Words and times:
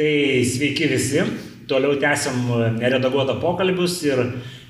Tai 0.00 0.44
sveiki 0.48 0.86
visi, 0.88 1.20
toliau 1.68 1.98
tęsiam 2.00 2.46
neredaguotą 2.78 3.34
pokalbius 3.42 3.98
ir 4.06 4.22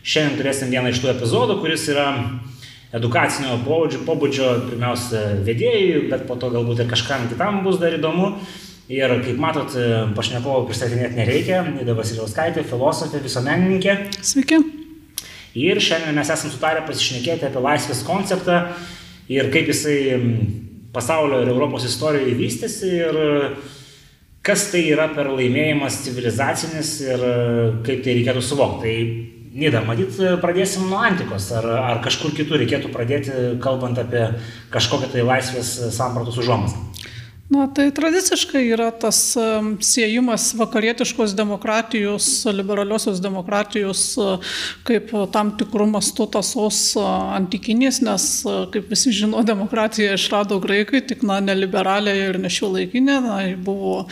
šiandien 0.03 0.41
turėsim 0.41 0.73
vieną 0.75 0.91
iš 0.91 0.99
tų 1.05 1.13
epizodų, 1.13 1.55
kuris 1.61 1.85
yra 1.93 2.09
edukacinio 2.99 3.61
pobūdžio, 3.63 4.01
pobūdžio 4.09 4.49
pirmiausia 4.65 5.23
vedėjai, 5.47 6.03
bet 6.11 6.27
po 6.27 6.35
to 6.35 6.51
galbūt 6.51 6.83
ir 6.83 6.91
kažkam 6.91 7.29
kitam 7.31 7.63
bus 7.63 7.79
dar 7.79 7.95
įdomu. 7.95 8.33
Ir 8.91 9.15
kaip 9.23 9.39
matot, 9.39 9.79
pašnekovo 10.19 10.67
pristatinėti 10.67 11.21
nereikia, 11.23 11.63
Nida 11.79 11.95
Vasiliauskaitė, 11.95 12.67
filosofė, 12.67 13.23
visuomenininkė. 13.23 13.99
Sveiki. 14.35 14.65
Ir 15.63 15.79
šiandien 15.79 16.19
mes 16.19 16.27
esame 16.27 16.51
sutarę 16.51 16.83
pasišnekėti 16.91 17.53
apie 17.53 17.69
laisvės 17.71 18.03
konceptą 18.03 18.65
ir 19.31 19.55
kaip 19.55 19.71
jisai 19.71 20.01
pasaulio 20.91 21.45
ir 21.45 21.55
Europos 21.55 21.87
istorijoje 21.87 22.41
vystėsi 22.43 22.97
ir 22.99 23.27
kas 24.47 24.71
tai 24.73 24.87
yra 24.93 25.11
per 25.15 25.29
laimėjimas 25.33 26.01
civilizacinis 26.07 26.95
ir 27.05 27.27
kaip 27.87 28.07
tai 28.07 28.17
reikėtų 28.21 28.45
suvokti. 28.45 28.81
Tai 28.87 29.29
Nida, 29.51 29.81
matyt, 29.83 30.15
pradėsim 30.39 30.85
nuo 30.87 31.01
antikos, 31.03 31.49
ar, 31.59 31.65
ar 31.75 31.99
kažkur 32.05 32.31
kitur 32.37 32.61
reikėtų 32.63 32.93
pradėti, 32.95 33.33
kalbant 33.63 33.99
apie 33.99 34.29
kažkokią 34.71 35.09
tai 35.11 35.25
laisvės 35.27 35.73
sampratos 35.97 36.39
užuomasgą. 36.39 36.85
Na, 37.51 37.65
tai 37.67 37.89
tradiciškai 37.91 38.61
yra 38.71 38.93
tas 38.95 39.17
siejimas 39.83 40.53
vakarietiškos 40.55 41.33
demokratijos, 41.35 42.27
liberaliosios 42.55 43.19
demokratijos 43.19 44.03
kaip 44.87 45.11
tam 45.35 45.51
tikrų 45.59 45.89
mastų 45.91 46.29
tasos 46.37 46.79
antikinės, 47.03 47.99
nes, 48.07 48.27
kaip 48.71 48.87
visi 48.93 49.11
žino, 49.19 49.43
demokratiją 49.51 50.13
išrado 50.15 50.61
graikai, 50.63 51.01
tik, 51.11 51.25
na, 51.27 51.41
neliberalė 51.43 52.15
ir 52.29 52.39
nešiuolaikinė, 52.45 53.17
na, 53.25 53.41
buvo 53.59 54.05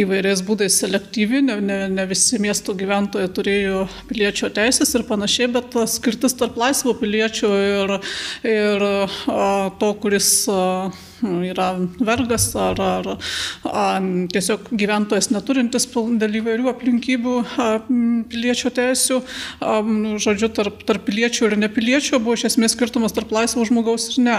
įvairiais 0.00 0.40
būdais 0.48 0.80
selektyvi, 0.80 1.42
ne, 1.44 1.58
ne, 1.60 1.78
ne 1.92 2.08
visi 2.08 2.40
miesto 2.40 2.72
gyventojai 2.72 3.28
turėjo 3.36 3.84
piliečio 4.08 4.48
teisės 4.56 4.96
ir 4.96 5.04
panašiai, 5.12 5.50
bet 5.58 5.76
skirtis 5.92 6.38
tarp 6.40 6.56
laisvo 6.56 6.96
piliečio 6.96 7.52
ir, 7.66 7.94
ir 8.48 8.88
a, 8.88 9.68
to, 9.76 9.92
kuris 10.00 10.32
a, 10.48 10.88
yra 11.22 11.68
vergas 12.00 12.48
ar, 12.58 12.80
ar, 12.80 13.08
ar 13.68 14.08
tiesiog 14.32 14.70
gyventojas 14.78 15.30
neturintis 15.34 15.88
dėl 16.20 16.40
įvairių 16.40 16.70
aplinkybių 16.72 17.36
piliečio 18.32 18.72
teisių, 18.74 19.22
žodžiu, 20.22 20.52
tarp, 20.54 20.84
tarp 20.88 21.06
piliečių 21.08 21.50
ir 21.50 21.58
nepiliečių 21.64 22.20
buvo 22.22 22.38
iš 22.38 22.48
esmės 22.52 22.76
skirtumas 22.76 23.16
tarp 23.16 23.32
laisvo 23.34 23.66
žmogaus 23.68 24.12
ir 24.14 24.22
ne. 24.28 24.38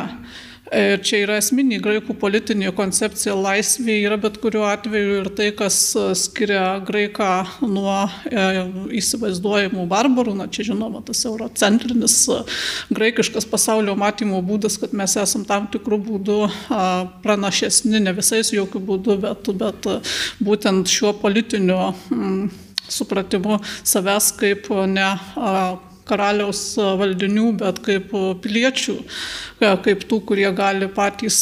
Ir 0.69 1.01
čia 1.01 1.23
yra 1.23 1.39
esminė 1.41 1.79
graikų 1.81 2.13
politinė 2.21 2.69
koncepcija 2.77 3.33
laisvė 3.33 3.95
yra 4.03 4.19
bet 4.21 4.37
kuriuo 4.41 4.67
atveju 4.69 5.15
ir 5.23 5.29
tai, 5.33 5.47
kas 5.57 5.79
skiria 6.19 6.77
graiką 6.85 7.29
nuo 7.65 7.95
e, 8.29 8.43
įsivaizduojamų 8.99 9.87
barbarų, 9.89 10.35
na 10.37 10.45
čia 10.51 10.67
žinoma 10.69 11.01
tas 11.07 11.23
eurocentrinis 11.25 12.19
graikiškas 12.93 13.49
pasaulio 13.49 13.97
matymo 13.97 14.43
būdas, 14.45 14.77
kad 14.81 14.93
mes 14.93 15.17
esam 15.17 15.47
tam 15.49 15.65
tikrų 15.73 16.01
būdų 16.05 16.39
pranašesni, 17.25 18.03
ne 18.05 18.13
visais 18.17 18.53
jokių 18.53 18.85
būdų, 18.91 19.19
bet, 19.25 19.53
bet 19.57 19.91
būtent 20.43 20.91
šiuo 20.91 21.15
politiniu 21.17 21.79
mm, 22.13 22.49
supratimu 22.89 23.57
savęs 23.81 24.33
kaip 24.37 24.69
ne 24.89 25.11
karaliaus 26.09 26.63
valdinių, 26.77 27.51
bet 27.61 27.81
kaip 27.85 28.13
piliečių, 28.43 28.95
kaip 29.85 30.07
tų, 30.09 30.23
kurie 30.31 30.49
gali 30.57 30.89
patys 30.91 31.41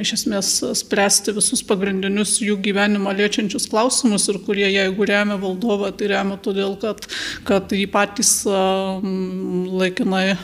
iš 0.00 0.12
esmės 0.16 0.50
spręsti 0.80 1.34
visus 1.36 1.62
pagrindinius 1.66 2.36
jų 2.42 2.56
gyvenimą 2.64 3.12
liečiančius 3.16 3.68
klausimus 3.70 4.26
ir 4.30 4.38
kurie, 4.46 4.66
jeigu 4.72 5.06
remia 5.08 5.36
valdovą, 5.40 5.90
tai 5.96 6.10
remia 6.12 6.38
todėl, 6.42 6.76
kad, 6.80 7.06
kad 7.48 7.72
jį 7.74 7.86
patys 7.92 8.32
laikinai 8.46 10.36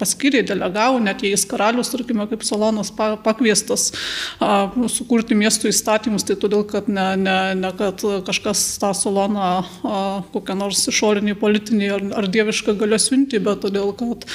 paskyrė, 0.00 0.42
delegavo, 0.48 1.00
net 1.02 1.22
jei 1.24 1.34
jis 1.34 1.46
karalius, 1.50 1.92
tarkime, 1.92 2.26
kaip 2.30 2.44
Salonas 2.46 2.92
pakviestas 2.92 3.90
sukurti 4.92 5.36
miestų 5.38 5.70
įstatymus, 5.72 6.26
tai 6.28 6.38
todėl, 6.40 6.64
kad 6.68 6.88
ne, 6.92 7.08
ne, 7.20 7.38
ne 7.58 7.72
kad 7.78 8.02
kažkas 8.26 8.64
tą 8.82 8.92
Saloną 8.96 9.52
kokią 10.34 10.58
nors 10.58 10.84
išorinį 10.90 11.36
politinį 11.40 11.92
ar, 11.96 12.06
ar 12.22 12.30
dievišką 12.32 12.76
galę 12.80 12.98
siunti, 13.02 13.42
bet 13.42 13.62
todėl, 13.66 13.92
kad 13.96 14.26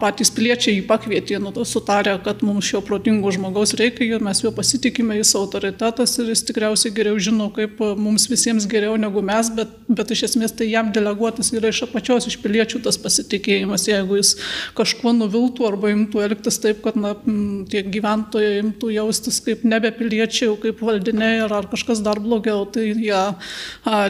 patys 0.00 0.32
piliečiai 0.34 0.78
jį 0.78 0.86
pakvietė, 0.88 1.40
nu, 1.42 1.52
sutarė, 1.66 2.16
kad 2.24 2.42
mums 2.46 2.68
šio 2.70 2.82
protingo 2.86 3.25
žmogaus 3.34 3.74
reikia, 3.78 4.18
mes 4.22 4.42
juo 4.42 4.52
pasitikime, 4.54 5.16
jis 5.20 5.34
autoritetas 5.38 6.16
ir 6.20 6.30
jis 6.32 6.44
tikriausiai 6.48 6.94
geriau 6.94 7.18
žino, 7.22 7.48
kaip 7.54 7.80
mums 7.98 8.28
visiems 8.30 8.66
geriau 8.70 8.96
negu 9.00 9.22
mes, 9.24 9.50
bet, 9.56 9.72
bet 9.88 10.12
iš 10.14 10.26
esmės 10.30 10.54
tai 10.56 10.68
jam 10.70 10.92
deleguotas 10.94 11.52
yra 11.54 11.72
iš 11.72 11.84
apačios, 11.86 12.28
iš 12.30 12.38
piliečių 12.42 12.82
tas 12.84 12.98
pasitikėjimas. 13.00 13.86
Jeigu 13.90 14.20
jis 14.20 14.34
kažkuo 14.76 15.14
nuviltų 15.16 15.66
arba 15.68 15.92
imtų 15.94 16.22
elgtis 16.26 16.60
taip, 16.62 16.82
kad 16.84 16.98
na, 17.00 17.14
tie 17.70 17.82
gyventojai 17.86 18.60
imtų 18.62 18.92
jaustis 18.96 19.40
kaip 19.44 19.64
nebe 19.68 19.90
piliečiai, 19.94 20.52
kaip 20.62 20.82
valdiniai 20.84 21.42
ar, 21.46 21.56
ar 21.60 21.70
kažkas 21.72 22.02
dar 22.04 22.20
blogiau, 22.22 22.64
tai 22.70 22.88
jie, 22.90 23.10
ja, 23.10 23.24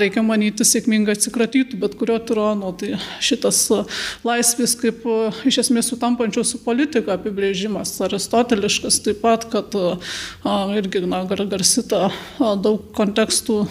reikia 0.00 0.24
manyti, 0.26 0.66
sėkmingai 0.66 1.16
atsikratytų 1.16 1.80
bet 1.82 1.96
kurio 1.98 2.18
tirono. 2.22 2.72
Tai 2.76 2.96
šitas 3.24 3.62
laisvės 4.26 4.76
kaip 4.80 5.04
iš 5.48 5.60
esmės 5.64 5.90
sutampančios 5.92 6.52
su 6.54 6.60
politika 6.64 7.16
apibrėžimas, 7.16 7.94
aristoteliškas, 8.06 9.00
taip 9.06 9.22
pat, 9.22 9.48
kad 9.52 9.74
irgi 10.76 11.04
na, 11.06 11.22
gar, 11.30 11.44
garsita 11.50 12.10
daug 12.38 12.90
kontekstų 12.96 13.62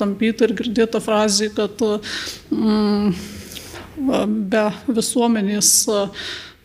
tampyta 0.00 0.48
ir 0.48 0.56
girdėta 0.58 1.02
frazė, 1.02 1.50
kad 1.56 1.82
mm, 2.50 3.18
be 4.50 4.64
visuomenės 4.90 5.74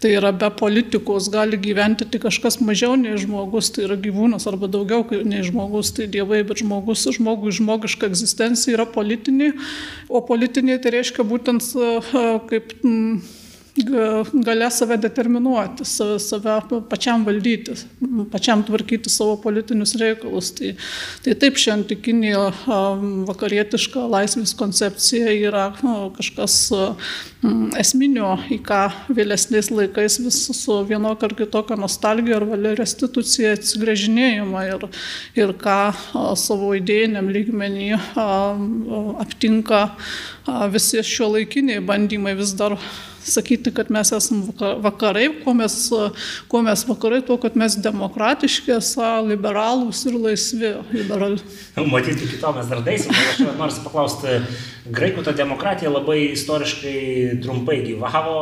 Tai 0.05 0.11
yra 0.11 0.29
be 0.35 0.49
politikos 0.51 1.29
gali 1.31 1.57
gyventi 1.57 2.05
tik 2.05 2.25
kažkas 2.27 2.59
mažiau 2.61 2.97
nei 2.99 3.15
žmogus, 3.17 3.71
tai 3.73 3.87
yra 3.87 3.95
gyvūnas 3.97 4.43
arba 4.51 4.67
daugiau 4.69 5.05
nei 5.23 5.39
žmogus, 5.41 5.93
tai 5.95 6.05
dievai, 6.11 6.43
bet 6.45 6.59
žmogus, 6.61 7.07
žmogui 7.15 7.53
žmogiška 7.55 8.09
egzistencija 8.11 8.75
yra 8.75 8.85
politinė, 8.91 9.53
o 10.05 10.21
politinė 10.27 10.77
tai 10.83 10.97
reiškia 10.97 11.25
būtent 11.25 11.71
kaip 12.51 12.75
galia 13.75 14.69
save 14.69 14.97
determinuoti, 14.97 15.85
save, 15.85 16.19
save 16.19 16.61
pačiam 16.89 17.25
valdyti, 17.25 17.73
pačiam 18.31 18.63
tvarkyti 18.63 19.09
savo 19.09 19.35
politinius 19.41 19.95
reikalus. 19.99 20.53
Tai, 20.55 20.71
tai 21.25 21.33
taip, 21.39 21.59
ši 21.59 21.73
antikinė 21.73 22.33
vakarietiška 23.27 24.05
laisvės 24.11 24.55
koncepcija 24.55 25.33
yra 25.49 25.65
kažkas 26.15 26.55
esminio, 27.79 28.37
į 28.49 28.61
ką 28.65 28.79
vėlesniais 29.17 29.69
laikais 29.73 30.17
vis 30.23 30.37
su 30.55 30.77
vienokia 30.87 31.27
ar 31.27 31.35
kitokia 31.37 31.77
nostalgija 31.79 32.39
ar 32.39 32.47
valia 32.53 32.75
restitucija 32.79 33.57
atsigrėžinėjama 33.57 34.63
ir, 34.69 34.87
ir 35.35 35.51
ką 35.59 35.81
savo 36.39 36.71
idėjiniam 36.79 37.27
lygmenį 37.33 37.91
aptinka 39.25 39.83
visi 40.71 41.03
šio 41.03 41.33
laikiniai 41.35 41.83
bandymai 41.83 42.37
vis 42.39 42.55
dar 42.55 42.79
sakyti, 43.25 43.71
kad 43.75 43.89
mes 43.93 44.11
esame 44.15 44.53
vakarai, 44.83 45.27
kuo 45.43 45.53
mes, 45.57 45.75
kuo 46.51 46.61
mes 46.65 46.83
vakarai, 46.87 47.21
tuo, 47.25 47.37
kad 47.41 47.57
mes 47.59 47.77
demokratiški, 47.81 48.73
esą 48.77 49.09
liberalūs 49.29 50.05
ir 50.09 50.19
laisvi. 50.27 50.71
Liberal... 50.93 51.37
Matyti, 51.93 52.27
iki 52.27 52.39
to 52.41 52.53
mes 52.55 52.69
dar 52.71 52.83
daisim, 52.85 53.15
aš 53.15 53.41
noriu 53.45 53.81
paklausti, 53.85 54.37
graikų 54.95 55.25
ta 55.25 55.33
demokratija 55.35 55.91
labai 55.93 56.21
istoriškai 56.35 57.41
trumpai 57.43 57.81
gyvavo, 57.87 58.39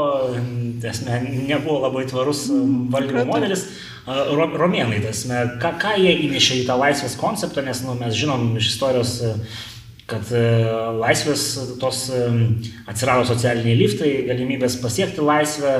esmė, 0.83 1.23
nebuvo 1.47 1.81
labai 1.87 2.05
tvarus 2.11 2.47
valdymo 2.93 3.27
modelis. 3.31 3.67
Romėnai, 4.03 4.97
tasme, 4.99 5.37
ką, 5.63 5.77
ką 5.79 5.93
jie 5.95 6.11
įnešė 6.25 6.57
į 6.59 6.63
tą 6.67 6.75
laisvės 6.75 7.13
konceptą, 7.15 7.63
nes 7.63 7.79
nu, 7.85 7.93
mes 7.95 8.17
žinom 8.19 8.49
iš 8.59 8.73
istorijos 8.73 9.13
kad 10.09 10.31
e, 10.35 10.41
laisvės 10.99 11.43
tos 11.81 12.05
e, 12.13 12.23
atsirado 12.91 13.27
socialiniai 13.29 13.77
liftai, 13.79 14.11
galimybės 14.27 14.79
pasiekti 14.83 15.23
laisvę, 15.23 15.75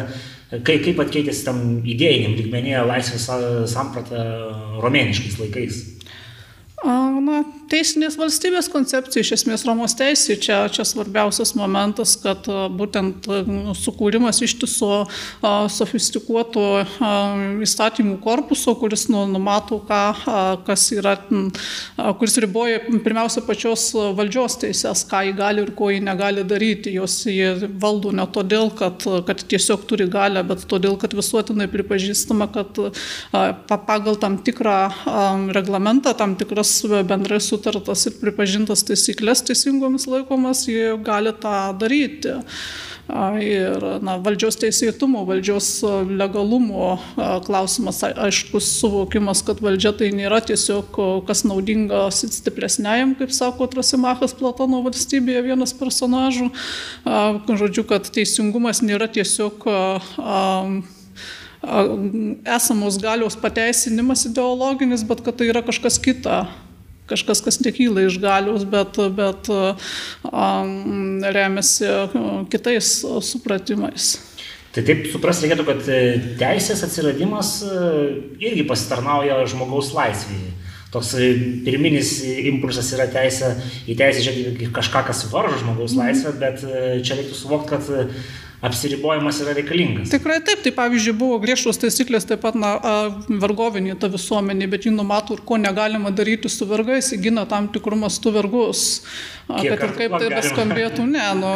kaip, 0.54 0.84
kaip 0.86 1.02
atkeitėsi 1.04 1.46
tam 1.48 1.64
idėjiniam 1.82 2.38
lygmenyje 2.40 2.86
laisvės 2.88 3.28
samprata 3.74 4.24
romėniškais 4.84 5.40
laikais. 5.42 5.82
Na, 6.84 7.40
teisinės 7.74 8.18
valstybės 8.20 8.70
koncepcija, 8.72 9.24
iš 9.24 9.32
esmės 9.40 9.66
Romos 9.66 9.96
teisė, 9.98 10.38
čia, 10.42 10.60
čia 10.74 10.86
svarbiausias 10.86 11.56
momentas, 11.58 12.16
kad 12.22 12.46
būtent 12.78 13.26
sukūrimas 13.80 14.42
ištiso 14.46 15.06
sofistikuoto 15.74 16.66
įstatymų 17.66 18.20
korpuso, 18.24 18.76
kuris 18.78 19.08
nu, 19.10 19.24
numato, 19.32 19.80
ką, 19.88 20.02
kas 20.68 20.86
yra, 20.94 21.16
kuris 22.20 22.38
riboja 22.44 22.84
pirmiausia 22.92 23.44
pačios 23.48 23.88
valdžios 24.18 24.60
teisės, 24.62 25.06
ką 25.10 25.24
jį 25.30 25.34
gali 25.40 25.66
ir 25.66 25.74
ko 25.78 25.90
jį 25.94 26.04
negali 26.06 26.46
daryti. 26.48 26.94
Jos 26.94 27.24
jie 27.30 27.70
valdo 27.82 28.14
ne 28.14 28.28
todėl, 28.34 28.70
kad, 28.78 29.02
kad 29.28 29.46
tiesiog 29.50 29.88
turi 29.90 30.08
galę, 30.12 30.46
bet 30.48 30.68
todėl, 30.70 30.98
kad 31.02 31.16
visuotinai 31.18 31.70
pripažįstama, 31.74 32.50
kad 32.54 32.84
pagal 33.72 34.20
tam 34.22 34.38
tikrą 34.46 34.78
reglamentą, 35.56 36.14
tam 36.18 36.38
tikras 36.38 36.78
bendrai 37.10 37.42
sutartas 37.64 38.08
ir 38.10 38.18
pripažintas 38.20 38.84
taisyklės 38.84 39.44
teisingomis 39.48 40.08
laikomas, 40.12 40.66
jie 40.68 40.98
gali 41.04 41.32
tą 41.40 41.72
daryti 41.80 42.42
ir 43.44 43.84
na, 44.04 44.16
valdžios 44.24 44.56
teisėtumo, 44.62 45.26
valdžios 45.28 45.84
legalumo 46.08 46.98
klausimas, 47.44 48.00
aiškus 48.04 48.68
suvokimas, 48.80 49.44
kad 49.44 49.60
valdžia 49.64 49.92
tai 50.00 50.12
nėra 50.16 50.40
tiesiog 50.44 51.00
kas 51.28 51.44
naudinga 51.48 52.06
stipresniajam, 52.16 53.16
kaip 53.20 53.32
sako 53.36 53.68
Trasimachas 53.72 54.36
Platono 54.40 54.82
valstybėje 54.86 55.44
vienas 55.50 55.76
personažų. 55.76 56.50
Žodžiu, 57.48 57.86
kad 57.92 58.08
teisingumas 58.08 58.84
nėra 58.84 59.12
tiesiog 59.12 59.68
esamos 62.56 63.00
galios 63.04 63.40
pateisinimas 63.40 64.26
ideologinis, 64.32 65.04
bet 65.08 65.24
kad 65.24 65.40
tai 65.40 65.52
yra 65.52 65.64
kažkas 65.64 66.00
kita 66.00 66.46
kažkas, 67.10 67.42
kas 67.46 67.60
nekyla 67.64 68.08
iš 68.08 68.20
galios, 68.24 68.68
bet, 68.70 69.00
bet 69.18 69.50
um, 69.52 71.24
remiasi 71.24 71.90
kitais 72.54 73.00
supratimais. 73.26 74.14
Tai 74.74 74.82
taip 74.88 75.06
supras 75.12 75.38
reikėtų, 75.44 75.66
kad 75.68 75.88
e, 75.94 75.98
teisės 76.40 76.82
atsiradimas 76.88 77.60
e, 77.62 77.74
irgi 78.42 78.64
pasitarnauja 78.66 79.44
žmogaus 79.52 79.92
laisvėje. 79.94 80.50
Toks 80.94 81.12
e, 81.22 81.28
pirminis 81.66 82.16
impulsas 82.50 82.90
yra 82.98 83.06
teisė 83.14 83.52
į 83.86 83.98
teisę 84.00 84.24
žiūrėti 84.26 84.72
kažką, 84.74 85.04
kas 85.12 85.28
varžo 85.30 85.60
žmogaus 85.62 85.94
mhm. 85.94 86.02
laisvę, 86.02 86.34
bet 86.42 86.66
čia 87.06 87.20
reiktų 87.20 87.38
suvokti, 87.38 87.70
kad 87.76 88.18
apsiribojimas 88.64 89.42
yra 89.44 89.54
reikalingas. 89.58 90.12
Tikrai 90.14 90.40
taip, 90.46 90.64
tai 90.64 90.72
pavyzdžiui 90.76 91.16
buvo 91.20 91.38
griežtos 91.44 91.80
taisyklės 91.82 92.28
taip 92.30 92.44
pat 92.46 92.56
na, 92.56 92.74
vergovinė 93.28 93.98
ta 94.00 94.08
visuomenė, 94.12 94.70
bet 94.72 94.88
ji 94.88 94.94
numato 94.96 95.36
ir 95.36 95.44
ko 95.44 95.60
negalima 95.60 96.14
daryti 96.16 96.52
su 96.52 96.68
vergais, 96.70 97.12
įgina 97.18 97.44
tam 97.50 97.68
tikrų 97.74 98.00
mastų 98.06 98.38
vergus. 98.40 98.86
Kiek 99.44 99.74
kad 99.76 99.90
ir 99.90 99.96
kaip 99.98 100.14
tai 100.22 100.30
beskambėtų, 100.32 101.04
ne, 101.12 101.24
nu, 101.36 101.50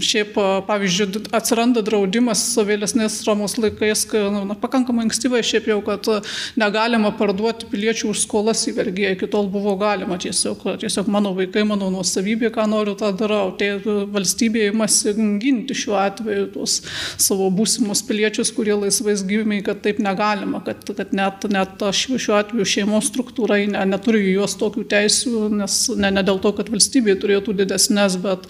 šiaip, 0.00 0.38
pavyzdžiui, 0.64 1.26
atsiranda 1.36 1.82
draudimas 1.84 2.40
vėlesnės 2.64 3.18
Romos 3.28 3.58
laikais, 3.60 4.06
nu, 4.32 4.46
na, 4.48 4.56
pakankamai 4.56 5.04
ankstyvai 5.04 5.42
šiaip 5.44 5.68
jau, 5.68 5.82
kad 5.84 6.08
negalima 6.56 7.12
parduoti 7.18 7.68
piliečių 7.68 8.14
už 8.14 8.22
skolas 8.24 8.64
į 8.70 8.74
vergiją, 8.78 9.12
iki 9.12 9.28
tol 9.28 9.50
buvo 9.52 9.76
galima 9.76 10.16
tiesiog, 10.16 10.64
tiesiog 10.80 11.12
mano 11.12 11.34
vaikai, 11.36 11.66
mano 11.68 11.90
nuosavybė, 11.92 12.48
ką 12.54 12.64
noriu, 12.72 12.96
tą 12.96 13.12
darau. 13.20 13.52
Tai 13.60 13.74
valstybė 14.16 14.70
įmasi 14.70 15.12
ginti 15.42 15.76
šiuo 15.76 15.98
atveju 16.00 16.37
tuos 16.54 16.78
savo 17.20 17.48
būsimus 17.54 18.02
piliečius, 18.06 18.52
kurie 18.54 18.76
laisvais 18.78 19.24
gyvimiai, 19.26 19.62
kad 19.66 19.82
taip 19.84 20.00
negalima, 20.02 20.60
kad, 20.64 20.84
kad 20.96 21.12
net, 21.16 21.46
net 21.52 21.84
šiuo 21.98 22.38
atveju 22.38 22.66
šeimos 22.68 23.08
struktūrai 23.10 23.64
ne, 23.72 23.82
neturi 23.88 24.22
juos 24.32 24.56
tokių 24.60 24.84
teisių, 24.90 25.48
nes 25.60 25.78
ne, 25.98 26.12
ne 26.14 26.24
dėl 26.26 26.40
to, 26.42 26.52
kad 26.56 26.70
valstybė 26.72 27.16
turėtų 27.20 27.56
didesnės, 27.58 28.18
bet 28.22 28.48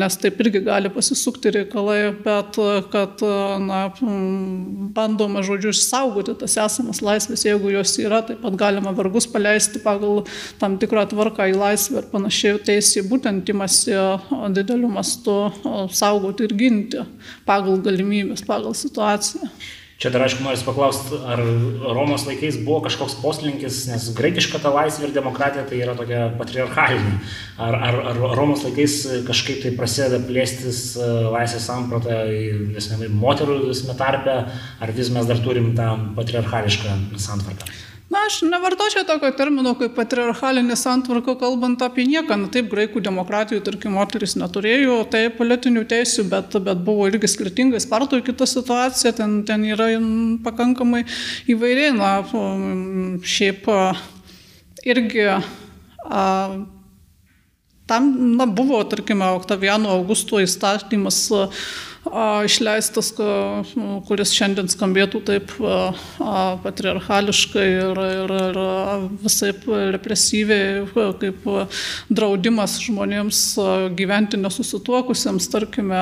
nes 0.00 0.18
taip 0.20 0.40
irgi 0.44 0.64
gali 0.66 0.92
pasisukti 0.92 1.54
reikalai, 1.58 2.00
bet 2.24 2.58
kad 2.92 3.24
na, 3.64 3.82
bandoma, 4.96 5.44
žodžiu, 5.46 5.74
išsaugoti 5.74 6.36
tas 6.40 6.56
esamas 6.60 7.02
laisvės, 7.04 7.44
jeigu 7.46 7.72
jos 7.74 7.96
yra, 8.02 8.22
taip 8.26 8.42
pat 8.44 8.58
galima 8.60 8.94
vargus 8.96 9.28
paleisti 9.30 9.82
pagal 9.84 10.24
tam 10.60 10.78
tikrą 10.80 11.06
tvarką 11.10 11.50
į 11.50 11.56
laisvę 11.58 12.02
ir 12.02 12.10
panašiai. 12.12 12.58
Teisė 12.70 13.04
būtent 13.08 13.48
imasi 13.52 13.96
dideliu 14.56 14.90
mastu 14.92 15.36
saugoti 15.96 16.46
ir 16.46 16.56
ginti 16.58 17.06
pagal 17.48 17.80
galimybės, 17.84 18.46
pagal 18.46 18.74
situaciją. 18.78 19.50
Čia 20.00 20.08
dar 20.08 20.22
aišku 20.24 20.40
noriu 20.40 20.64
paklausti, 20.64 21.18
ar 21.28 21.42
Romos 21.92 22.22
laikais 22.24 22.56
buvo 22.64 22.78
kažkoks 22.86 23.18
poslinkis, 23.20 23.82
nes 23.90 24.06
graikiška 24.16 24.56
ta 24.62 24.72
laisvė 24.72 25.10
ir 25.10 25.12
demokratija 25.12 25.66
tai 25.68 25.82
yra 25.84 25.92
tokia 25.98 26.22
patriarchalinė. 26.40 27.18
Ar, 27.60 27.76
ar, 27.76 27.98
ar 28.14 28.22
Romos 28.38 28.64
laikais 28.64 28.94
kažkaip 29.28 29.60
tai 29.60 29.74
prasideda 29.76 30.22
plėstis 30.24 30.80
e, 30.96 31.10
laisvės 31.36 31.68
samprata 31.68 32.22
į 32.32 33.12
moterų 33.12 33.60
tarpe, 34.00 34.38
ar 34.80 34.96
vis 34.96 35.12
mes 35.12 35.28
dar 35.28 35.44
turim 35.44 35.74
tą 35.76 35.92
patriarchališką 36.16 36.96
santvarką? 37.20 37.68
Na, 38.10 38.24
aš 38.26 38.40
nevartočiau 38.42 39.04
tokio 39.06 39.28
termino 39.38 39.70
kaip 39.78 39.92
patriarchalinė 39.94 40.74
santvarka, 40.74 41.36
kalbant 41.38 41.82
apie 41.86 42.08
nieką. 42.10 42.34
Na, 42.40 42.48
taip, 42.50 42.66
graikų 42.72 42.98
demokratijų, 43.06 43.60
tarkim, 43.68 43.94
moteris 43.94 44.34
neturėjo 44.40 44.96
tai 45.12 45.28
politinių 45.30 45.84
teisių, 45.92 46.24
bet, 46.32 46.56
bet 46.66 46.82
buvo 46.88 47.06
irgi 47.06 47.30
skirtingai. 47.30 47.78
Spartoje 47.82 48.26
kita 48.26 48.48
situacija, 48.50 49.14
ten, 49.20 49.44
ten 49.46 49.62
yra 49.68 49.92
pakankamai 50.42 51.04
įvairiai. 51.54 51.94
Na, 51.94 52.10
šiaip 53.22 53.70
irgi 54.90 55.28
a, 55.30 56.26
tam 57.86 58.10
na, 58.34 58.50
buvo, 58.50 58.82
tarkime, 58.90 59.30
Oktaviano 59.38 59.94
Augusto 59.94 60.42
įstatymas. 60.42 61.28
Išleistas, 62.00 63.10
kuris 64.08 64.32
šiandien 64.32 64.70
skambėtų 64.72 65.20
taip 65.28 65.50
patriarchališkai 66.64 67.66
ir, 67.68 68.00
ir, 68.00 68.32
ir 68.48 68.60
visai 69.20 69.50
represyviai, 69.92 70.86
kaip 71.20 71.44
draudimas 72.08 72.78
žmonėms 72.80 73.42
gyventi 73.98 74.40
nesusituokusiems, 74.40 75.50
tarkime, 75.52 76.00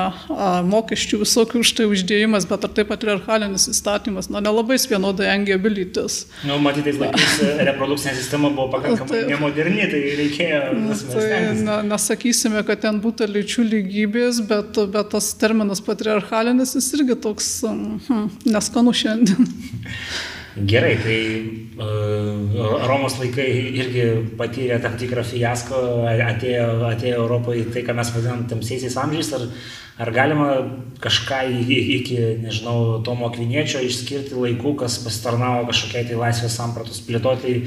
mokesčių 0.71 1.21
visokių 1.25 1.65
už 1.65 1.75
tai 1.81 1.89
uždėjimas, 1.91 2.47
bet 2.47 2.69
ar 2.69 2.73
tai 2.79 2.87
patriarchalinis 2.87 3.67
įstatymas, 3.75 4.31
na, 4.31 4.41
nelabai 4.45 4.79
vienodai 4.79 5.29
engia 5.35 5.59
bilytis. 5.59 6.21
Na, 6.45 6.55
nu, 6.55 6.61
matyti, 6.63 6.95
laikais 6.95 7.41
reprodukcinė 7.73 8.15
sistema 8.21 8.53
buvo 8.55 8.69
pakankamai 8.77 9.11
tai, 9.11 9.25
nemoderni, 9.33 9.91
tai 9.91 10.05
reikėjo. 10.23 10.63
Tai, 11.11 11.43
na, 11.67 11.81
nesakysime, 11.91 12.63
kad 12.69 12.87
ten 12.87 13.03
būtų 13.03 13.29
lyčių 13.35 13.67
lygybės, 13.75 14.41
bet, 14.47 14.79
bet 14.95 15.13
tas 15.17 15.33
terminas 15.43 15.83
patriarchalinis 15.99 16.77
jis 16.79 16.93
irgi 16.95 17.19
toks 17.19 17.49
hmm, 17.67 18.29
neskanu 18.47 18.95
šiandien. 18.95 19.49
Gerai, 20.59 20.95
tai 20.99 21.19
uh, 21.79 22.87
Romos 22.89 23.19
laikai 23.21 23.47
irgi 23.79 24.07
patyrė 24.39 24.79
tam 24.83 24.97
tikrą 24.99 25.23
fiasko, 25.27 25.83
atėjo, 26.09 26.71
atėjo 26.89 27.21
Europoje 27.23 27.67
tai, 27.75 27.85
ką 27.87 27.95
mes 27.99 28.11
vadinam 28.15 28.47
tamsiaisiais 28.51 28.97
amžiais, 28.99 29.31
ar, 29.37 29.45
ar 30.03 30.11
galima 30.15 30.49
kažką 31.03 31.45
iki, 31.61 32.19
nežinau, 32.43 32.99
Tomo 33.07 33.31
Kviniečio 33.35 33.85
išskirti 33.87 34.35
laikų, 34.35 34.75
kas 34.83 34.99
pasitarnavo 35.05 35.69
kažkokiai 35.71 36.09
tai 36.11 36.19
laisvės 36.19 36.59
sampratos 36.59 37.05
plėtoti 37.07 37.61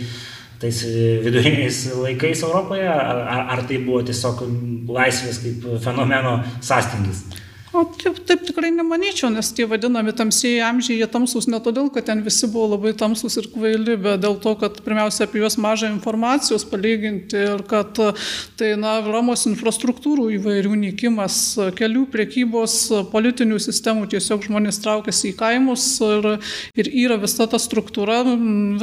tais 0.61 0.81
viduriniais 1.23 1.85
laikais 1.95 2.43
Europoje, 2.43 2.89
ar, 2.91 3.23
ar 3.55 3.63
tai 3.69 3.79
buvo 3.85 4.03
tiesiog 4.05 4.43
laisvės 4.91 5.39
kaip 5.45 5.63
fenomeno 5.85 6.41
sąstingis? 6.59 7.23
O 7.71 7.85
taip, 7.87 8.17
taip 8.27 8.41
tikrai 8.43 8.67
nemanyčiau, 8.75 9.29
nes 9.31 9.47
tie 9.55 9.63
vadinami 9.63 10.11
tamsieji 10.11 10.59
amžiai, 10.67 10.97
jie 10.99 11.07
tamsus 11.07 11.45
ne 11.47 11.55
todėl, 11.63 11.85
kad 11.95 12.03
ten 12.09 12.19
visi 12.25 12.49
buvo 12.51 12.73
labai 12.73 12.91
tamsus 12.99 13.37
ir 13.39 13.45
kvaili, 13.53 13.93
bet 13.95 14.19
dėl 14.19 14.35
to, 14.43 14.51
kad 14.59 14.81
pirmiausia 14.83 15.23
apie 15.23 15.39
juos 15.39 15.55
mažai 15.55 15.87
informacijos 15.93 16.65
palyginti 16.67 17.39
ir 17.39 17.63
kad 17.69 17.95
tai, 18.59 18.73
na, 18.75 18.97
Romos 19.05 19.45
infrastruktūrų 19.47 20.25
įvairių 20.35 20.73
nykimas, 20.81 21.37
kelių 21.77 22.03
priekybos, 22.11 22.75
politinių 23.13 23.61
sistemų, 23.63 24.09
tiesiog 24.11 24.43
žmonės 24.49 24.81
traukėsi 24.83 25.31
į 25.31 25.37
kaimus 25.39 25.87
ir, 26.09 26.27
ir 26.75 26.91
yra 27.05 27.15
visa 27.23 27.47
ta 27.47 27.55
struktūra, 27.55 28.19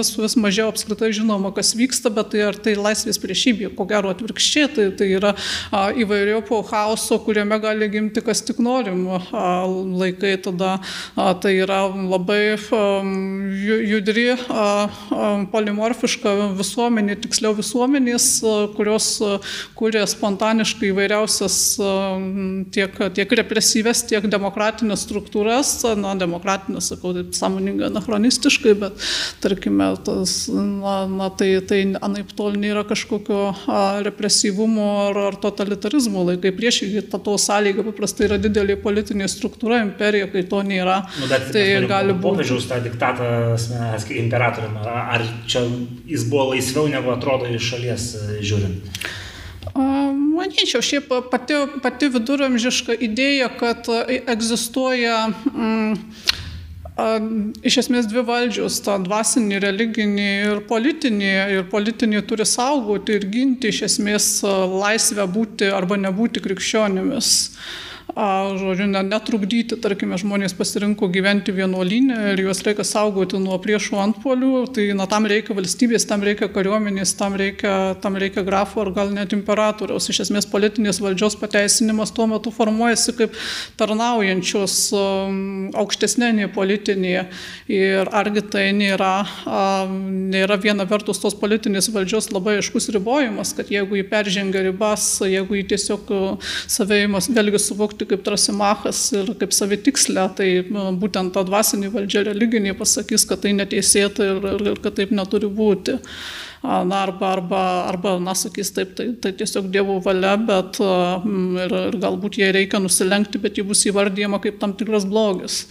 vis, 0.01 0.15
vis 0.17 0.39
mažiau 0.41 0.73
apskritai 0.73 1.13
žinoma, 1.13 1.53
kas 1.53 1.75
vyksta, 1.77 2.09
bet 2.09 2.33
tai 2.33 2.47
ar 2.49 2.57
tai 2.57 2.79
laisvės 2.81 3.21
priešybė, 3.21 3.75
ko 3.77 3.85
gero 3.93 4.17
atvirkščiai, 4.17 4.73
tai, 4.73 4.89
tai 4.97 5.13
yra 5.21 5.37
įvairio 5.93 6.41
po 6.49 6.65
chaoso, 6.73 7.21
kuriame 7.29 7.61
gali 7.61 7.93
gimti 7.93 8.25
kas 8.25 8.41
tik 8.49 8.65
nori 8.65 8.78
norim 8.79 9.09
laikai 9.99 10.37
tada 10.43 10.79
tai 11.43 11.55
yra 11.63 11.87
labai 11.89 12.57
judri, 13.89 14.27
polimorfiška 15.53 16.35
visuomenė, 16.59 17.19
tiksliau 17.23 17.55
visuomenės, 17.59 18.29
kurios 18.77 19.11
kūrė 19.79 20.05
spontaniškai 20.09 20.93
įvairiausias 20.93 21.59
tiek, 22.75 23.01
tiek 23.17 23.35
represyves, 23.43 24.05
tiek 24.09 24.29
demokratinės 24.31 25.07
struktūras, 25.09 25.75
na, 25.99 26.15
demokratinės, 26.19 26.93
sakau, 26.93 27.15
taip 27.17 27.35
sąmoningai 27.37 27.89
anachronistiškai, 27.91 28.75
bet 28.79 29.09
tarkime, 29.43 29.91
tas, 30.07 30.37
na, 30.53 31.01
na, 31.11 31.31
tai, 31.31 31.51
tai 31.67 31.83
anaip 32.05 32.33
tol 32.39 32.59
nėra 32.59 32.85
kažkokio 32.89 33.43
represyvumo 34.07 34.89
ar, 35.09 35.23
ar 35.31 35.41
totalitarizmo 35.41 36.27
laikai. 36.31 36.55
Priešingai, 36.59 37.05
ta 37.11 37.21
to 37.23 37.37
sąlyga 37.41 37.85
paprastai 37.87 38.29
yra 38.29 38.39
didelė 38.41 38.68
didelė 38.69 38.83
politinė 38.83 39.29
struktūra, 39.29 39.81
imperija, 39.85 40.29
kai 40.33 40.45
to 40.49 40.63
nėra. 40.63 41.03
Nu, 41.19 41.29
bet 41.31 41.51
tai 41.53 41.65
gali 41.89 42.13
būti. 42.13 42.43
Popiežiaus 42.43 42.69
tą 42.69 42.81
diktatą 42.85 43.57
imperatorium, 44.19 44.77
ar 44.85 45.25
čia 45.47 45.65
jis 46.07 46.27
buvo 46.29 46.53
laisviau 46.53 46.89
negu 46.89 47.11
atrodo 47.15 47.49
iš 47.49 47.73
šalies 47.73 48.09
e, 48.15 48.43
žiūrint? 48.43 49.01
Manyčiau, 49.79 50.83
šiaip 50.83 51.11
pati, 51.31 51.55
pati 51.83 52.09
viduramžiška 52.11 52.95
idėja, 53.05 53.51
kad 53.59 53.89
egzistuoja 54.27 55.29
mm, 55.29 55.97
Iš 57.63 57.77
esmės 57.85 58.09
dvi 58.11 58.25
valdžios, 58.27 58.81
ta 58.83 58.97
dvasinė, 58.99 59.61
religinė 59.63 60.31
ir 60.49 60.63
politinė. 60.67 61.35
Ir 61.55 61.69
politinė 61.71 62.25
turi 62.27 62.43
saugoti 62.43 63.15
ir 63.15 63.27
ginti 63.31 63.71
iš 63.71 63.85
esmės 63.87 64.27
laisvę 64.43 65.29
būti 65.31 65.71
arba 65.71 65.95
nebūti 66.01 66.43
krikščionimis 66.43 67.29
žodžiu, 68.59 68.89
netrukdyti, 68.91 69.77
tarkime, 69.79 70.17
žmonės 70.19 70.55
pasirinko 70.59 71.07
gyventi 71.13 71.53
vienuolinę 71.55 72.33
ir 72.33 72.41
juos 72.43 72.65
reikia 72.67 72.83
saugoti 72.83 73.39
nuo 73.39 73.55
priešų 73.63 74.01
antpolių, 74.03 74.65
tai 74.75 74.89
na, 74.99 75.07
tam 75.07 75.29
reikia 75.31 75.55
valstybės, 75.55 76.07
tam 76.09 76.25
reikia 76.27 76.49
kariuomenės, 76.51 77.13
tam 77.19 77.37
reikia, 77.39 77.95
tam 78.03 78.19
reikia 78.19 78.43
grafo 78.43 78.83
ar 78.83 78.91
gal 78.97 79.13
net 79.15 79.37
imperatoriaus. 79.37 80.09
Iš 80.11 80.25
esmės 80.27 80.49
politinės 80.51 80.99
valdžios 81.05 81.39
pateisinimas 81.39 82.11
tuo 82.17 82.27
metu 82.27 82.51
formuojasi 82.55 83.15
kaip 83.21 83.39
tarnaujančios 83.79 84.75
um, 84.99 85.71
aukštesnė 85.79 86.49
politinė 86.55 87.29
ir 87.71 88.11
argi 88.15 88.43
tai 88.51 88.65
nėra, 88.75 89.13
nėra 89.95 90.59
viena 90.59 90.89
vertus 90.91 91.23
tos 91.23 91.39
politinės 91.39 91.91
valdžios 91.95 92.33
labai 92.35 92.59
aiškus 92.59 92.91
ribojimas, 92.99 93.55
kad 93.55 93.71
jeigu 93.71 94.01
jį 94.01 94.09
peržengia 94.11 94.67
ribas, 94.67 95.07
jeigu 95.23 95.61
jį 95.61 95.65
tiesiog 95.77 96.13
savėjimas 96.67 97.31
vėlgi 97.31 97.63
suvokti 97.63 98.08
kaip 98.11 98.25
trasimachas 98.27 99.01
ir 99.17 99.31
kaip 99.41 99.55
savitikslę, 99.55 100.25
tai 100.39 100.49
būtent 101.01 101.35
ta 101.35 101.45
dvasinė 101.47 101.93
valdžia 101.95 102.25
religinė 102.31 102.75
pasakys, 102.79 103.27
kad 103.29 103.43
tai 103.45 103.55
neteisėta 103.57 104.27
ir, 104.33 104.43
ir, 104.55 104.67
ir 104.73 104.83
kad 104.85 104.97
taip 104.99 105.15
neturi 105.15 105.51
būti. 105.51 105.99
Na, 106.63 107.05
arba, 107.05 107.35
arba, 107.37 107.61
arba, 107.87 108.17
na, 108.19 108.35
sakys 108.35 108.73
taip, 108.75 108.97
tai, 108.99 109.13
tai 109.23 109.31
tiesiog 109.39 109.69
Dievo 109.71 110.01
valia, 110.03 110.35
bet 110.41 110.81
ir, 110.83 111.77
ir 111.85 111.99
galbūt 112.03 112.41
jai 112.41 112.51
reikia 112.57 112.81
nusilenkti, 112.83 113.39
bet 113.45 113.61
ji 113.61 113.67
bus 113.69 113.85
įvardyjama 113.87 114.43
kaip 114.43 114.59
tam 114.59 114.75
tikras 114.75 115.07
blogis. 115.07 115.67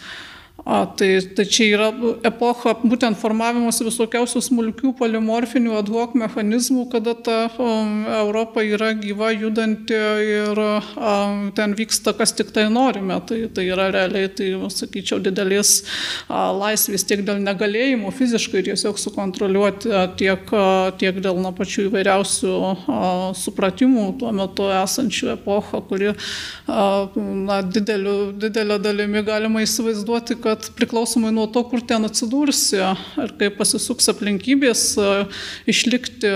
A, 0.67 0.86
tai, 0.86 1.21
tai 1.31 1.45
čia 1.47 1.65
yra 1.77 1.86
epocha 2.27 2.74
būtent 2.81 3.15
formavimuose 3.15 3.86
visokiausių 3.88 4.41
smulkių 4.50 4.89
polimorfinių 5.00 5.77
ad 5.79 5.88
hoc 5.88 6.15
mechanizmų, 6.19 6.81
kada 6.91 7.13
ta 7.24 7.38
um, 7.55 8.01
Europa 8.12 8.65
yra 8.67 8.89
gyva, 9.00 9.29
judanti 9.31 9.95
ir 9.95 10.59
um, 10.59 11.45
ten 11.55 11.75
vyksta 11.77 12.12
kas 12.19 12.36
tik 12.36 12.51
tai 12.51 12.65
norime. 12.67 13.15
Tai, 13.29 13.38
tai 13.55 13.63
yra 13.69 13.86
realiai, 13.95 14.27
tai 14.27 14.50
sakyčiau, 14.75 15.21
didelės 15.24 15.71
a, 16.27 16.50
laisvės 16.51 17.07
tiek 17.07 17.24
dėl 17.24 17.39
negalėjimo 17.45 18.12
fiziškai 18.17 18.65
tiesiog 18.67 19.00
sukontroliuoti, 19.00 19.93
tiek, 20.19 20.51
a, 20.51 20.91
tiek 21.00 21.24
dėl 21.24 21.39
na, 21.45 21.53
pačių 21.55 21.88
įvairiausių 21.88 22.57
a, 22.67 23.00
supratimų 23.39 24.09
tuo 24.19 24.36
metu 24.36 24.67
esančių 24.81 25.31
epochą, 25.38 25.79
kuri 25.88 26.12
a, 26.12 26.83
na, 27.15 27.62
dideliu, 27.63 28.17
didelė 28.36 28.81
dalimi 28.83 29.24
galima 29.31 29.63
įsivaizduoti, 29.63 30.41
kad 30.43 30.56
kad 30.57 30.69
priklausomai 30.75 31.31
nuo 31.31 31.45
to, 31.47 31.61
kur 31.69 31.81
ten 31.85 32.05
atsidursi 32.07 32.79
ir 32.81 33.33
kaip 33.37 33.57
pasisuks 33.59 34.09
aplinkybės, 34.13 34.83
išlikti 35.69 36.31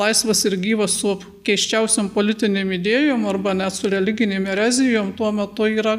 laisvas 0.00 0.42
ir 0.48 0.58
gyvas 0.58 0.98
su 0.98 1.14
keiščiausiam 1.44 2.08
politiniam 2.10 2.70
idėjom 2.74 3.26
arba 3.30 3.54
net 3.54 3.76
su 3.76 3.90
religinėm 3.92 4.48
erezijom, 4.54 5.12
tuo 5.18 5.30
metu 5.36 5.68
yra 5.68 5.98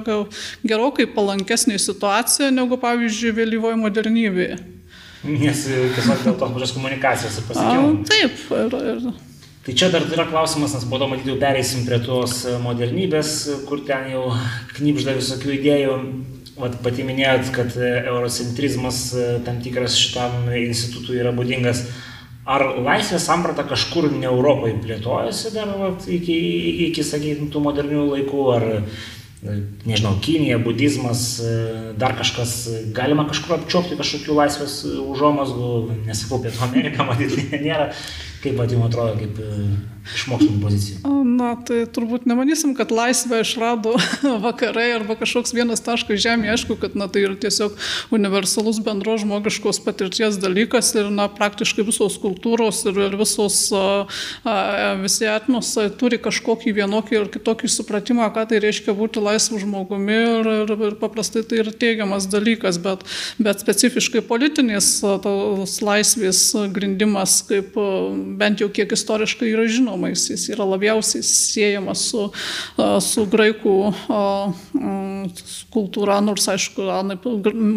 gerokai 0.65 1.07
palankesnė 1.15 1.77
situacija 1.79 2.51
negu, 2.51 2.79
pavyzdžiui, 2.81 3.35
vėlyvoji 3.39 3.79
modernybėje. 3.83 4.57
Nes 5.25 5.63
tiesiog 5.65 6.25
dėl 6.25 6.35
tos 6.37 6.51
pačios 6.53 6.75
komunikacijos 6.75 7.39
ir 7.39 7.47
pasiekimų. 7.47 7.93
Taip. 8.09 8.43
Ir, 8.59 8.75
ir... 8.91 9.07
Tai 9.65 9.73
čia 9.73 9.89
dar 9.93 10.03
yra 10.05 10.27
klausimas, 10.29 10.75
nes 10.77 10.85
po 10.85 10.99
to 11.01 11.07
matyti 11.09 11.31
jau 11.31 11.39
pereisim 11.41 11.87
prie 11.87 11.97
tos 12.03 12.43
modernybės, 12.61 13.31
kur 13.65 13.81
ten 13.87 14.11
jau 14.11 14.27
knipžda 14.75 15.15
visokių 15.17 15.55
idėjų. 15.55 15.95
Vat 16.55 16.77
pati 16.79 17.03
minėjot, 17.03 17.49
kad 17.55 17.73
e, 17.75 17.87
eurocentrizmas 18.07 18.99
e, 19.11 19.23
tam 19.43 19.57
tikras 19.63 19.97
šitam 19.99 20.47
institutui 20.55 21.17
yra 21.19 21.33
būdingas. 21.35 21.81
Ar 22.47 22.63
laisvės 22.79 23.25
samprata 23.27 23.65
kažkur 23.67 24.07
ne 24.13 24.29
Europoje 24.29 24.77
plėtojasi 24.83 25.51
dar 25.55 25.73
vat, 25.81 26.05
iki, 26.07 26.37
iki 26.87 27.03
sakykime, 27.03 27.49
tų 27.51 27.63
modernių 27.65 28.05
laikų, 28.13 28.45
ar 28.53 28.67
e, 28.69 29.57
nežinau, 29.83 30.13
Kinija, 30.23 30.61
budizmas, 30.63 31.25
dar 31.99 32.15
kažkas, 32.17 32.55
galima 32.95 33.27
kažkur 33.27 33.57
apčiopti 33.57 33.99
kažkokių 33.99 34.39
laisvės 34.39 34.77
užuomasgų, 35.03 35.73
nesakau, 36.07 36.39
Pietų 36.45 36.63
Amerika 36.69 37.03
matyti 37.09 37.49
nėra, 37.51 37.91
kaip 38.45 38.55
pat 38.61 38.71
jums 38.71 38.87
atrodo, 38.87 39.19
kaip 39.19 39.43
iš 40.13 40.27
mokslinio 40.29 40.61
pozicijų? 40.61 41.13
Na, 41.25 41.55
tai 41.57 41.81
turbūt 41.89 42.27
nemanysim, 42.29 42.75
kad 42.77 42.91
laisvę 42.93 43.41
išrado 43.41 43.95
vakarai 44.45 44.87
arba 44.99 45.17
kažkoks 45.17 45.55
vienas 45.55 45.81
taškas 45.85 46.21
žemė. 46.21 46.51
Aišku, 46.53 46.77
kad 46.79 46.93
na, 46.97 47.07
tai 47.11 47.25
yra 47.25 47.35
tiesiog 47.39 47.73
universalus 48.15 48.79
bendro 48.85 49.17
žmogiškos 49.19 49.81
patirties 49.85 50.37
dalykas 50.41 50.91
ir 50.95 51.09
na, 51.13 51.25
praktiškai 51.31 51.85
visos 51.87 52.19
kultūros 52.21 52.83
ir, 52.89 52.99
ir 53.07 53.17
visos, 53.19 53.57
visi 55.01 55.29
etnosai 55.31 55.87
turi 55.97 56.21
kažkokį 56.21 56.75
vienokį 56.79 57.19
ir 57.19 57.27
kitokį 57.33 57.71
supratimą, 57.71 58.29
ką 58.35 58.45
tai 58.51 58.61
reiškia 58.63 58.95
būti 58.97 59.23
laisvu 59.23 59.63
žmogumi 59.63 60.19
ir, 60.21 60.51
ir, 60.65 60.75
ir 60.91 60.97
paprastai 61.01 61.43
tai 61.47 61.63
yra 61.63 61.73
teigiamas 61.73 62.29
dalykas, 62.29 62.79
bet, 62.83 63.03
bet 63.41 63.65
specifiškai 63.65 64.23
politinės 64.29 64.93
tos 65.25 65.79
laisvės 65.85 66.45
grindimas, 66.75 67.41
kaip 67.49 67.75
bent 68.39 68.61
jau 68.61 68.69
kiek 68.69 68.93
istoriškai 68.95 69.49
yra 69.55 69.65
žinoma 69.71 69.94
žinoma, 69.95 70.09
jis, 70.09 70.29
jis 70.29 70.49
yra 70.53 70.65
labiausiai 70.65 71.23
siejamas 71.23 72.09
su, 72.11 72.31
su 73.01 73.25
graikų 73.25 73.75
kultūra, 75.73 76.19
nors 76.23 76.47
aišku, 76.47 76.85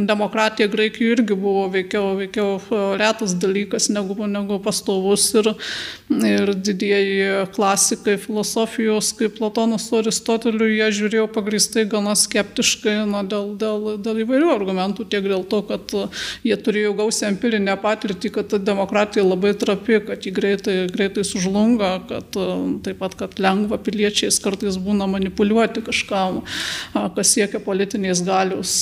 demokratija 0.06 0.68
Graikijoje 0.68 1.18
irgi 1.18 1.36
buvo 1.38 1.66
veikiau, 1.72 2.16
veikiau 2.18 2.58
retas 2.98 3.34
dalykas 3.38 3.88
negu, 3.90 4.14
negu 4.26 4.58
pastovus 4.62 5.26
ir, 5.38 5.50
ir 6.10 6.52
didieji 6.54 7.46
klasikai 7.54 8.18
filosofijos, 8.20 9.12
kaip 9.18 9.38
Platonas 9.38 9.88
su 9.88 9.98
Aristoteliu, 10.00 10.68
jie 10.68 10.90
žiūrėjo 10.98 11.28
pagristai 11.32 11.86
gana 11.88 12.14
skeptiškai 12.18 12.98
na, 13.08 13.24
dėl, 13.26 13.54
dėl, 13.58 13.88
dėl 14.02 14.22
įvairių 14.24 14.52
argumentų, 14.54 15.08
tiek 15.10 15.26
dėl 15.26 15.46
to, 15.48 15.62
kad 15.68 15.94
jie 16.46 16.56
turėjo 16.56 16.94
gausią 16.98 17.32
empirinę 17.32 17.76
patirtį, 17.80 18.32
kad 18.34 18.50
ta 18.52 18.60
demokratija 18.62 19.24
labai 19.26 19.54
trapi, 19.58 20.00
kad 20.06 20.26
ji 20.26 20.34
greitai, 20.34 20.78
greitai 20.92 21.24
sužlunga, 21.26 21.94
kad 22.08 22.38
taip 22.84 23.02
pat, 23.02 23.18
kad 23.18 23.36
lengva 23.42 23.78
piliečiais 23.82 24.40
kartais 24.44 24.78
būna 24.82 25.08
manipuliuoti 25.10 25.84
kažkam, 25.86 26.42
kas 27.16 27.34
siekia 27.36 27.62
politinės 27.64 28.24
galius 28.26 28.78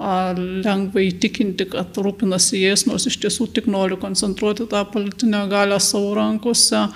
lengva 0.00 1.02
įtikinti, 1.04 1.66
kad 1.74 1.96
rūpinasi 2.00 2.62
jais, 2.62 2.86
nors 2.88 3.06
iš 3.06 3.18
tiesų 3.20 3.50
tik 3.52 3.66
nori 3.68 3.98
koncentruoti 4.00 4.68
tą 4.70 4.84
politinę 4.88 5.46
galę 5.50 5.80
savo 5.80 6.14
rankose. 6.16 6.86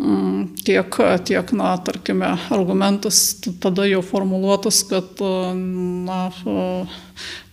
Mm, 0.00 0.54
tiek, 0.64 0.96
tiek, 1.28 1.52
na, 1.52 1.74
tarkime, 1.76 2.30
argumentas 2.50 3.36
tada 3.60 3.84
jau 3.84 4.00
formuluotas, 4.02 4.80
kad, 4.88 5.20
na, 6.08 6.30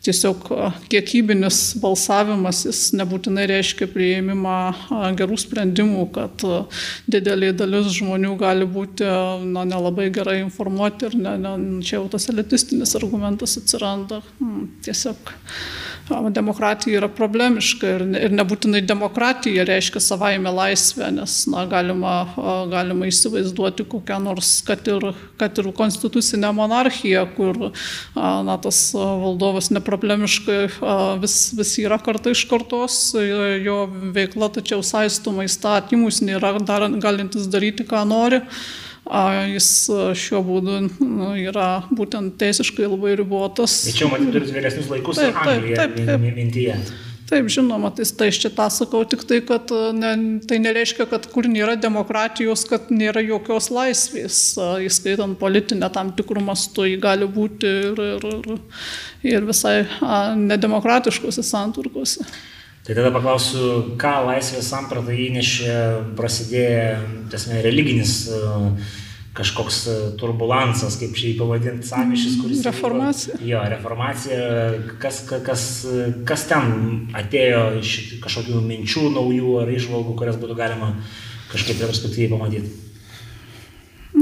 tiesiog 0.10 0.50
kiekybinis 0.92 1.60
balsavimas 1.82 2.64
jis 2.66 2.82
nebūtinai 2.98 3.46
reiškia 3.52 3.90
prieimimą 3.94 4.58
gerų 5.20 5.38
sprendimų, 5.44 6.06
kad 6.16 6.46
didelė 7.12 7.52
dalis 7.58 7.92
žmonių 8.00 8.34
gali 8.42 8.68
būti 8.70 9.08
na, 9.54 9.66
nelabai 9.70 10.10
gerai 10.14 10.40
informuoti 10.44 11.10
ir 11.10 11.20
ne, 11.22 11.36
ne, 11.42 11.54
čia 11.86 12.00
jau 12.00 12.08
tas 12.12 12.30
elitistinis 12.34 12.96
argumentas 13.00 13.58
atsiranda. 13.62 14.24
Hmm, 14.40 14.68
tiesiog 14.86 15.34
demokratija 16.30 17.00
yra 17.00 17.10
problemiška 17.12 17.90
ir, 17.96 18.04
ir 18.26 18.34
nebūtinai 18.34 18.82
demokratija 18.86 19.66
reiškia 19.68 20.02
savaime 20.04 20.52
laisvę, 20.54 21.12
nes 21.14 21.36
na, 21.52 21.66
galima, 21.70 22.14
galima 22.72 23.10
įsivaizduoti 23.10 23.86
kokią 23.90 24.20
nors, 24.24 24.52
kad 24.68 24.88
ir, 24.90 25.12
kad 25.40 25.58
ir 25.62 25.72
konstitucinę 25.78 26.52
monarchiją, 26.56 27.26
kur 27.38 27.62
na, 28.16 28.58
tas 28.64 28.82
valdovas 28.96 29.72
neproblemiškai 29.76 30.60
vis, 31.22 31.40
vis 31.58 31.74
yra 31.84 32.00
kartai 32.02 32.34
iš 32.36 32.46
kartos, 32.50 33.00
jo 33.64 33.80
veikla 34.16 34.52
tačiau 34.60 34.84
saistoma 34.86 35.48
įstatymus, 35.48 36.24
nėra 36.26 36.56
dar, 36.66 36.88
galintis 37.02 37.50
daryti, 37.52 37.88
ką 37.88 38.06
nori 38.10 38.44
jis 39.10 39.70
šiuo 40.22 40.42
būdu 40.46 40.80
nu, 41.02 41.34
yra 41.40 41.84
būtent 41.90 42.38
teisiškai 42.42 42.88
labai 42.88 43.16
ribotas. 43.20 43.82
Tai 43.88 43.94
čia 43.98 44.10
matyti 44.12 44.36
turit 44.38 44.56
vėlesnius 44.56 44.90
laikus 44.94 45.22
taip, 45.22 45.38
taip, 45.46 45.70
taip, 45.76 45.96
taip. 46.06 46.28
mintyje. 46.38 46.80
Taip, 47.30 47.46
žinoma, 47.54 47.92
tai, 47.94 48.08
tai 48.18 48.32
aš 48.32 48.40
čia 48.42 48.50
tą 48.58 48.66
sakau 48.74 49.04
tik 49.06 49.22
tai, 49.30 49.38
kad 49.46 49.70
ne, 49.94 50.14
tai 50.50 50.58
nereiškia, 50.64 51.06
kad 51.12 51.28
kur 51.30 51.46
nėra 51.46 51.76
demokratijos, 51.78 52.64
kad 52.70 52.90
nėra 52.90 53.22
jokios 53.22 53.70
laisvės, 53.74 54.40
įskaitant 54.88 55.38
politinę 55.38 55.92
tam 55.94 56.10
tikrų 56.18 56.42
mastų, 56.48 56.88
jį 56.90 57.02
gali 57.04 57.30
būti 57.30 57.74
ir, 57.92 58.02
ir, 58.16 58.56
ir 59.30 59.46
visai 59.46 59.76
nedemokratiškose 60.42 61.46
santvarkose. 61.46 62.26
Tai 62.90 62.96
tada 62.98 63.12
paklausiu, 63.14 63.92
ką 64.02 64.12
laisvės 64.26 64.66
samprata 64.72 65.14
įnešė 65.14 65.74
prasidėję, 66.18 66.86
tiesme, 67.30 67.60
religinis 67.62 68.14
kažkoks 69.38 69.76
e, 69.86 69.98
turbulansas, 70.18 70.96
kaip 70.98 71.14
šį 71.14 71.36
pavadinti, 71.38 71.86
samišis, 71.86 72.40
kuris... 72.42 72.64
Reformacija. 72.66 73.36
Vyko, 73.38 73.46
jo, 73.52 73.60
reformacija, 73.76 74.40
kas, 75.04 75.20
kas, 75.30 75.66
kas 76.32 76.46
ten 76.50 76.74
atėjo 77.14 77.62
iš 77.78 77.92
kažkokių 78.24 78.64
minčių 78.66 79.06
naujų 79.20 79.54
ar 79.62 79.70
išvalgų, 79.76 80.16
kurias 80.18 80.40
būtų 80.42 80.58
galima 80.58 80.90
kažkaip 81.54 81.78
perspektyviai 81.84 82.32
pamatyti. 82.34 82.74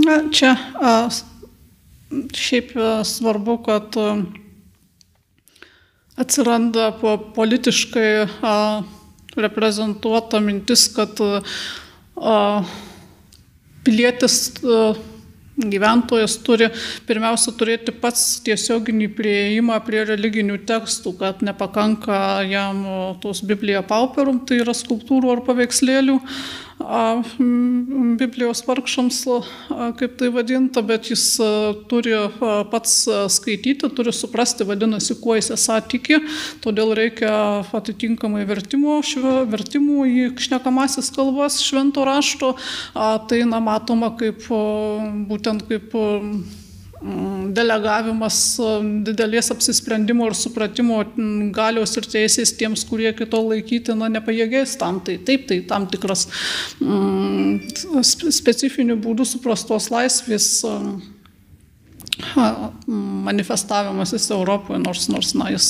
Na, 0.04 0.20
čia 0.28 0.58
a, 0.76 0.98
šiaip 2.36 2.76
a, 2.76 2.92
svarbu, 3.08 3.62
kad 3.64 3.96
a, 3.96 4.12
atsiranda 6.18 6.92
po 7.02 7.18
politiškai 7.36 8.10
a, 8.42 8.56
reprezentuota 9.38 10.42
mintis, 10.44 10.88
kad 10.94 11.22
a, 11.22 12.64
pilietis 13.86 14.40
gyventojas 15.58 16.38
turi 16.46 16.68
pirmiausia 17.08 17.54
turėti 17.58 17.94
pats 18.02 18.38
tiesioginį 18.46 19.08
prieimą 19.18 19.80
prie 19.86 20.04
religinių 20.06 20.60
tekstų, 20.70 21.16
kad 21.18 21.42
nepakanka 21.46 22.44
jam 22.46 22.84
tos 23.24 23.42
Biblija 23.42 23.82
pauperum, 23.86 24.44
tai 24.46 24.62
yra 24.62 24.76
skulptūrų 24.78 25.34
ar 25.34 25.44
paveikslėlių, 25.48 26.20
Biblijos 26.78 28.62
vargšams, 28.68 29.24
kaip 29.98 30.18
tai 30.20 30.30
vadinta, 30.34 30.84
bet 30.86 31.10
jis 31.10 31.24
turi 31.90 32.14
pats 32.72 32.94
skaityti, 33.34 33.90
turi 33.98 34.14
suprasti, 34.14 34.68
vadinasi, 34.68 35.18
kuo 35.22 35.36
jis 35.40 35.50
esą 35.58 35.80
tiki, 35.90 36.22
todėl 36.62 36.94
reikia 36.98 37.34
atitinkamai 37.80 38.46
vertimo, 38.50 39.00
vertimų 39.50 40.06
į 40.06 40.30
kšnekamasis 40.38 41.10
kalbas 41.16 41.60
švento 41.66 42.06
rašto, 42.08 42.54
tai 42.94 43.42
na, 43.50 43.60
matoma 43.64 44.14
kaip 44.20 44.46
būtent 45.28 45.66
kaip 45.68 45.98
delegavimas 47.58 48.38
mm, 48.58 49.04
didelės 49.06 49.52
apsisprendimo 49.54 50.28
ir 50.30 50.36
supratimo 50.38 51.02
mm, 51.06 51.52
galios 51.56 51.94
ir 52.00 52.08
teisės 52.10 52.56
tiems, 52.58 52.86
kurie 52.90 53.12
kito 53.18 53.42
laikyti, 53.44 53.94
na, 53.98 54.10
nepajėgės 54.18 54.78
tam. 54.82 55.00
Tai 55.06 55.18
taip, 55.28 55.46
tai 55.50 55.60
tam 55.70 55.86
tikras 55.92 56.28
mm, 56.82 58.02
specifinių 58.42 58.98
būdų 59.04 59.28
suprastos 59.30 59.92
laisvės 59.94 60.66
manifestavimasis 63.28 64.32
Europoje, 64.34 64.82
nors, 64.82 65.06
nors 65.14 65.36
na, 65.38 65.52
jis 65.54 65.68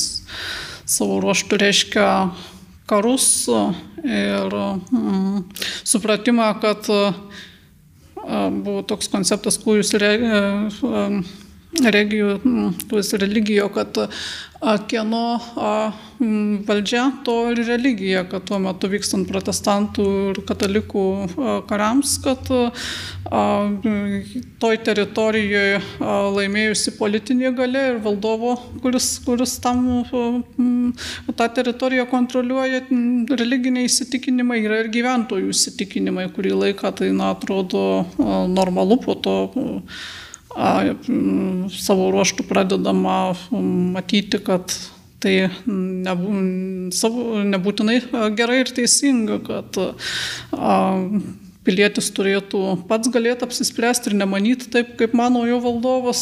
savo 0.88 1.20
ruoštų 1.20 1.60
reiškia 1.60 2.08
karus 2.88 3.50
ir 4.08 4.56
mm, 4.56 5.44
supratimą, 5.84 6.54
kad 6.64 6.88
buvo 8.52 8.82
toks 8.88 9.08
konceptas, 9.12 9.60
kūrius 9.64 9.94
regijų, 11.86 12.38
tuos 12.90 13.14
religijo, 13.20 13.70
kad 13.74 13.98
kieno 14.90 15.24
valdžia, 16.66 17.04
to 17.26 17.36
ir 17.52 17.60
religija, 17.68 18.24
kad 18.30 18.48
tuo 18.50 18.58
metu 18.62 18.90
vykstant 18.90 19.30
protestantų 19.30 20.08
ir 20.32 20.40
katalikų 20.50 21.04
kariams, 21.70 22.16
kad 22.24 22.50
toj 24.64 24.80
teritorijoje 24.88 25.78
laimėjusi 26.40 26.96
politinė 26.98 27.54
galia 27.58 27.86
ir 27.94 28.02
valdovo, 28.02 28.56
kuris, 28.82 29.12
kuris 29.28 29.58
tam 29.62 29.86
tą 31.38 31.50
teritoriją 31.60 32.08
kontroliuoja, 32.10 32.88
religiniai 33.38 33.86
įsitikinimai 33.92 34.64
yra 34.66 34.82
ir 34.82 34.94
gyventojų 34.94 35.54
įsitikinimai, 35.54 36.32
kurį 36.34 36.58
laiką 36.64 36.96
tai 36.98 37.14
na, 37.14 37.36
atrodo 37.38 38.08
normalu, 38.18 38.98
po 39.06 39.20
to 39.22 39.38
savo 41.78 42.12
ruoštų 42.14 42.46
pradedama 42.50 43.18
matyti, 43.52 44.40
kad 44.44 44.74
tai 45.22 45.50
nebūtinai 47.54 47.98
gerai 48.38 48.62
ir 48.64 48.72
teisinga, 48.78 49.38
kad 49.46 49.78
pilietis 51.68 52.12
turėtų 52.16 52.64
pats 52.90 53.12
galėti 53.12 53.46
apsispręsti 53.48 54.12
ir 54.12 54.20
nemanyti 54.22 54.70
taip, 54.74 54.94
kaip 55.00 55.16
mano 55.18 55.44
jo 55.48 55.60
valdovas, 55.64 56.22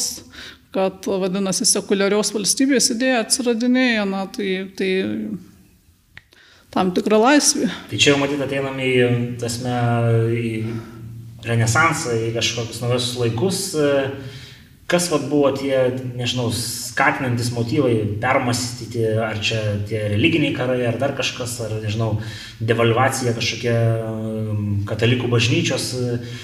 kad 0.75 1.05
vadinasi 1.07 1.67
sekuliarios 1.69 2.33
valstybės 2.35 2.91
idėja 2.95 3.21
atsiradinėja, 3.23 4.03
na, 4.09 4.25
tai, 4.31 4.49
tai 4.75 4.89
tam 6.73 6.91
tikra 6.95 7.19
laisvė. 7.21 7.69
Tai 7.91 7.99
čia 8.01 8.11
jau 8.13 8.19
matyt 8.19 8.41
ateinam 8.43 8.75
į, 8.83 8.91
tasme, 9.39 9.75
į 10.35 10.51
renesansą, 11.47 12.15
į 12.27 12.33
kažkokius 12.35 12.81
naujus 12.83 13.11
laikus. 13.21 13.61
Kas 14.85 15.07
vat, 15.09 15.23
buvo 15.31 15.49
tie, 15.57 15.73
nežinau, 16.13 16.51
skatinantis 16.53 17.49
motyvai 17.55 17.95
permastyti, 18.21 19.01
ar 19.17 19.39
čia 19.41 19.61
tie 19.89 20.03
religiniai 20.11 20.53
karai, 20.53 20.83
ar 20.85 20.99
dar 21.01 21.15
kažkas, 21.17 21.55
ar, 21.65 21.73
nežinau, 21.81 22.19
devalvacija 22.61 23.33
kažkokia 23.33 23.79
katalikų 24.85 25.31
bažnyčios, 25.33 25.87
uh, 25.97 26.43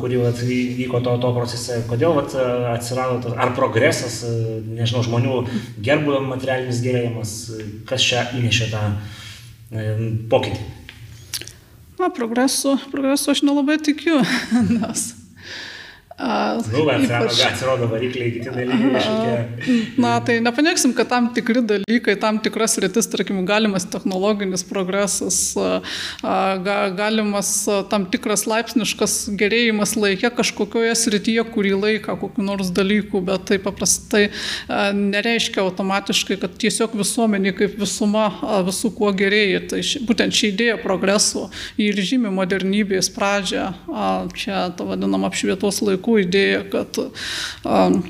kuri 0.00 0.16
vat, 0.16 0.40
vyko 0.76 1.00
to, 1.04 1.14
to 1.22 1.30
procese, 1.34 1.78
kodėl 1.88 2.16
vat, 2.16 2.34
atsirado 2.74 3.20
tas, 3.24 3.36
ar 3.38 3.54
progresas, 3.56 4.20
nežinau, 4.66 5.04
žmonių 5.06 5.36
gerbuvio 5.84 6.22
materialinis 6.26 6.82
gerėjimas, 6.84 7.34
kas 7.88 8.04
čia 8.04 8.26
įnešė 8.38 8.70
tą 8.72 8.84
pokytį. 10.32 10.68
Na, 12.00 12.08
progresu, 12.08 12.78
progresu 12.90 13.30
aš 13.30 13.42
nelabai 13.44 13.76
tikiu, 13.76 14.22
nes 14.80 15.19
Nu, 16.20 16.84
bet 16.84 17.04
ypač... 17.06 17.38
atsirodo 17.48 17.86
varikliai, 17.88 18.32
kiti 18.34 18.50
dalykai 18.52 18.90
kažkokie. 18.94 19.76
Na, 20.02 20.18
tai 20.24 20.36
nepaneiksim, 20.44 20.92
kad 20.96 21.08
tam 21.08 21.30
tikri 21.36 21.62
dalykai, 21.64 22.16
tam 22.20 22.40
tikras 22.44 22.76
rytis, 22.82 23.08
tarkim, 23.08 23.38
galimas 23.48 23.86
technologinis 23.88 24.64
progresas, 24.68 25.38
ga, 26.20 26.76
galimas 26.98 27.52
tam 27.92 28.04
tikras 28.12 28.44
laipsniškas 28.50 29.14
gerėjimas 29.40 29.96
laikė 29.96 30.32
kažkokioje 30.36 30.92
srityje 30.98 31.46
kurį 31.54 31.72
laiką, 31.78 32.18
kokiu 32.20 32.44
nors 32.44 32.68
dalyku, 32.76 33.22
bet 33.24 33.48
tai 33.48 33.60
paprastai 33.62 34.26
nereiškia 34.68 35.64
automatiškai, 35.64 36.36
kad 36.44 36.58
tiesiog 36.60 36.98
visuomenė 37.00 37.54
kaip 37.56 37.80
visuma 37.80 38.28
visų 38.68 38.92
kuo 38.98 39.14
gerėja. 39.16 39.64
Tai 39.72 39.80
ši, 39.86 40.04
būtent 40.08 40.36
ši 40.36 40.52
idėja 40.52 40.76
progreso 40.84 41.48
ir 41.80 41.96
žymi 41.96 42.32
modernybės 42.34 43.08
pradžią, 43.16 43.70
čia 44.36 44.66
ta 44.76 44.86
vadinama 44.88 45.30
apšvietos 45.30 45.80
laikų 45.86 46.09
laikų 46.10 46.26
idėja, 46.26 46.64
kad 46.70 46.98
um, 47.64 48.02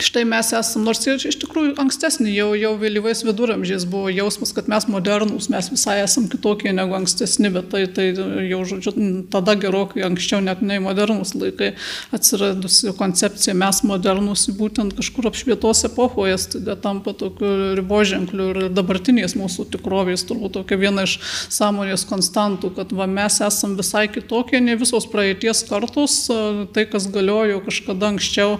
Štai 0.00 0.24
mes 0.24 0.48
esame, 0.56 0.84
nors 0.86 1.02
ir 1.04 1.20
iš 1.20 1.36
tikrųjų 1.42 1.74
ankstesnį, 1.80 2.30
jau, 2.32 2.48
jau 2.56 2.72
vėlyvais 2.80 3.20
viduramžiais 3.26 3.84
buvo 3.88 4.08
jausmas, 4.12 4.54
kad 4.56 4.68
mes 4.70 4.86
modernūs, 4.88 5.50
mes 5.52 5.68
visai 5.68 5.98
esame 6.00 6.30
kitokie 6.32 6.72
negu 6.72 6.96
ankstesni, 6.96 7.50
bet 7.52 7.68
tai, 7.72 7.82
tai 7.92 8.06
jau, 8.48 8.62
žodžiu, 8.68 8.94
tada 9.32 9.54
gerokai 9.60 10.02
anksčiau 10.08 10.40
net 10.44 10.62
nei 10.64 10.80
modernūs 10.82 11.34
laikai 11.36 11.74
atsiradusi 12.16 12.94
koncepcija, 12.96 13.54
mes 13.60 13.82
modernūs 13.86 14.46
būtent 14.56 14.96
kažkur 14.98 15.28
apšvietos 15.30 15.84
epochoje, 15.90 16.38
staiga 16.40 16.78
tampa 16.80 17.12
tokiu 17.12 17.74
riboženkliu 17.78 18.48
ir 18.54 18.60
dabartinės 18.72 19.36
mūsų 19.38 19.68
tikrovės, 19.76 20.24
turbūt 20.28 20.56
tokia 20.56 20.80
viena 20.80 21.04
iš 21.08 21.18
sąmonės 21.52 22.06
konstantų, 22.08 22.72
kad 22.80 22.96
va, 22.96 23.08
mes 23.10 23.40
esame 23.44 23.76
visai 23.80 24.06
kitokie, 24.12 24.62
ne 24.64 24.78
visos 24.80 25.06
praeities 25.12 25.62
kartos, 25.68 26.18
tai 26.74 26.88
kas 26.88 27.10
galiojo 27.12 27.60
kažkada 27.68 28.14
anksčiau 28.14 28.56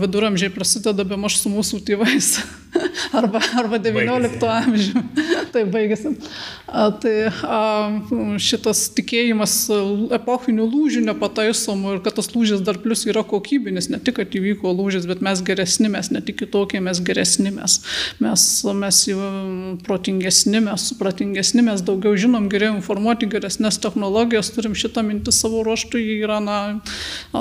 viduramžiai 0.00 0.43
amžiai 0.44 0.54
prasideda 0.54 1.04
be 1.04 1.16
maž 1.16 1.38
su 1.40 1.48
mūsų 1.48 1.80
tėvais. 1.84 2.38
arba, 3.18 3.40
arba 3.58 3.78
19 3.78 4.44
amžių. 4.50 5.02
tai 5.54 5.64
baigėsi. 5.70 6.14
Tai 6.68 7.14
a, 7.30 7.58
šitas 8.42 8.86
tikėjimas 8.96 9.54
epochinių 10.16 10.66
lūžių 10.66 11.04
nepataisomų 11.08 11.96
ir 11.96 12.02
kad 12.04 12.18
tas 12.18 12.30
lūžis 12.34 12.64
dar 12.66 12.80
plus 12.82 13.04
yra 13.08 13.24
kokybinis, 13.26 13.90
ne 13.92 14.00
tik, 14.02 14.18
kad 14.18 14.34
įvyko 14.34 14.72
lūžis, 14.74 15.06
bet 15.10 15.22
mes 15.24 15.42
geresni, 15.46 15.90
mes 15.92 16.10
ne 16.14 16.22
tik 16.24 16.40
kitokie, 16.42 16.80
mes 16.84 17.00
geresni, 17.04 17.52
mes, 17.54 17.78
mes, 18.24 18.46
mes 18.82 19.00
protingesni, 19.86 20.62
mes 20.64 20.88
supratingesni, 20.90 21.64
mes 21.66 21.84
daugiau 21.86 22.16
žinom, 22.18 22.48
geriau 22.52 22.74
informuoti, 22.78 23.30
geresnės 23.30 23.78
technologijas, 23.82 24.52
turim 24.54 24.76
šitą 24.78 25.04
mintį 25.06 25.34
savo 25.34 25.62
ruoštų, 25.66 26.02
ji 26.02 26.18
yra 26.24 26.40
na, 26.42 26.58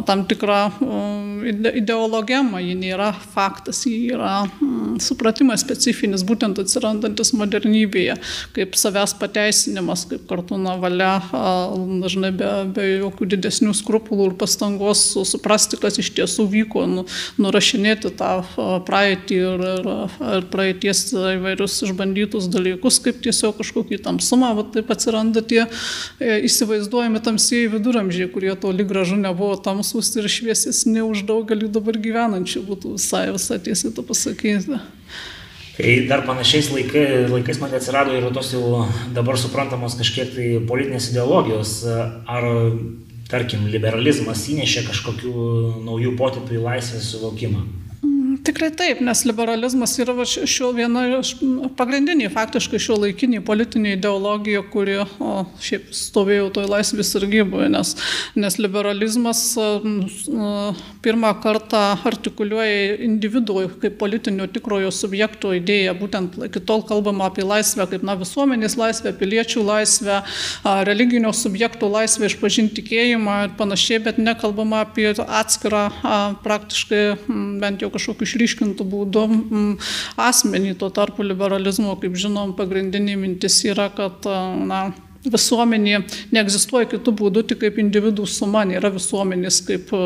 tam 0.08 0.26
tikra 0.30 0.68
uh, 0.70 1.74
ideologema, 1.74 2.62
ji 2.64 2.76
nėra 2.78 3.12
faktas, 3.34 3.84
ji 3.90 4.14
yra 4.14 4.44
mm, 4.46 5.00
supratimas 5.04 5.23
supratimas 5.24 5.62
specifinis, 5.64 6.24
būtent 6.28 6.60
atsirandantis 6.60 7.32
modernybėje, 7.38 8.18
kaip 8.56 8.76
savęs 8.76 9.16
pateisinimas, 9.16 10.04
kaip 10.10 10.26
kartu 10.28 10.58
na 10.60 10.76
valia, 10.76 11.22
dažnai 12.04 12.34
be, 12.36 12.50
be 12.76 12.88
jokių 13.00 13.30
didesnių 13.32 13.72
skrupulų 13.78 14.32
ir 14.32 14.36
pastangos 14.42 15.06
suprasti, 15.30 15.80
kas 15.80 16.00
iš 16.02 16.12
tiesų 16.18 16.48
vyko, 16.52 16.84
nu, 16.92 17.06
nurašinėti 17.40 18.12
tą 18.20 18.34
praeitį 18.84 19.40
ir, 19.40 19.64
ir, 19.70 19.88
ir 20.40 20.48
praeities 20.52 21.06
įvairius 21.16 21.80
išbandytus 21.88 22.50
dalykus, 22.52 23.00
kaip 23.04 23.24
tiesiog 23.24 23.56
kažkokį 23.62 24.02
tamsumą, 24.04 24.52
va 24.60 24.68
taip 24.76 24.92
atsiranda 24.92 25.40
tie 25.40 25.64
e, 25.64 26.42
įsivaizduojami 26.50 27.24
tamsieji 27.24 27.72
viduramžiai, 27.78 28.28
kurie 28.34 28.52
toli 28.60 28.84
gražu 28.88 29.16
nebuvo 29.22 29.56
tamsus 29.56 30.12
ir 30.20 30.28
šviesesni 30.28 31.06
už 31.06 31.24
daugelį 31.30 31.72
dabar 31.72 32.02
gyvenančių, 32.04 32.66
būtų 32.68 32.98
visai 32.98 33.30
visai 33.32 33.62
tiesiai 33.64 33.96
to 33.96 34.04
pasakyti. 34.04 34.82
Tai 35.74 35.94
dar 36.06 36.22
panašiais 36.22 36.70
laikai, 36.70 37.06
laikais 37.32 37.58
man 37.58 37.72
atsirado 37.74 38.14
ir 38.14 38.28
tos 38.34 38.52
jau 38.54 38.84
dabar 39.16 39.40
suprantamos 39.42 39.96
kažkiek 39.98 40.30
tai 40.36 40.50
politinės 40.70 41.10
ideologijos. 41.10 41.80
Ar, 42.30 42.46
tarkim, 43.32 43.66
liberalizmas 43.74 44.44
įnešė 44.54 44.86
kažkokių 44.92 45.34
naujų 45.88 46.14
potipių 46.20 46.60
į 46.60 46.68
laisvės 46.68 47.10
suvokimą? 47.16 47.64
Tikrai 48.44 48.72
taip, 48.76 49.00
nes 49.00 49.22
liberalizmas 49.24 49.94
yra 50.04 50.26
šio 50.28 50.74
viena 50.76 51.06
iš 51.22 51.30
pagrindiniai 51.78 52.32
faktiškai 52.34 52.80
šio 52.82 52.98
laikiniai 53.00 53.44
politinė 53.46 53.94
ideologija, 53.96 54.60
kuri 54.74 54.98
o, 55.00 55.46
šiaip 55.64 55.94
stovėjo 55.96 56.50
toj 56.58 56.68
laisvės 56.68 57.14
sargyboje, 57.16 57.70
nes, 57.72 57.94
nes 58.36 58.58
liberalizmas 58.60 59.44
pirmą 61.06 61.32
kartą 61.44 61.84
artikuliuoja 62.10 62.98
individų 63.08 63.70
kaip 63.86 63.96
politinio 64.02 64.50
tikrojo 64.52 64.92
subjekto 64.92 65.54
idėją, 65.56 65.96
būtent 66.02 66.36
kitol 66.52 66.84
kalbama 66.90 67.30
apie 67.32 67.48
laisvę 67.48 67.88
kaip 67.94 68.04
na, 68.04 68.18
visuomenės 68.20 68.76
laisvę, 68.82 69.16
piliečių 69.24 69.64
laisvę, 69.70 70.20
religinio 70.92 71.32
subjekto 71.38 71.88
laisvę 71.96 72.28
išpažinti 72.28 72.82
tikėjimą 72.82 73.40
ir 73.48 73.56
panašiai, 73.62 74.04
bet 74.04 74.20
nekalbama 74.20 74.84
apie 74.84 75.14
atskirą 75.14 75.88
praktiškai 76.44 77.04
bent 77.64 77.84
jau 77.84 77.94
kažkokius 77.94 78.33
išryškintų 78.34 78.88
būdų 78.90 79.24
asmenį. 80.18 80.74
Tuo 80.82 80.90
tarpu 80.94 81.26
liberalizmo, 81.26 81.94
kaip 82.02 82.18
žinom, 82.18 82.56
pagrindinė 82.58 83.16
mintis 83.22 83.62
yra, 83.70 83.90
kad 83.94 84.26
na, 84.26 84.88
visuomenė 85.24 86.02
neegzistuoja 86.36 86.90
kitų 86.92 87.14
būdų, 87.20 87.46
tik 87.52 87.62
kaip 87.64 87.80
individų 87.82 88.26
suma, 88.30 88.64
nėra 88.68 88.92
visuomenės 88.94 89.62
kaip 89.68 89.94
e, 89.96 90.02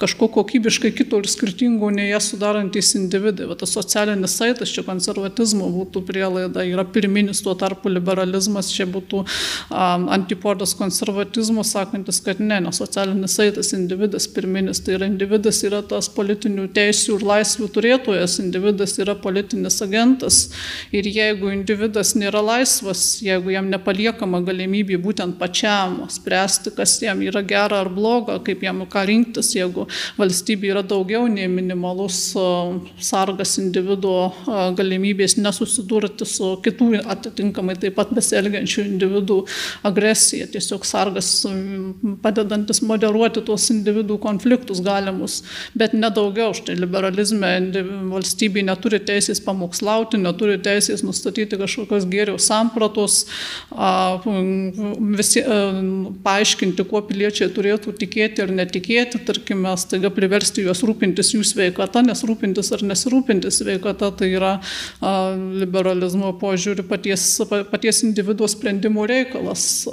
kažko 0.00 0.28
kokybiškai 0.38 0.92
kito 0.96 1.20
ir 1.20 1.28
skirtingo 1.30 1.90
nei 1.92 2.10
jas 2.10 2.30
sudarantis 2.32 2.94
individai. 2.98 3.48
Va, 3.50 3.56
tas 3.60 3.74
socialinis 3.76 4.36
saitas 4.38 4.72
čia 4.74 4.84
konservatizmo 4.86 5.68
būtų 5.74 6.04
prielaida, 6.08 6.64
yra 6.68 6.86
pirminis, 6.88 7.42
tuo 7.44 7.56
tarpu 7.58 7.92
liberalizmas 7.92 8.70
čia 8.72 8.86
būtų 8.90 9.24
um, 9.24 10.08
antipodas 10.14 10.74
konservatizmo, 10.78 11.64
sakantis, 11.66 12.20
kad 12.24 12.40
ne, 12.40 12.60
nes 12.64 12.80
socialinis 12.80 13.36
saitas 13.38 13.72
individas 13.76 14.28
pirminis, 14.30 14.80
tai 14.84 14.96
yra 14.98 15.08
individas 15.10 15.60
yra 15.66 15.82
tas 15.86 16.08
politinių 16.12 16.68
teisių 16.74 17.18
ir 17.18 17.26
laisvių 17.28 17.70
turėtojas, 17.74 18.38
individas 18.42 18.96
yra 19.02 19.16
politinis 19.18 19.80
agentas 19.84 20.40
ir 20.94 21.08
jeigu 21.08 21.52
individas 21.52 22.14
nėra 22.18 22.42
laisvas, 22.44 23.04
jeigu 23.24 23.52
jam 23.54 23.70
nepaliekama 23.72 24.40
galimybė, 24.44 24.53
galimybė 24.54 24.98
būtent 25.02 25.36
pačiam 25.40 26.04
spręsti, 26.10 26.72
kas 26.76 26.96
jam 27.02 27.20
yra 27.26 27.42
gera 27.42 27.82
ar 27.82 27.90
bloga, 27.92 28.38
kaip 28.44 28.62
jam 28.62 28.84
ką 28.90 29.04
rinktis, 29.08 29.52
jeigu 29.56 29.88
valstybė 30.18 30.70
yra 30.72 30.82
daugiau 30.86 31.26
nei 31.30 31.48
minimalus 31.50 32.20
sargas 33.02 33.56
individuo 33.58 34.32
galimybės 34.78 35.36
nesusidurti 35.40 36.26
su 36.28 36.54
kitų 36.64 37.02
atitinkamai 37.02 37.76
taip 37.80 37.96
pat 37.98 38.12
besielgiančių 38.14 38.84
individų 38.84 39.40
agresija, 39.86 40.46
tiesiog 40.52 40.86
sargas 40.86 41.30
padedantis 42.22 42.82
moderuoti 42.86 43.42
tuos 43.44 43.66
individų 43.74 44.18
konfliktus 44.22 44.82
galimus, 44.84 45.42
bet 45.74 45.96
nedaugiau. 45.96 46.52
Štai 46.54 46.76
liberalizme 46.78 47.50
valstybė 48.12 48.62
neturi 48.68 49.00
teisės 49.02 49.40
pamokslauti, 49.42 50.20
neturi 50.22 50.60
teisės 50.62 51.02
nustatyti 51.06 51.58
kažkokios 51.58 52.06
gėrių 52.10 52.36
sampratos, 52.42 53.24
visi 55.18 55.42
e, 55.42 55.58
paaiškinti, 56.24 56.86
kuo 56.90 57.02
piliečiai 57.08 57.50
turėtų 57.54 57.94
tikėti 58.00 58.44
ar 58.44 58.52
netikėti, 58.54 59.20
tarkime, 59.28 59.74
staiga 59.80 60.10
priversti 60.14 60.64
juos 60.66 60.84
rūpintis 60.86 61.34
jų 61.34 61.44
sveikata, 61.48 62.04
nes 62.06 62.24
rūpintis 62.26 62.72
ar 62.76 62.84
nesirūpintis 62.90 63.62
sveikata 63.62 64.12
tai 64.18 64.30
yra 64.34 64.54
liberalizmo 65.02 66.32
požiūrį 66.40 66.86
paties, 66.88 67.26
paties 67.70 68.04
individuo 68.06 68.48
sprendimo 68.50 69.06
reikalas. 69.08 69.84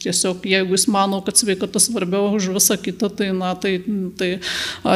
Tiesiog 0.00 0.46
jeigu 0.48 0.76
jis 0.76 0.86
mano, 0.88 1.20
kad 1.24 1.36
sveikata 1.36 1.80
svarbiau 1.82 2.30
už 2.36 2.50
visą 2.54 2.76
kitą, 2.80 3.10
tai, 3.12 3.30
na, 3.36 3.52
tai, 3.60 3.74
tai 4.16 4.30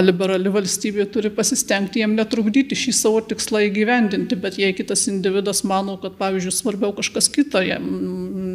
liberali 0.01 0.53
valstybė 0.53 1.05
turi 1.12 1.33
pasistengti 1.35 2.01
jiem 2.01 2.14
netrukdyti 2.17 2.79
šį 2.79 2.95
savo 2.97 3.21
tikslą 3.29 3.67
įgyvendinti, 3.69 4.38
bet 4.40 4.57
jei 4.61 4.73
kitas 4.77 5.05
individas 5.12 5.61
mano, 5.69 5.99
kad, 6.01 6.17
pavyzdžiui, 6.21 6.55
svarbiau 6.57 6.95
kažkas 6.97 7.29
kita, 7.33 7.61
jam 7.67 7.85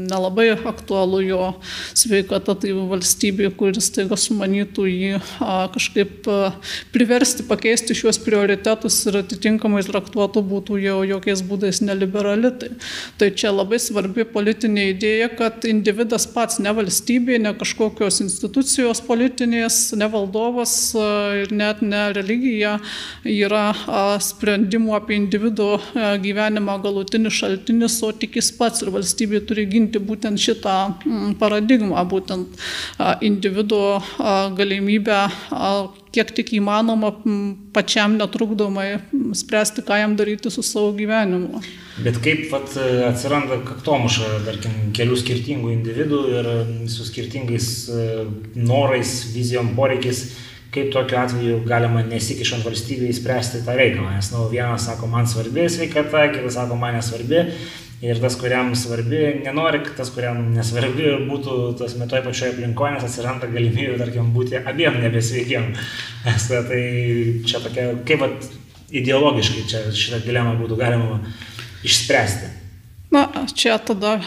nelabai 0.10 0.50
aktualu 0.58 1.22
jo 1.28 1.44
sveikata, 1.98 2.56
tai 2.58 2.74
valstybė, 2.74 3.52
kuris 3.60 3.92
taiga 3.94 4.18
sumanytų 4.20 4.88
jį 4.90 5.12
a, 5.20 5.68
kažkaip 5.74 6.30
a, 6.30 6.40
priversti 6.96 7.46
pakeisti 7.50 7.98
šios 7.98 8.20
prioritetus 8.26 8.98
ir 9.10 9.20
atitinkamai 9.22 9.84
traktuotų 9.86 10.44
būtų 10.50 10.80
jau 10.82 10.98
jokiais 11.08 11.46
būdais 11.46 11.84
neliberali. 11.86 12.52
Tai, 12.60 12.72
tai 13.22 13.32
čia 13.38 13.54
labai 13.54 13.80
svarbi 13.82 14.26
politinė 14.26 14.90
idėja, 14.96 15.30
kad 15.38 15.70
individas 15.70 16.26
pats, 16.39 16.60
ne 16.63 16.71
valstybė, 16.71 17.36
ne 17.43 17.52
kažkokios 17.60 18.21
institucijos 18.23 19.02
politinės, 19.04 19.80
ne 19.99 20.08
valdovas 20.12 20.73
ir 20.95 21.52
net 21.52 21.84
ne 21.84 22.06
religija 22.15 22.78
yra 23.28 23.65
sprendimų 24.23 24.95
apie 24.95 25.17
individuo 25.19 25.80
gyvenimą 26.23 26.80
galutinis 26.86 27.41
šaltinis, 27.41 27.99
o 28.08 28.13
tik 28.15 28.39
jis 28.39 28.54
pats 28.56 28.86
ir 28.86 28.93
valstybė 28.95 29.43
turi 29.49 29.67
ginti 29.69 29.99
būtent 29.99 30.39
šitą 30.39 30.78
paradigmą, 31.41 31.99
būtent 32.08 32.69
individuo 33.25 33.99
galimybę 34.56 35.25
kiek 36.15 36.32
tik 36.36 36.54
įmanoma 36.58 37.12
pačiam 37.76 38.17
netrukdomai 38.17 38.88
spręsti, 39.38 39.84
ką 39.86 40.00
jam 40.02 40.15
daryti 40.19 40.52
su 40.54 40.63
savo 40.65 40.91
gyvenimu. 40.98 41.62
Bet 42.04 42.19
kaip 42.24 42.48
vat, 42.54 42.74
atsiranda 43.10 43.60
kaktomuša, 43.67 44.30
tarkim, 44.48 44.78
kelių 44.95 45.17
skirtingų 45.19 45.74
individų 45.76 46.22
ir 46.34 46.52
su 46.91 47.08
skirtingais 47.08 47.67
e, 47.91 48.06
norais, 48.56 49.17
vizijom, 49.34 49.74
poreikiais, 49.78 50.24
kaip 50.74 50.93
tokiu 50.93 51.17
atveju 51.19 51.60
galima 51.67 52.02
nesikišant 52.08 52.65
valstybėje 52.65 53.15
įspręsti 53.15 53.63
tą 53.65 53.76
reikalą. 53.78 54.15
Nes, 54.15 54.32
nu, 54.34 54.48
vienas 54.52 54.88
sako, 54.89 55.10
man 55.12 55.30
svarbi 55.30 55.67
sveikata, 55.69 56.30
kitas 56.34 56.58
sako, 56.60 56.78
man 56.80 56.98
nesvarbi. 57.00 57.45
Ir 58.00 58.20
tas, 58.24 58.38
kuriam 58.40 58.72
svarbi, 58.80 59.20
nenori, 59.44 59.82
kad 59.84 59.98
tas, 59.98 60.12
kuriam 60.16 60.38
nesvarbi, 60.54 61.10
būtų 61.28 61.56
tas 61.82 61.98
metoj 62.00 62.22
pačioje 62.24 62.54
aplinkoje, 62.54 62.94
nes 62.96 63.08
atsiranda 63.10 63.50
galimybė, 63.52 63.98
tarkim, 64.00 64.30
būti 64.36 64.62
abiem 64.62 65.02
nebesveikiem. 65.04 65.74
tai 66.48 66.84
čia 67.44 67.60
tokia, 67.66 67.90
kaip 68.08 68.24
vat, 68.24 68.48
ideologiškai 68.96 69.66
čia 69.68 69.84
šitą 69.92 70.22
dilemą 70.24 70.56
būtų 70.62 70.80
galima 70.80 71.20
išspręsti. 71.84 72.56
Na, 73.10 73.24
čia 73.58 73.80
tada 73.82 74.20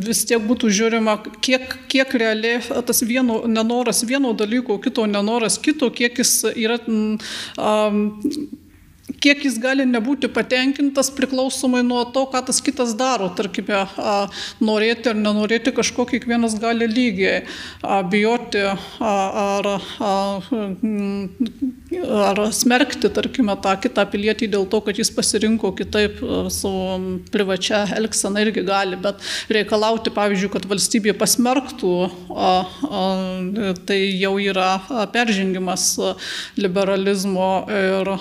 vis 0.00 0.22
tiek 0.24 0.40
būtų 0.40 0.70
žiūrima, 0.72 1.18
kiek, 1.44 1.74
kiek 1.92 2.14
realiai 2.16 2.62
tas 2.88 3.02
vieno 3.04 3.42
nenoras 3.44 4.00
vieno 4.08 4.32
dalyko, 4.32 4.78
kito 4.80 5.04
nenoras 5.04 5.58
kito, 5.60 5.90
kiek 5.92 6.16
jis 6.22 6.32
yra 6.54 6.78
um, 6.88 8.00
kiek 9.18 9.44
jis 9.44 9.56
gali 9.60 9.84
nebūti 9.88 10.28
patenkintas 10.32 11.10
priklausomai 11.16 11.82
nuo 11.86 12.04
to, 12.14 12.26
ką 12.30 12.42
tas 12.46 12.60
kitas 12.64 12.92
daro. 12.98 13.30
Tarkime, 13.36 13.82
norėti 14.62 15.10
ar 15.12 15.18
nenorėti 15.18 15.72
kažko 15.74 16.06
kiekvienas 16.10 16.56
gali 16.60 16.86
lygiai, 16.90 17.42
bijoti 18.12 18.62
ar, 19.00 19.68
ar 22.20 22.42
smerkti, 22.54 23.10
tarkime, 23.16 23.56
tą 23.64 23.74
kitą 23.82 24.06
pilietį 24.12 24.50
dėl 24.54 24.68
to, 24.70 24.82
kad 24.86 25.00
jis 25.00 25.10
pasirinko 25.14 25.72
kitaip 25.78 26.20
savo 26.52 26.98
privačią 27.32 27.82
elgseną 27.98 28.44
irgi 28.46 28.64
gali, 28.68 29.00
bet 29.00 29.22
reikalauti, 29.52 30.12
pavyzdžiui, 30.14 30.52
kad 30.54 30.68
valstybė 30.70 31.16
pasmerktų, 31.18 31.94
tai 33.88 34.00
jau 34.20 34.34
yra 34.42 34.70
peržengimas 35.14 35.92
liberalizmo 36.60 37.50
ir 37.70 38.14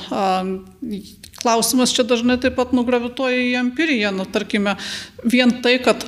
Klausimas 1.39 1.93
čia 1.95 2.03
dažnai 2.07 2.37
taip 2.41 2.55
pat 2.59 2.71
nugravituoja 2.75 3.39
į 3.47 3.57
empiriją. 3.61 4.11
Nu, 4.15 4.25
tarkime, 4.27 4.77
vien 5.23 5.53
tai, 5.63 5.77
kad 5.83 6.05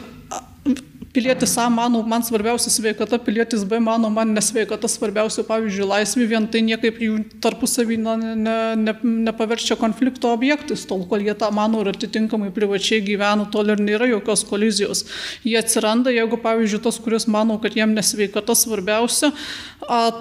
pilietis 1.13 1.57
A 1.57 1.69
mano, 1.69 2.01
man 2.07 2.23
svarbiausia 2.23 2.71
sveikata, 2.71 3.19
pilietis 3.19 3.63
B 3.67 3.79
mano, 3.79 4.09
man 4.09 4.31
nesveikata 4.35 4.87
svarbiausia, 4.87 5.43
pavyzdžiui, 5.47 5.87
laisvė, 5.89 6.27
vien 6.31 6.47
tai 6.47 6.61
niekaip 6.63 7.01
jų 7.03 7.17
tarpusavį 7.43 7.97
ne, 7.99 8.15
ne, 8.39 8.55
ne, 8.79 8.93
nepaverčia 9.27 9.75
konflikto 9.79 10.31
objektais, 10.31 10.85
tol 10.87 11.03
kol 11.09 11.23
jie 11.25 11.35
tą 11.35 11.51
mano 11.55 11.81
ir 11.83 11.91
atitinkamai 11.91 12.51
privačiai 12.55 13.03
gyvena, 13.03 13.47
tol 13.51 13.73
ir 13.73 13.83
nėra 13.83 14.07
jokios 14.11 14.45
kolizijos. 14.47 15.03
Jie 15.43 15.57
atsiranda, 15.59 16.13
jeigu, 16.15 16.39
pavyzdžiui, 16.39 16.81
tas, 16.87 16.99
kuris 17.03 17.27
mano, 17.27 17.59
kad 17.61 17.75
jam 17.75 17.91
nesveikata 17.97 18.55
svarbiausia, 18.55 19.33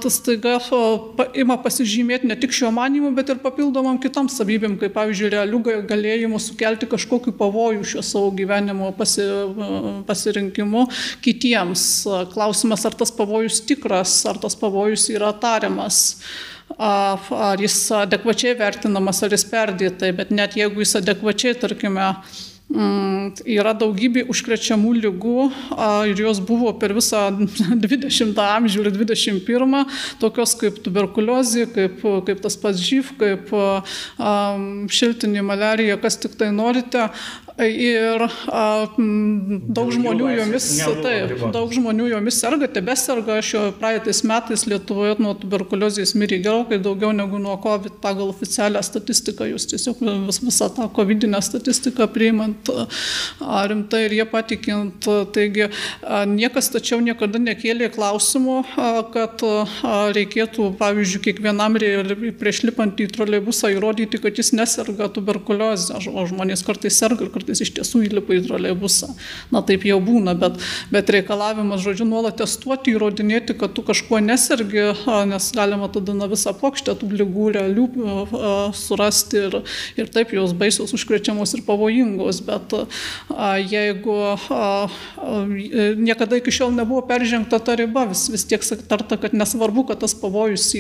tas 0.03 0.19
taiga 0.27 0.57
ima 1.39 1.59
pasižymėti 1.63 2.27
ne 2.27 2.37
tik 2.41 2.55
šiuo 2.57 2.73
manimu, 2.75 3.13
bet 3.15 3.31
ir 3.31 3.39
papildomam 3.45 4.01
kitam 4.03 4.31
savybėm, 4.33 4.75
kaip, 4.81 4.97
pavyzdžiui, 4.97 5.31
realių 5.37 5.63
galėjimų 5.87 6.43
sukelti 6.43 6.91
kažkokiu 6.91 7.37
pavojų 7.39 7.87
šio 7.95 8.05
savo 8.07 8.35
gyvenimo 8.35 8.91
pasi, 8.97 9.27
pasirinkimu 10.09 10.80
kitiems. 11.25 11.87
Klausimas, 12.35 12.87
ar 12.89 12.97
tas 12.99 13.13
pavojus 13.15 13.63
tikras, 13.69 14.21
ar 14.31 14.41
tas 14.43 14.59
pavojus 14.59 15.09
yra 15.15 15.33
tariamas 15.43 16.05
ar 16.81 17.59
jis 17.61 17.75
adekvačiai 17.99 18.55
vertinamas, 18.57 19.25
ar 19.27 19.35
jis 19.35 19.43
perdėtai, 19.51 20.13
bet 20.17 20.31
net 20.31 20.55
jeigu 20.57 20.85
jis 20.85 20.95
adekvačiai, 21.01 21.57
tarkime, 21.59 22.13
Mm, 22.71 23.33
yra 23.51 23.73
daugybė 23.75 24.23
užkrečiamų 24.31 24.93
lygų 25.01 25.47
ir 26.07 26.21
jos 26.23 26.39
buvo 26.47 26.71
per 26.79 26.93
visą 26.95 27.25
20 27.85 28.39
amžių 28.45 28.85
ir 28.85 28.91
21, 28.95 29.75
tokios 30.23 30.55
kaip 30.61 30.79
tuberkuliozė, 30.85 31.67
kaip, 31.75 32.05
kaip 32.29 32.45
tas 32.45 32.55
pats 32.63 32.79
žyv, 32.79 33.11
kaip 33.19 33.51
šiltinė 35.01 35.43
malerija, 35.43 35.99
kas 35.99 36.21
tik 36.23 36.39
tai 36.39 36.53
norite. 36.55 37.09
Ir 37.61 38.23
a, 38.25 38.63
daug 39.69 39.91
žmonių 39.93 40.31
jomis, 40.39 40.67
taip, 41.05 41.43
daug 41.53 41.73
žmonių 41.75 42.07
jomis 42.15 42.39
serga, 42.41 42.69
tebe 42.73 42.95
serga. 42.97 43.37
Šio 43.45 43.67
praeitais 43.77 44.23
metais 44.25 44.65
Lietuvoje 44.71 45.19
nuo 45.21 45.35
tuberkuliozės 45.37 46.15
mirė 46.17 46.39
gerokai 46.45 46.79
daugiau 46.81 47.13
negu 47.17 47.41
nuo 47.43 47.59
COVID 47.61 47.99
pagal 48.01 48.31
oficialią 48.33 48.81
statistiką. 48.87 49.49
Jūs 49.51 49.69
tiesiog 49.73 50.01
vis, 50.29 50.41
visą 50.45 50.71
tą 50.77 50.89
COVID-inę 50.97 51.43
statistiką 51.45 52.09
priimant 52.15 52.71
a, 52.73 53.61
rimtai 53.69 54.07
ir 54.07 54.17
jie 54.21 54.27
patikint. 54.31 55.11
Taigi 55.35 55.69
a, 55.69 56.25
niekas 56.31 56.73
tačiau 56.73 57.03
niekada 57.05 57.43
nekėlė 57.43 57.91
klausimų, 57.93 58.59
a, 58.73 58.89
kad 59.13 59.45
a, 59.45 59.67
reikėtų, 60.17 60.71
pavyzdžiui, 60.81 61.25
kiekvienam 61.29 61.77
prieš 62.41 62.65
lipant 62.71 62.99
į 63.01 63.11
troleibusą 63.13 63.75
įrodyti, 63.77 64.23
kad 64.23 64.41
jis 64.41 64.55
neserga 64.57 65.11
tuberkuliozę. 65.13 66.01
O 66.11 66.27
žmonės 66.31 66.65
kartais 66.67 66.97
serga 66.97 67.27
ir 67.27 67.33
kartais 67.35 67.50
kartais 67.51 67.65
iš 67.65 67.73
tiesų 67.75 68.05
įlipa 68.07 68.35
į 68.37 68.45
troleibusą. 68.47 69.11
Na 69.51 69.63
taip 69.63 69.85
jau 69.85 69.99
būna, 70.01 70.35
bet, 70.39 70.59
bet 70.91 71.11
reikalavimas, 71.11 71.83
žodžiu, 71.83 72.07
nuolat 72.07 72.39
testuoti, 72.39 72.95
įrodinėti, 72.95 73.57
kad 73.59 73.75
tu 73.75 73.83
kažkuo 73.83 74.21
nesergi, 74.23 74.95
nes 75.27 75.51
galima 75.55 75.89
tada 75.91 76.15
na 76.15 76.29
visą 76.31 76.55
plokštę 76.55 76.95
tų 77.01 77.11
lygų 77.21 77.51
realių 77.57 77.87
surasti 78.75 79.47
ir, 79.49 79.59
ir 79.99 80.11
taip 80.13 80.33
jos 80.33 80.55
baisios 80.55 80.95
užkrečiamos 80.95 81.55
ir 81.57 81.65
pavojingos, 81.67 82.43
bet 82.47 82.75
jeigu 83.71 84.19
niekada 85.99 86.39
iki 86.39 86.55
šiol 86.55 86.75
nebuvo 86.77 87.03
peržengta 87.09 87.59
ta 87.59 87.75
riba, 87.79 88.07
vis, 88.11 88.29
vis 88.31 88.47
tiek 88.47 88.63
tarta, 88.89 89.19
kad 89.21 89.35
nesvarbu, 89.35 89.89
kad 89.91 90.01
tas 90.05 90.15
pavojus 90.15 90.71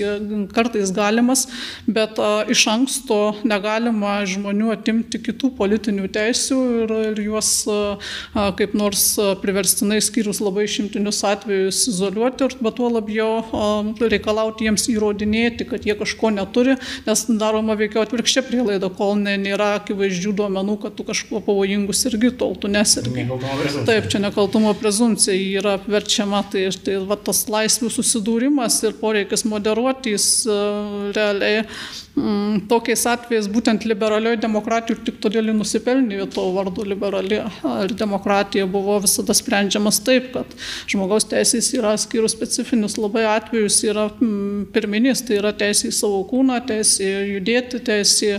kartais 0.54 0.92
galimas, 0.94 1.46
bet 1.86 2.20
iš 2.50 2.66
anksto 2.70 3.20
negalima 3.44 4.20
žmonių 4.28 4.72
atimti 4.76 5.20
kitų 5.22 5.52
politinių 5.58 6.08
teisių 6.50 6.58
ir, 6.84 6.92
ir 7.12 7.20
juos 7.24 7.50
kaip 8.34 8.74
nors 8.74 9.16
priverstinai 9.42 10.00
skyrus 10.02 10.40
labai 10.42 10.66
šimtinius 10.68 11.22
atvejus 11.24 11.86
izoliuoti, 11.90 12.48
bet 12.60 12.76
tuo 12.76 12.90
labiau 12.90 13.42
reikalauti 14.00 14.66
jiems 14.66 14.88
įrodinėti, 14.90 15.68
kad 15.68 15.86
jie 15.86 15.94
kažko 15.98 16.32
neturi, 16.34 16.76
nes 17.06 17.24
daroma 17.40 17.76
veikiau 17.78 18.02
atvirkščia 18.04 18.44
prielaida, 18.48 18.90
kol 18.90 19.16
ne, 19.20 19.36
nėra 19.40 19.76
akivaizdžių 19.80 20.34
duomenų, 20.40 20.78
kad 20.82 20.96
tu 20.96 21.06
kažkuo 21.06 21.42
pavojingus 21.44 22.04
irgi 22.10 22.32
tol 22.40 22.56
tu 22.58 22.70
nesirgi. 22.70 23.26
Taip, 23.86 24.10
čia 24.10 24.22
nekaltumo 24.22 24.74
prezumcija 24.78 25.36
yra 25.60 25.78
verčiama, 25.86 26.42
tai, 26.50 26.68
tai 26.84 27.00
va, 27.06 27.18
tas 27.18 27.46
laisvių 27.50 27.92
susidūrimas 27.94 28.80
ir 28.86 28.96
poreikis 29.00 29.46
moderuoti 29.48 30.16
jis 30.16 30.30
realiai 31.16 31.66
tokiais 32.70 33.04
atvejais 33.10 33.48
būtent 33.50 33.84
liberalioji 33.88 34.40
demokratija 34.42 34.96
ir 34.96 35.02
tik 35.06 35.20
todėl 35.22 35.50
ji 35.50 35.56
nusipelnė 35.56 36.26
to 36.34 36.44
vardu 36.54 36.84
liberali. 36.88 37.40
Ir 37.84 37.94
demokratija 37.96 38.66
buvo 38.70 38.98
visada 39.04 39.34
sprendžiamas 39.36 40.00
taip, 40.06 40.30
kad 40.34 40.54
žmogaus 40.90 41.26
teisės 41.30 41.70
yra 41.76 41.94
skirus 42.00 42.34
specifinius 42.36 42.96
labai 43.00 43.26
atvejus, 43.30 43.80
yra 43.88 44.08
mm, 44.12 44.70
pirminis, 44.74 45.24
tai 45.26 45.40
yra 45.40 45.52
teisė 45.56 45.90
į 45.90 45.96
savo 45.96 46.22
kūną, 46.30 46.60
teisė 46.68 47.10
judėti, 47.30 47.82
teisė 47.86 48.36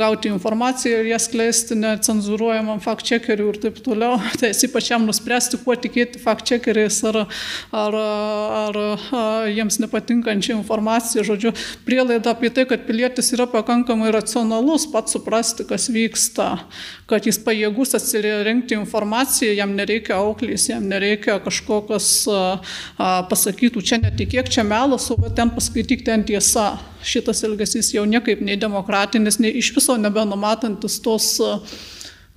gauti 0.00 0.30
informaciją 0.32 1.02
ir 1.02 1.10
ją 1.12 1.18
skleisti 1.22 1.76
necenzuruojamam 1.78 2.80
fact-checkeriu 2.82 3.52
ir 3.52 3.60
taip 3.62 3.80
toliau, 3.84 4.18
teisė 4.42 4.70
pačiam 4.72 5.06
nuspręsti, 5.08 5.60
kuo 5.64 5.76
tikėti 5.78 6.22
fact-checkeriais 6.22 7.02
ar, 7.10 7.22
ar, 7.72 7.98
ar, 8.62 8.80
ar 9.22 9.50
jiems 9.52 9.78
nepatinkančią 9.82 10.58
informaciją, 10.60 11.26
žodžiu, 11.32 11.54
prielaida 11.86 12.34
apie 12.34 12.50
tai, 12.54 12.66
kad 12.70 12.81
pilietis 12.86 13.32
yra 13.36 13.46
pakankamai 13.50 14.10
racionalus, 14.14 14.84
pats 14.92 15.14
suprasti, 15.16 15.66
kas 15.68 15.88
vyksta, 15.92 16.48
kad 17.10 17.28
jis 17.28 17.38
pajėgus 17.44 17.96
atsirinkti 17.98 18.76
informaciją, 18.78 19.54
jam 19.58 19.74
nereikia 19.78 20.18
auklės, 20.18 20.68
jam 20.70 20.86
nereikia 20.90 21.38
kažkokios 21.44 22.10
pasakytų, 23.30 23.82
čia 23.86 24.02
netikėk, 24.02 24.50
čia 24.52 24.66
melas, 24.66 25.08
o 25.10 25.16
ten 25.30 25.54
paskaityk 25.54 26.04
ten 26.06 26.26
tiesa. 26.28 26.74
Šitas 27.02 27.40
elgesys 27.42 27.88
jau 27.96 28.04
niekaip 28.06 28.44
nei 28.46 28.54
demokratinis, 28.60 29.40
nei 29.42 29.56
iš 29.58 29.72
viso 29.74 29.96
nebenumatantis 29.98 31.00
tos 31.02 31.32
uh, 31.42 31.58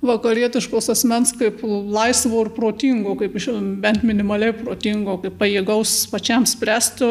vakarietiškos 0.04 0.90
asmens 0.92 1.32
kaip 1.36 1.62
laisvo 1.64 2.42
ir 2.44 2.50
protingo, 2.56 3.14
kaip 3.16 3.36
bent 3.80 4.04
minimaliai 4.06 4.52
protingo, 4.56 5.16
kaip 5.22 5.38
pajėgaus 5.40 5.94
pačiam 6.12 6.44
spręsti 6.48 7.08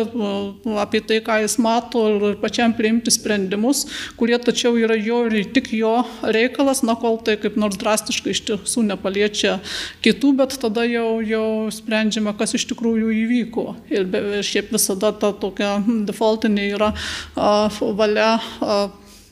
apie 0.83 1.01
tai, 1.01 1.19
ką 1.25 1.39
jis 1.43 1.57
mato 1.61 2.03
ir 2.13 2.37
pačiam 2.41 2.75
priimti 2.77 3.13
sprendimus, 3.13 3.85
kurie 4.19 4.37
tačiau 4.37 4.77
yra 4.77 4.97
jo 4.99 5.23
ir 5.29 5.49
tik 5.55 5.71
jo 5.73 5.95
reikalas, 6.21 6.83
na 6.85 6.97
kol 6.99 7.17
tai 7.25 7.39
kaip 7.41 7.57
nors 7.57 7.79
drastiškai 7.81 8.35
iš 8.35 8.43
tiesų 8.51 8.85
nepaliečia 8.91 9.57
kitų, 10.05 10.35
bet 10.43 10.57
tada 10.61 10.85
jau, 10.85 11.21
jau 11.25 11.47
sprendžiame, 11.73 12.35
kas 12.37 12.53
iš 12.59 12.67
tikrųjų 12.69 13.09
įvyko. 13.25 13.65
Ir, 13.89 14.05
šiaip 14.45 14.69
visada 14.75 15.09
ta 15.15 15.33
tokia 15.33 15.79
defaultinė 16.05 16.69
yra 16.75 16.93
valia. 17.35 18.35
A, 18.61 18.85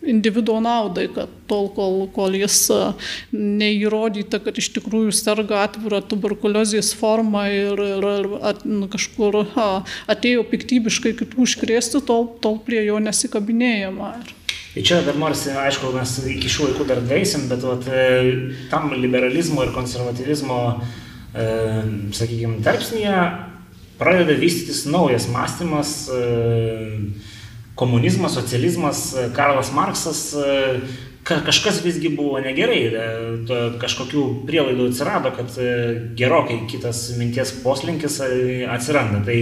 individuo 0.07 0.59
naudai, 0.63 1.07
kad 1.13 1.31
tol, 1.47 1.69
kol, 1.75 2.03
kol 2.13 2.35
jis 2.37 2.57
neįrodyta, 3.33 4.39
kad 4.43 4.57
iš 4.59 4.71
tikrųjų 4.77 5.13
serga 5.15 5.63
atvirą 5.63 6.01
tuberkuliozės 6.09 6.93
formą 6.97 7.45
ir, 7.51 7.83
ir, 7.97 8.29
at, 8.43 8.63
nu, 8.67 8.89
kažkur 8.91 9.43
atėjo 10.11 10.45
piktybiškai 10.51 11.15
kitų 11.21 11.43
užkrėsti, 11.47 12.03
tol, 12.07 12.27
tol 12.43 12.59
prie 12.65 12.83
jo 12.87 12.99
nesikabinėjama. 13.03 14.15
Ir... 14.21 14.33
Tai 14.73 14.81
čia 14.81 15.03
dar 15.05 15.17
nors, 15.21 15.45
aišku, 15.45 15.91
mes 15.93 16.15
iki 16.33 16.49
šių 16.49 16.71
laikų 16.71 16.85
dar 16.89 17.01
dveisim, 17.05 17.45
bet 17.51 17.61
vat, 17.61 17.85
e, 17.85 18.05
tam 18.71 18.89
liberalizmo 18.97 19.61
ir 19.67 19.73
konservatyvizmo, 19.75 20.61
e, 21.37 21.45
sakykime, 22.17 22.57
tarpsnėje 22.65 23.19
pradeda 23.99 24.33
vystytis 24.39 24.87
naujas 24.89 25.29
mąstymas. 25.29 25.93
E, 26.09 26.23
komunizmas, 27.79 28.36
socializmas, 28.38 29.07
Karlas 29.36 29.71
Marksas, 29.73 30.29
kažkas 31.23 31.83
visgi 31.83 32.09
buvo 32.15 32.39
negerai, 32.43 32.79
e, 32.88 33.67
kažkokių 33.81 34.23
prielaidų 34.47 34.89
atsirado, 34.91 35.31
kad 35.36 35.55
e, 35.57 35.69
gerokai 36.19 36.63
kitas 36.71 37.05
minties 37.19 37.53
poslinkis 37.63 38.19
e, 38.25 38.65
atsiranda. 38.69 39.23
Tai 39.25 39.38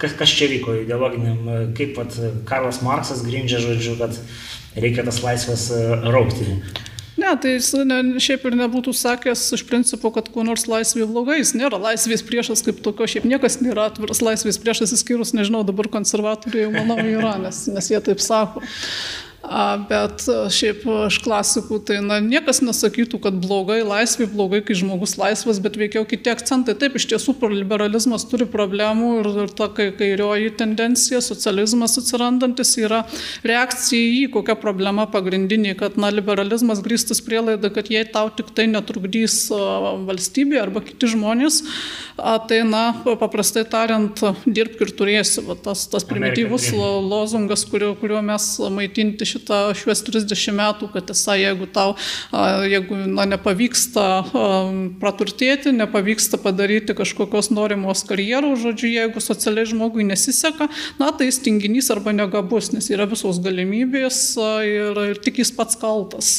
kas, 0.00 0.16
kas 0.18 0.32
čia 0.32 0.48
vyko 0.50 0.78
ideologiniam, 0.82 1.72
kaip 1.76 1.94
pat 1.98 2.16
Karlas 2.48 2.80
Marksas 2.84 3.24
grindžia 3.26 3.60
žodžiu, 3.62 3.98
kad 4.00 4.16
reikia 4.76 5.04
tas 5.06 5.20
laisvės 5.24 5.68
raukti. 6.08 6.56
Ne, 7.16 7.32
tai 7.36 7.56
jis 7.58 7.72
ne, 7.84 7.98
šiaip 8.22 8.46
ir 8.48 8.54
nebūtų 8.56 8.94
sakęs 8.96 9.42
iš 9.56 9.64
principo, 9.68 10.08
kad 10.14 10.30
kuo 10.32 10.44
nors 10.46 10.64
laisvė 10.70 11.04
blogai, 11.10 11.40
jis 11.42 11.52
nėra 11.58 11.80
laisvės 11.80 12.24
priešas 12.24 12.64
kaip 12.64 12.80
tokio, 12.84 13.08
šiaip 13.10 13.26
niekas 13.28 13.58
nėra 13.60 13.90
atviras 13.90 14.22
laisvės 14.24 14.58
priešas, 14.62 14.94
įskyrus, 14.96 15.34
nežinau, 15.36 15.60
dabar 15.68 15.90
konservatoriai, 15.92 16.70
manau, 16.72 16.96
yra, 17.04 17.36
nes, 17.42 17.66
nes 17.72 17.90
jie 17.92 18.00
taip 18.04 18.22
sako. 18.24 18.64
Bet 19.42 20.22
šiaip 20.54 20.84
iš 21.08 21.16
klasikų 21.24 21.80
tai 21.88 21.96
na, 22.04 22.20
niekas 22.22 22.60
nesakytų, 22.62 23.18
kad 23.24 23.40
blogai 23.42 23.80
laisvė, 23.82 24.28
blogai, 24.30 24.60
kai 24.62 24.76
žmogus 24.78 25.16
laisvas, 25.18 25.58
bet 25.62 25.74
veikiau 25.80 26.06
kiti 26.06 26.30
akcentai. 26.30 26.76
Taip, 26.78 26.94
iš 26.94 27.08
tiesų, 27.10 27.34
liberalizmas 27.50 28.22
turi 28.30 28.46
problemų 28.46 29.08
ir, 29.18 29.30
ir 29.42 29.54
ta 29.58 29.66
kairioji 29.74 30.52
tendencija, 30.60 31.18
socializmas 31.24 31.98
atsirandantis 31.98 32.76
yra 32.78 33.00
reakcija 33.42 33.98
į 33.98 34.12
jį, 34.20 34.28
kokia 34.36 34.54
problema 34.62 35.08
pagrindinė, 35.10 35.74
kad 35.80 35.98
na, 35.98 36.12
liberalizmas 36.14 36.84
grįstas 36.84 37.18
prielaida, 37.26 37.72
kad 37.74 37.90
jei 37.90 38.06
tau 38.06 38.30
tik 38.30 38.54
tai 38.54 38.68
netrukdys 38.70 39.48
valstybė 40.06 40.62
arba 40.62 40.84
kiti 40.86 41.10
žmonės, 41.16 41.64
tai 42.46 42.62
na, 42.68 42.84
paprastai 43.10 43.66
tariant, 43.66 44.22
dirbk 44.46 44.86
ir 44.86 44.94
turėsi. 45.02 45.42
Va, 45.50 45.58
tas, 45.58 45.88
tas 45.90 46.06
primityvus 46.06 46.70
lozungas, 47.10 47.66
kurio, 47.66 47.92
kurio 47.98 48.22
mes 48.22 48.52
maitinti 48.70 49.31
šitą, 49.32 49.60
šiuos 49.78 50.04
30 50.06 50.56
metų, 50.56 50.88
kad 50.94 51.08
tiesa, 51.10 51.36
jeigu 51.40 51.68
tau, 51.72 51.94
jeigu 52.68 52.98
na, 53.02 53.26
nepavyksta 53.34 54.06
praturtėti, 55.02 55.74
nepavyksta 55.76 56.40
padaryti 56.42 56.96
kažkokios 56.98 57.52
norimos 57.54 58.04
karjeros, 58.08 58.60
žodžiu, 58.64 58.92
jeigu 58.92 59.22
socialiai 59.24 59.68
žmogui 59.72 60.06
nesiseka, 60.08 60.68
na, 61.00 61.12
tai 61.16 61.30
jis 61.30 61.42
tinginys 61.44 61.90
arba 61.94 62.14
negabus, 62.16 62.72
nes 62.76 62.90
yra 62.92 63.08
visos 63.10 63.40
galimybės 63.42 64.22
ir, 64.68 65.02
ir 65.12 65.24
tik 65.24 65.42
jis 65.42 65.54
pats 65.56 65.78
kaltas. 65.80 66.32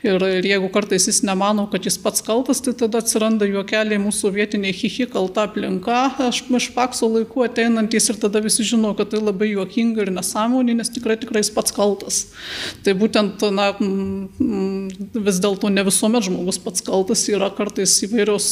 Ir, 0.00 0.22
ir 0.24 0.46
jeigu 0.48 0.70
kartais 0.72 1.04
jis 1.04 1.18
nemano, 1.28 1.66
kad 1.68 1.84
jis 1.84 1.98
pats 2.00 2.22
kaltas, 2.24 2.62
tai 2.64 2.72
tada 2.72 3.02
atsiranda 3.02 3.44
juokeliai 3.44 4.00
mūsų 4.00 4.30
vietiniai 4.32 4.72
hihi 4.72 5.04
kalta 5.12 5.44
aplinka, 5.44 5.98
aš 6.24 6.38
iš 6.56 6.70
pakso 6.72 7.08
laikų 7.12 7.44
ateinantis 7.44 8.08
ir 8.08 8.16
tada 8.22 8.40
visi 8.40 8.64
žino, 8.64 8.94
kad 8.96 9.10
tai 9.12 9.20
labai 9.20 9.50
juokinga 9.50 10.06
ir 10.06 10.12
nesąmonė, 10.16 10.78
nes 10.78 10.88
tikrai 10.94 11.18
tikrai 11.20 11.42
jis 11.42 11.52
pats 11.52 11.76
kaltas. 11.76 12.20
Tai 12.80 12.94
būtent, 12.96 13.44
na, 13.52 13.66
vis 15.28 15.42
dėlto 15.44 15.68
ne 15.68 15.84
visuomet 15.84 16.24
žmogus 16.30 16.60
pats 16.64 16.86
kaltas, 16.86 17.26
yra 17.28 17.50
kartais 17.52 17.98
įvairios 18.08 18.48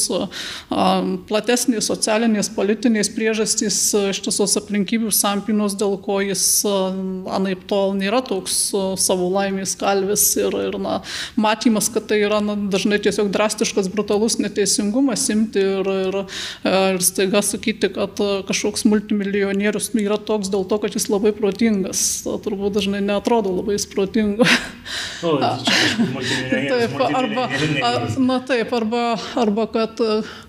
platesnės 1.31 1.89
socialinės, 1.89 2.51
politinės 2.53 3.09
priežastys, 3.17 3.81
iš 4.11 4.21
tiesos 4.27 4.53
aplinkybių 4.61 5.09
sampinos, 5.17 5.73
dėl 5.81 5.97
ko 6.05 6.21
jis 6.21 6.45
anaip 6.69 7.65
tol 7.73 7.97
nėra 7.97 8.21
toks 8.29 8.61
savo 9.01 9.33
laimės 9.33 9.73
kalvis 9.81 10.29
ir, 10.37 10.53
ir 10.69 10.77
na, 10.77 10.99
matymas, 11.39 11.89
kad 11.93 12.07
tai 12.09 12.19
yra 12.25 12.41
na, 12.43 12.55
dažnai 12.71 12.99
tiesiog 13.03 13.31
drastiškas, 13.33 13.89
brutalus 13.93 14.37
neteisingumas 14.41 15.25
imti 15.33 15.63
ir, 15.63 15.89
ir, 16.09 16.19
ir 16.69 17.01
staiga 17.05 17.41
sakyti, 17.45 17.91
kad 17.95 18.19
kažkoks 18.49 18.85
multimilijonierius 18.89 19.91
yra 19.99 20.19
toks 20.21 20.51
dėl 20.53 20.67
to, 20.69 20.79
kad 20.83 20.95
jis 20.97 21.09
labai 21.11 21.33
protingas. 21.35 22.03
To 22.25 22.37
turbūt 22.43 22.77
dažnai 22.79 23.01
netrodo 23.05 23.53
labai 23.55 23.79
protingu. 23.93 24.45
O, 25.23 25.35
taip, 26.71 26.95
arba, 27.07 27.47
na 28.17 28.39
taip, 28.45 28.73
arba, 28.75 29.03
arba 29.39 29.67
kad 29.71 30.01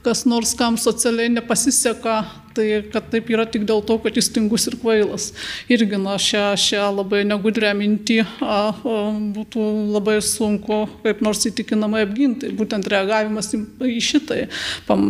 kas 0.04 0.24
nors 0.28 0.54
kam 0.58 0.78
socialiai 0.80 1.32
nepasiseka 1.32 2.22
tai 2.60 2.82
kad 2.92 3.08
taip 3.12 3.30
yra 3.32 3.46
tik 3.48 3.64
dėl 3.68 3.80
to, 3.86 3.96
kad 4.02 4.16
jis 4.16 4.28
tingus 4.34 4.66
ir 4.68 4.76
kvailas. 4.80 5.30
Irgi, 5.72 5.98
na, 6.00 6.16
šią, 6.20 6.44
šią 6.60 6.88
labai 6.98 7.22
negudrę 7.28 7.72
mintį 7.76 8.18
a, 8.24 8.58
a, 8.70 8.96
būtų 9.36 9.66
labai 9.94 10.18
sunku 10.24 10.82
kaip 11.04 11.22
nors 11.24 11.46
įtikinamai 11.48 12.04
apginti. 12.04 12.50
Būtent 12.56 12.88
reagavimas 12.90 13.52
į, 13.56 13.62
į 13.88 13.98
šitai, 14.04 14.40
pam, 14.88 15.04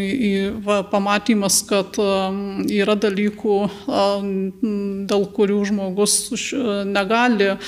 į, 0.00 0.32
va, 0.64 0.82
pamatymas, 0.90 1.60
kad 1.68 1.98
a, 2.02 2.30
yra 2.70 2.96
dalykų, 3.00 3.58
a, 3.88 4.06
dėl 5.10 5.28
kurių 5.34 5.60
žmogus 5.70 6.16
negali 6.90 7.50
a, 7.54 7.58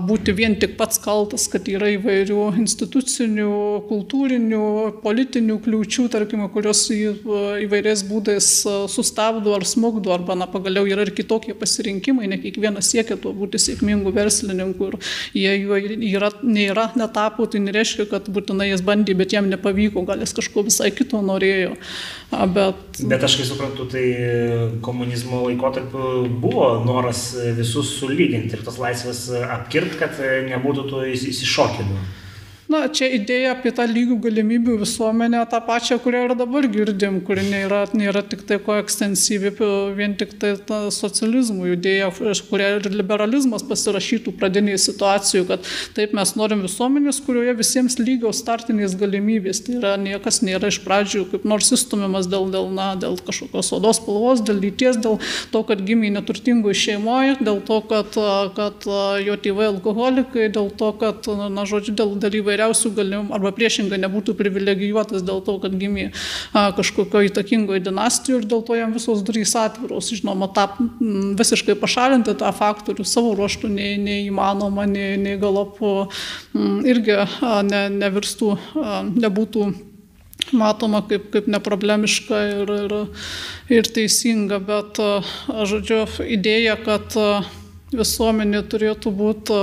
būti 0.00 0.34
vien 0.36 0.56
tik 0.60 0.76
pats 0.80 1.00
kaltas, 1.02 1.48
kad 1.52 1.68
yra 1.68 1.92
įvairių 1.96 2.48
institucinių, 2.62 3.52
kultūrinių, 3.90 4.64
politinių 5.04 5.60
kliūčių, 5.66 6.08
tarkime, 6.12 6.48
kurios 6.54 6.86
į, 6.94 7.02
įvairiais 7.66 8.06
būdais 8.08 8.45
kartais 8.46 8.92
sustabdo 8.92 9.54
ar 9.54 9.64
smugdo, 9.64 10.12
arba 10.12 10.34
na, 10.34 10.46
pagaliau 10.46 10.86
yra 10.86 11.02
ir 11.02 11.12
kitokie 11.14 11.54
pasirinkimai, 11.54 12.28
ne 12.28 12.38
kiekvienas 12.38 12.90
siekia 12.90 13.16
tuo 13.16 13.32
būti 13.32 13.58
sėkmingu 13.58 14.12
verslininku 14.14 14.90
ir 14.90 14.98
jie 15.34 15.54
juo 15.62 15.76
yra, 15.76 16.30
nėra, 16.42 16.92
netapo, 16.96 17.46
tai 17.46 17.60
nereiškia, 17.60 18.06
kad 18.10 18.28
būtinai 18.28 18.70
jis 18.70 18.82
bandė, 18.82 19.16
bet 19.16 19.32
jam 19.32 19.48
nepavyko, 19.50 20.04
gal 20.06 20.20
jis 20.20 20.34
kažko 20.36 20.66
visai 20.66 20.90
kito 20.94 21.20
norėjo. 21.22 21.76
Bet, 22.30 23.00
bet 23.06 23.22
aš 23.22 23.38
kai 23.38 23.46
suprantu, 23.46 23.86
tai 23.90 24.04
komunizmo 24.82 25.44
laikotarpiu 25.46 26.26
buvo 26.42 26.84
noras 26.84 27.32
visus 27.56 27.96
sulyginti 28.00 28.56
ir 28.56 28.66
tas 28.66 28.78
laisvės 28.82 29.28
apkirpti, 29.58 29.98
kad 30.00 30.22
nebūtų 30.50 30.86
tų 30.90 31.04
įsišokimų. 31.14 32.15
Na, 32.66 32.80
čia 32.90 33.06
idėja 33.14 33.52
apie 33.54 33.70
tą 33.70 33.84
lygių 33.86 34.16
galimybių 34.24 34.80
visuomenę, 34.80 35.44
tą 35.50 35.60
pačią, 35.62 36.00
kurią 36.02 36.24
ir 36.26 36.32
dabar 36.34 36.66
girdim, 36.66 37.20
kuri 37.22 37.44
nėra, 37.46 37.84
nėra 37.94 38.24
tik 38.26 38.40
tai 38.48 38.56
koekstensyvi, 38.58 39.52
vien 39.94 40.16
tik 40.18 40.32
tai 40.42 40.56
ta 40.58 40.80
socializmų 40.90 41.76
idėja, 41.76 42.08
kuria 42.48 42.72
ir 42.80 42.88
liberalizmas 42.90 43.62
pasirašytų 43.68 44.34
pradinėje 44.40 44.80
situacijoje, 44.82 45.44
kad 45.52 45.68
taip 45.94 46.16
mes 46.18 46.32
norim 46.34 46.64
visuomenės, 46.66 47.20
kurioje 47.28 47.54
visiems 47.60 48.00
lygios 48.00 48.42
startinės 48.42 48.98
galimybės. 48.98 49.62
Tai 49.68 49.78
yra 49.78 49.94
niekas 50.02 50.42
nėra 50.42 50.72
iš 50.72 50.80
pradžių 50.82 51.22
kaip 51.30 51.46
nors 51.46 51.70
įstumiamas 51.76 52.26
dėl, 52.32 52.50
dėl, 52.50 52.66
na, 52.74 52.88
dėl 52.98 53.14
kažkokios 53.22 53.70
odos 53.78 54.02
spalvos, 54.02 54.42
dėl 54.42 54.58
lyties, 54.64 54.98
dėl 55.06 55.20
to, 55.54 55.62
kad 55.70 55.86
gimė 55.86 56.10
neturtingoje 56.18 56.82
šeimoje, 56.82 57.38
dėl 57.46 57.62
to, 57.70 57.78
kad, 57.94 58.18
kad 58.58 58.90
jo 59.22 59.38
tėvai 59.46 59.70
alkoholikai, 59.70 60.50
dėl 60.50 60.74
to, 60.74 60.90
kad, 60.98 61.30
na, 61.46 61.68
žodžiu, 61.68 61.94
dėl 62.02 62.14
dalyvai 62.26 62.55
įvairiausių 62.56 62.92
galimų, 62.96 63.34
arba 63.36 63.52
priešingai 63.54 63.98
nebūtų 64.00 64.34
privilegijuotas 64.38 65.24
dėl 65.26 65.42
to, 65.44 65.58
kad 65.62 65.74
gimė 65.76 66.10
kažkokio 66.52 67.24
įtakingoje 67.28 67.84
dinastijoje 67.84 68.42
ir 68.42 68.48
dėl 68.48 68.62
to 68.66 68.76
jam 68.78 68.94
visos 68.96 69.22
durys 69.26 69.54
atviros. 69.58 70.10
Žinoma, 70.16 70.48
tą, 70.56 70.68
visiškai 71.38 71.76
pašalinti 71.80 72.36
tą 72.38 72.52
faktorių 72.56 73.04
savo 73.06 73.34
ruoštų 73.36 73.70
nei, 73.72 73.96
neįmanoma, 74.00 74.86
nei, 74.88 75.16
nei 75.20 75.36
galop 75.40 75.80
irgi 76.86 77.20
ne, 77.68 77.82
nevirstų, 77.92 78.54
nebūtų 79.16 79.68
matoma 80.56 81.02
kaip, 81.08 81.30
kaip 81.34 81.48
neproblemiška 81.50 82.40
ir, 82.62 82.74
ir, 82.86 82.96
ir 83.72 83.88
teisinga, 83.90 84.60
bet, 84.62 85.00
žodžiu, 85.48 86.04
idėja, 86.36 86.76
kad 86.86 87.16
visuomenė 87.94 88.64
turėtų 88.66 89.12
būti 89.14 89.58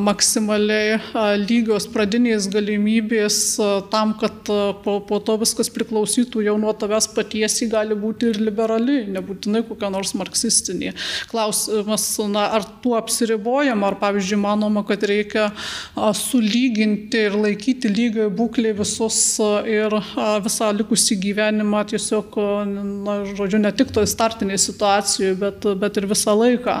maksimaliai 0.00 0.96
lygios 1.42 1.84
pradinės 1.92 2.46
galimybės 2.48 3.58
tam, 3.92 4.14
kad 4.16 4.48
po, 4.84 4.94
po 5.04 5.18
to 5.20 5.34
viskas 5.42 5.68
priklausytų 5.74 6.46
jau 6.46 6.54
nuo 6.60 6.72
tavęs 6.72 7.10
paties, 7.12 7.58
ji 7.60 7.68
gali 7.68 7.96
būti 7.98 8.30
ir 8.30 8.40
liberali, 8.40 9.02
nebūtinai 9.12 9.60
kokia 9.68 9.90
nors 9.92 10.14
marksistinė. 10.16 10.94
Klausimas, 11.28 12.06
na, 12.32 12.46
ar 12.56 12.64
tuo 12.80 12.94
apsiribojam, 12.96 13.84
ar 13.84 13.98
pavyzdžiui 14.00 14.40
manoma, 14.40 14.84
kad 14.88 15.04
reikia 15.10 15.50
sulyginti 16.16 17.26
ir 17.28 17.36
laikyti 17.36 17.92
lygiai 17.92 18.30
būklį 18.32 18.72
visus 18.80 19.20
ir 19.68 19.98
visą 20.46 20.70
likusį 20.80 21.20
gyvenimą 21.26 21.84
tiesiog, 21.92 22.40
na, 23.04 23.20
žodžiu, 23.34 23.60
ne 23.60 23.74
tik 23.76 23.92
toje 23.92 24.08
startinėje 24.08 24.64
situacijoje, 24.70 25.36
bet, 25.44 25.70
bet 25.84 26.00
ir 26.00 26.08
visą 26.08 26.38
laiką. 26.38 26.80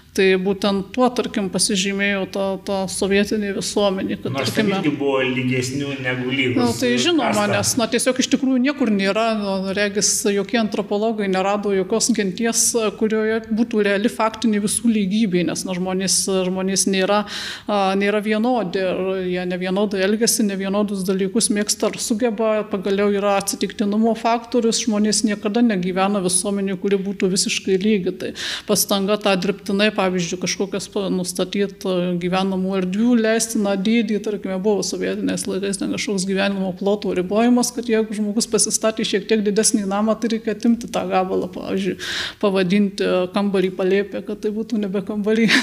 Tai 0.11 0.25
būtent 0.43 0.89
tuo, 0.91 1.07
tarkim, 1.15 1.45
pasižymėjo 1.53 2.25
ta, 2.35 2.45
ta 2.67 2.77
sovietinė 2.91 3.53
visuomenė. 3.55 4.17
Kad, 4.19 4.33
Nors 4.35 4.49
tarkime, 4.51 4.81
irgi 4.81 4.91
buvo 4.99 5.21
lygesnių 5.23 5.93
negu 6.03 6.33
lygus. 6.33 6.57
Na, 6.59 6.65
tai 6.75 6.89
žinoma, 6.99 7.29
kasta. 7.29 7.45
nes 7.53 7.69
na, 7.79 7.87
tiesiog 7.93 8.19
iš 8.19 8.27
tikrųjų 8.33 8.59
niekur 8.65 8.91
nėra, 8.91 9.23
na, 9.39 9.53
regis, 9.77 10.09
jokie 10.27 10.59
antropologai 10.59 11.29
nerado 11.31 11.71
jokios 11.71 12.09
genties, 12.17 12.63
kurioje 12.99 13.37
būtų 13.55 13.85
reali 13.87 14.11
faktinė 14.11 14.59
visų 14.65 14.91
lygybė, 14.91 15.45
nes 15.47 15.63
na, 15.63 15.77
žmonės, 15.79 16.17
žmonės 16.49 16.83
nėra, 16.91 17.21
nėra 18.01 18.21
vienodi, 18.25 18.83
jie 19.31 19.47
ne 19.47 19.61
vienodai 19.63 20.03
elgesi, 20.09 20.43
ne 20.43 20.59
vienodus 20.59 21.07
dalykus 21.07 21.47
mėgsta 21.55 21.87
ar 21.87 21.97
sugeba, 22.03 22.51
pagaliau 22.67 23.15
yra 23.15 23.37
atsitiktinumo 23.39 24.17
faktorius, 24.19 24.83
žmonės 24.83 25.23
niekada 25.29 25.63
negyvena 25.63 26.19
visuomenė, 26.27 26.75
kuri 26.83 26.99
būtų 26.99 27.31
visiškai 27.31 27.79
lygi. 27.79 28.17
Tai 28.19 28.35
pastanga 28.67 29.15
tą 29.21 29.39
dirbtinai 29.39 29.91
pavyzdžiui, 30.01 30.39
kažkokias 30.41 30.89
nustatyti 31.13 31.93
gyvenamų 32.21 32.75
erdvių 32.81 33.15
leistiną 33.21 33.75
dydį, 33.77 34.19
tarkime, 34.25 34.57
buvo 34.63 34.83
sovietiniais 34.85 35.45
laikais 35.49 35.81
ne 35.81 35.91
kažkoks 35.93 36.25
gyvenimo 36.29 36.73
plotų 36.79 37.15
ribojimas, 37.21 37.71
kad 37.75 37.89
jeigu 37.89 38.17
žmogus 38.17 38.49
pasistatė 38.51 39.05
šiek 39.07 39.29
tiek 39.29 39.45
didesnį 39.45 39.85
namą, 39.89 40.17
tai 40.17 40.33
reikia 40.35 40.55
atimti 40.55 40.89
tą 40.91 41.05
gabalą, 41.11 41.51
pavyzdžiui, 41.53 41.97
pavadinti 42.41 43.09
kambarį 43.35 43.73
palėpę, 43.77 44.25
kad 44.27 44.41
tai 44.43 44.53
būtų 44.55 44.81
nebe 44.81 45.05
kambarį. 45.05 45.49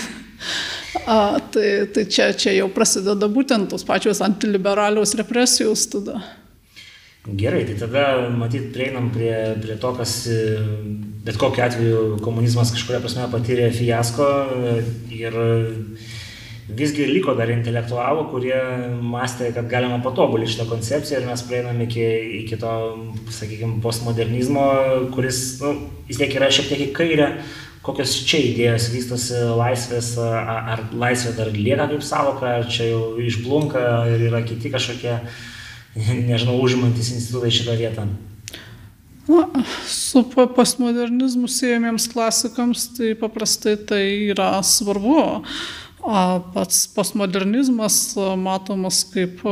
A, 1.09 1.41
tai, 1.53 1.89
tai 1.93 2.05
čia, 2.09 2.31
čia 2.39 2.53
jau 2.55 2.69
prasideda 2.73 3.27
būtent 3.33 3.69
tos 3.73 3.83
pačios 3.85 4.23
antiliberalios 4.25 5.17
represijos 5.19 5.89
tada. 5.91 6.21
Gerai, 7.37 7.65
tai 7.69 7.77
tada 7.77 8.31
matyt 8.33 8.71
prieinam 8.73 9.11
prie, 9.13 9.35
prie 9.61 9.77
to, 9.77 9.93
kas 9.99 10.15
bet 11.27 11.37
kokiu 11.37 11.65
atveju 11.67 11.99
komunizmas 12.25 12.73
kažkuria 12.73 13.03
prasme 13.05 13.27
patyrė 13.29 13.69
fiasko 13.75 14.29
ir 15.13 15.37
visgi 16.69 17.07
liko 17.09 17.35
dar 17.37 17.51
intelektualų, 17.53 18.27
kurie 18.33 18.57
mąstė, 19.13 19.51
kad 19.57 19.69
galima 19.71 20.01
patobulinti 20.05 20.55
šitą 20.55 20.69
koncepciją 20.69 21.21
ir 21.21 21.29
mes 21.29 21.45
prieinam 21.49 21.81
iki, 21.85 22.05
iki 22.43 22.59
to, 22.61 22.73
sakykime, 23.33 23.81
postmodernizmo, 23.85 24.67
kuris, 25.15 25.41
nu, 25.63 25.75
vis 26.09 26.21
tiek 26.21 26.33
yra 26.37 26.51
šiek 26.53 26.73
tiek 26.73 26.85
į 26.89 26.93
kairę. 26.97 27.31
Kokios 27.85 28.19
čia 28.29 28.41
idėjos 28.45 28.91
vystosi 28.93 29.39
laisvės, 29.57 30.11
ar 30.21 30.83
laisvė 30.93 31.33
dar 31.39 31.53
lieka 31.55 31.87
kaip 31.89 32.03
savoka, 32.05 32.59
ar 32.59 32.67
čia 32.69 32.91
jau 32.91 33.05
išblunka 33.23 33.81
ir 34.13 34.27
yra 34.29 34.43
kiti 34.45 34.73
kažkokie, 34.75 35.15
nežinau, 35.97 36.59
užimantis 36.63 37.13
institutai 37.15 37.53
šitą 37.55 37.77
vietą. 37.79 38.09
Na, 39.29 39.45
su 39.87 40.23
postmodernizmu 40.57 41.49
siejamiems 41.53 42.09
klasikams 42.13 42.87
tai 42.97 43.13
paprastai 43.19 43.77
tai 43.77 44.05
yra 44.33 44.63
svarbu. 44.65 45.45
Pats 46.55 46.87
postmodernizmas 46.95 48.17
matomas 48.41 49.03
kaip 49.13 49.43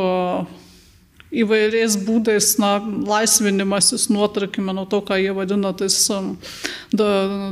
įvairiais 1.43 1.97
būdais, 2.07 2.53
na, 2.63 2.77
laisvinimasis 2.81 4.09
nuo, 4.13 4.27
tarkime, 4.33 4.75
nuo 4.77 4.87
to, 4.89 5.01
ką 5.05 5.19
jie 5.21 5.33
vadina 5.37 5.73
tais 5.77 5.97
do, 6.97 7.09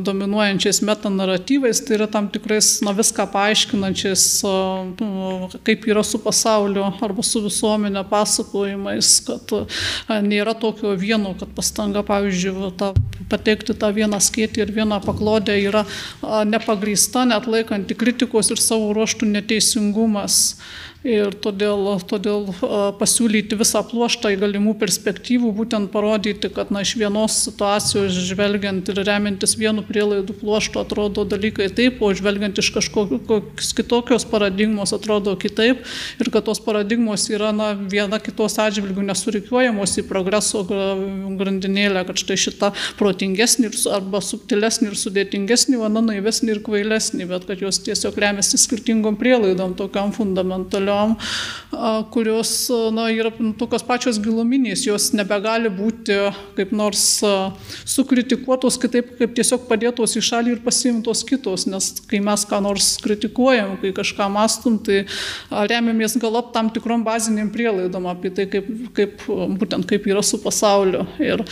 dominuojančiais 0.07 0.81
metanaratyvais, 0.87 1.83
tai 1.85 1.99
yra 1.99 2.09
tam 2.11 2.29
tikrais, 2.33 2.79
na, 2.87 2.95
viską 2.97 3.27
paaiškinančiais, 3.35 4.27
kaip 5.67 5.89
yra 5.91 6.05
su 6.07 6.21
pasauliu 6.25 6.85
arba 6.85 7.25
su 7.27 7.43
visuomenė 7.45 8.05
pasakojimais, 8.11 9.15
kad 9.29 9.57
nėra 10.25 10.57
tokio 10.59 10.95
vieno, 10.99 11.35
kad 11.41 11.53
pastanga, 11.57 12.05
pavyzdžiui, 12.07 12.73
ta, 12.81 12.93
pateikti 13.31 13.77
tą 13.79 13.91
vieną 13.97 14.21
skėtį 14.23 14.65
ir 14.65 14.73
vieną 14.75 15.01
paklodę 15.05 15.57
yra 15.61 15.85
nepagrįsta, 16.49 17.27
net 17.31 17.49
laikanti 17.51 17.97
kritikos 17.99 18.53
ir 18.53 18.63
savo 18.63 18.93
ruoštų 18.97 19.29
neteisingumas 19.35 20.41
ir 21.05 21.35
todėl, 21.45 21.85
todėl 22.09 22.47
pasiūlyti 22.99 23.59
visą 23.61 23.83
pluoštą 23.85 24.33
į 24.33 24.39
galimų 24.41 24.73
perspektyvų, 24.81 25.51
būtent 25.59 25.91
parodyti, 25.93 26.49
kad 26.53 26.73
na, 26.73 26.81
iš 26.85 26.95
vienos 26.97 27.37
situacijos 27.45 28.17
žvelgiant 28.31 28.89
ir 28.89 29.01
remiantis 29.05 29.53
vienu 29.61 29.85
prielaidų 29.85 30.39
pluoštu 30.41 30.81
atrodo 30.81 31.27
dalykai 31.29 31.69
taip, 31.77 32.01
o 32.01 32.09
žvelgiant 32.17 32.59
iš 32.61 32.71
kažkokios 32.79 33.73
kitokios 33.77 34.25
paradigmos 34.31 34.95
atrodo 34.97 35.37
kitaip. 35.37 35.85
Ir 36.25 36.33
kad 36.33 36.49
tos 36.49 36.63
paradigmos 36.65 37.29
yra 37.29 37.53
na, 37.53 37.75
viena 37.77 38.19
kitos 38.23 38.57
atžvilgių 38.65 39.05
nesurikiuojamos 39.11 39.99
į 40.01 40.07
progreso 40.09 40.65
grandinėlę, 40.65 42.07
kad 42.09 42.25
štai 42.25 42.39
šita 42.47 42.73
protingesnė 42.97 43.75
arba 43.93 44.23
subtilesnė 44.25 44.89
ir 44.89 44.99
sudėtingesnė, 44.99 45.77
o 45.85 45.93
naivesnė 45.95 46.57
ir 46.57 46.65
kvailesnė, 46.65 47.29
bet 47.29 47.45
kad 47.51 47.61
jos 47.61 47.83
tiesiog 47.85 48.17
remiasi 48.25 48.57
skirtingom 48.61 49.21
prielaidom, 49.21 49.77
tokiam 49.77 50.15
fundamentaliom 50.17 50.94
kuriom, 50.95 51.17
kurios 52.11 52.71
na, 52.93 53.09
yra 53.11 53.31
tokios 53.59 53.83
pačios 53.87 54.19
giluminės, 54.23 54.85
jos 54.87 55.11
nebegali 55.17 55.71
būti 55.73 56.17
kaip 56.57 56.73
nors 56.73 57.21
sukritikuotos 57.89 58.79
kitaip, 58.83 59.15
kaip 59.19 59.35
tiesiog 59.37 59.67
padėtos 59.69 60.15
į 60.17 60.23
šalį 60.25 60.55
ir 60.55 60.63
pasiimtos 60.65 61.25
kitos, 61.27 61.67
nes 61.67 61.91
kai 62.11 62.21
mes 62.25 62.45
ką 62.49 62.61
nors 62.65 62.95
kritikuojam, 63.03 63.77
kai 63.83 63.93
kažką 63.97 64.29
mastum, 64.33 64.79
tai 64.79 65.05
remiamės 65.51 66.17
galop 66.23 66.53
tam 66.55 66.71
tikrom 66.75 67.05
baziniam 67.07 67.51
prielaidom 67.53 68.09
apie 68.13 68.33
tai, 68.35 68.47
kaip, 68.51 68.71
kaip, 68.97 69.27
būtent 69.59 69.89
kaip 69.91 70.07
yra 70.11 70.23
su 70.23 70.41
pasauliu. 70.43 71.05
Ir 71.23 71.43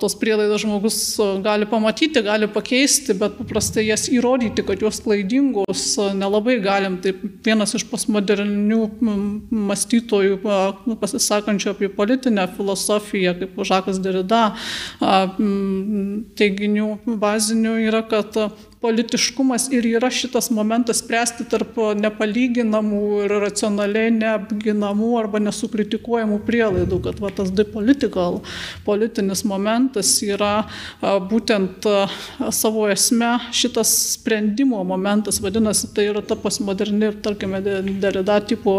tos 0.00 0.16
prielaidos 0.20 0.64
žmogus 0.64 1.00
gali 1.44 1.68
pamatyti, 1.70 2.22
gali 2.24 2.50
pakeisti, 2.52 3.16
bet 3.18 3.38
paprastai 3.40 3.86
jas 3.88 4.08
įrodyti, 4.12 4.64
kad 4.66 4.82
jos 4.84 5.00
klaidingos, 5.04 5.86
nelabai 6.16 6.58
galim. 6.64 7.00
Tai 7.04 7.14
vienas 7.44 7.74
iš 7.76 7.86
postmoderninių 7.90 8.73
žmonių 8.74 9.40
mąstytojų 9.50 10.38
pasisakančių 11.00 11.70
apie 11.70 11.88
politinę 11.88 12.48
filosofiją, 12.56 13.34
kaip 13.38 13.64
Žakas 13.64 14.00
Derida, 14.02 14.54
teiginių 16.38 16.98
bazinių 17.06 17.76
yra, 17.88 18.02
kad 18.02 18.34
politiškumas 18.84 19.70
ir 19.72 19.86
yra 19.88 20.10
šitas 20.12 20.50
momentas 20.52 20.98
spręsti 21.00 21.46
tarp 21.48 21.78
nepalyginamų 21.96 23.04
ir 23.24 23.32
racionaliai 23.46 24.10
neapginamų 24.12 25.12
arba 25.22 25.40
nesukritikuojamų 25.40 26.36
prielaidų, 26.44 26.98
kad 27.06 27.22
va, 27.22 27.30
tas 27.32 27.48
depolitical 27.56 28.42
politinis 28.84 29.40
momentas 29.48 30.10
yra 30.26 30.66
būtent 31.30 31.88
savo 32.52 32.84
esme 32.92 33.30
šitas 33.56 33.94
sprendimo 34.18 34.82
momentas, 34.84 35.40
vadinasi, 35.40 35.88
tai 35.96 36.10
yra 36.10 36.20
ta 36.20 36.36
postmoderni 36.36 37.14
tarkime, 37.24 37.62
derida 37.64 38.36
tipo 38.44 38.76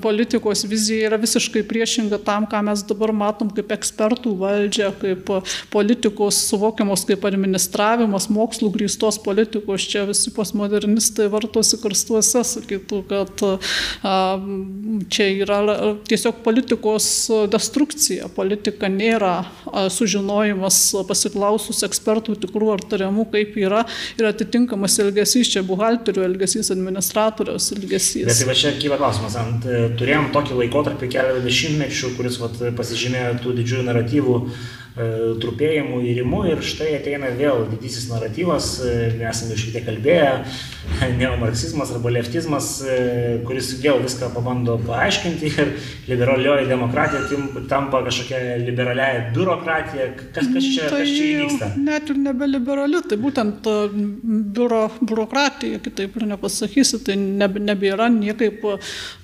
politikos 0.00 0.64
vizija 0.70 1.10
yra 1.10 1.20
visiškai 1.20 1.66
priešinga 1.68 2.22
tam, 2.24 2.48
ką 2.48 2.62
mes 2.70 2.86
dabar 2.88 3.12
matom 3.12 3.52
kaip 3.52 3.76
ekspertų 3.76 4.32
valdžią, 4.40 4.90
kaip 5.04 5.34
politikos 5.74 6.40
suvokiamos 6.48 7.04
kaip 7.12 7.28
administravimas, 7.28 8.30
mokslų 8.32 8.72
grįstos 8.78 9.17
tos 9.18 9.24
politikos 9.24 9.82
čia 9.82 10.04
visi 10.04 10.30
postmodernistai 10.34 11.28
vartosi 11.30 11.78
karstuose, 11.82 12.42
sakytų, 12.44 13.02
kad 13.08 13.42
a, 14.02 14.38
čia 15.10 15.28
yra 15.42 15.58
tiesiog 16.08 16.42
politikos 16.44 17.30
destrukcija. 17.50 18.28
Politika 18.34 18.88
nėra 18.88 19.44
a, 19.72 19.88
sužinojimas 19.90 20.94
pasiklausus 21.08 21.82
ekspertų 21.86 22.38
tikrų 22.42 22.72
ar 22.76 22.84
tariamų, 22.88 23.28
kaip 23.32 23.56
yra 23.58 23.84
ir 24.18 24.28
atitinkamas 24.28 24.98
elgesys, 25.02 25.50
čia 25.52 25.62
buhalterio 25.66 26.24
elgesys, 26.26 26.70
administratoriaus 26.74 27.72
elgesys. 27.76 28.26
Bet 28.28 28.38
tai 28.38 28.48
va 28.48 28.58
čia 28.58 28.74
kyla 28.78 28.98
klausimas, 29.00 29.38
ant, 29.38 29.68
turėjom 29.98 30.30
tokį 30.34 30.60
laikotarpį 30.62 31.12
keletą 31.12 31.44
dešimtmečių, 31.44 32.14
kuris 32.18 32.40
vat, 32.42 32.60
pasižymėjo 32.78 33.38
tų 33.44 33.56
didžiųjų 33.60 33.88
naratyvų 33.88 34.42
E, 34.98 35.06
trupėjimų 35.38 36.00
įrimų 36.10 36.40
ir 36.50 36.62
štai 36.66 36.88
ateina 36.96 37.28
vėl 37.38 37.68
didysis 37.70 38.08
naratyvas, 38.10 38.70
e, 38.82 38.94
esame 39.30 39.54
šiek 39.58 39.76
tiek 39.76 39.84
kalbėję, 39.86 40.30
neomarksizmas 41.20 41.92
arba 41.94 42.10
leftizmas, 42.16 42.70
e, 42.82 42.96
kuris 43.46 43.70
vėl 43.78 44.00
viską 44.02 44.32
pabando 44.34 44.74
paaiškinti 44.88 45.52
ir 45.52 45.70
liberalioji 46.10 46.66
demokratija 46.72 47.44
tampa 47.70 48.02
kažkokia 48.08 48.56
liberaliaja 48.64 49.28
biurokratija. 49.36 50.08
Kas, 50.34 50.50
kas, 50.50 50.66
čia, 50.66 50.90
tai 50.90 51.04
kas 51.04 51.14
čia 51.14 51.30
įvyksta? 51.36 51.70
Net 51.78 52.10
ir 52.10 52.18
nebeliberali, 52.24 53.04
tai 53.06 53.20
būtent 53.22 53.70
biuro, 54.58 54.82
biurokratija, 54.98 55.78
kitaip 55.84 56.18
ir 56.18 56.26
nepasakysi, 56.32 57.04
tai 57.06 57.20
nebe, 57.22 57.62
nebėra 57.62 58.10
niekaip 58.18 58.66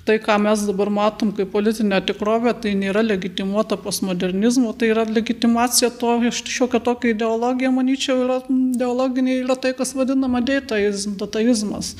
tai, 0.05 0.19
ką 0.21 0.37
mes 0.41 0.61
dabar 0.67 0.91
matom 0.93 1.31
kaip 1.33 1.49
politinė 1.53 1.97
tikrovė, 2.05 2.53
tai 2.61 2.75
nėra 2.77 3.01
legitimuota 3.01 3.77
postmodernizmo, 3.81 4.73
tai 4.77 4.91
yra 4.93 5.05
legitimacija 5.09 5.89
to, 5.97 6.13
šiokia 6.29 6.81
tokia 6.85 7.15
ideologija, 7.15 7.71
manyčiau, 7.73 8.19
yra 8.21 8.37
ideologinė, 8.45 9.39
yra 9.41 9.57
tai, 9.57 9.73
kas 9.77 9.95
vadinama 9.97 10.43
dataizm, 10.45 11.17
dataizmas. 11.17 11.95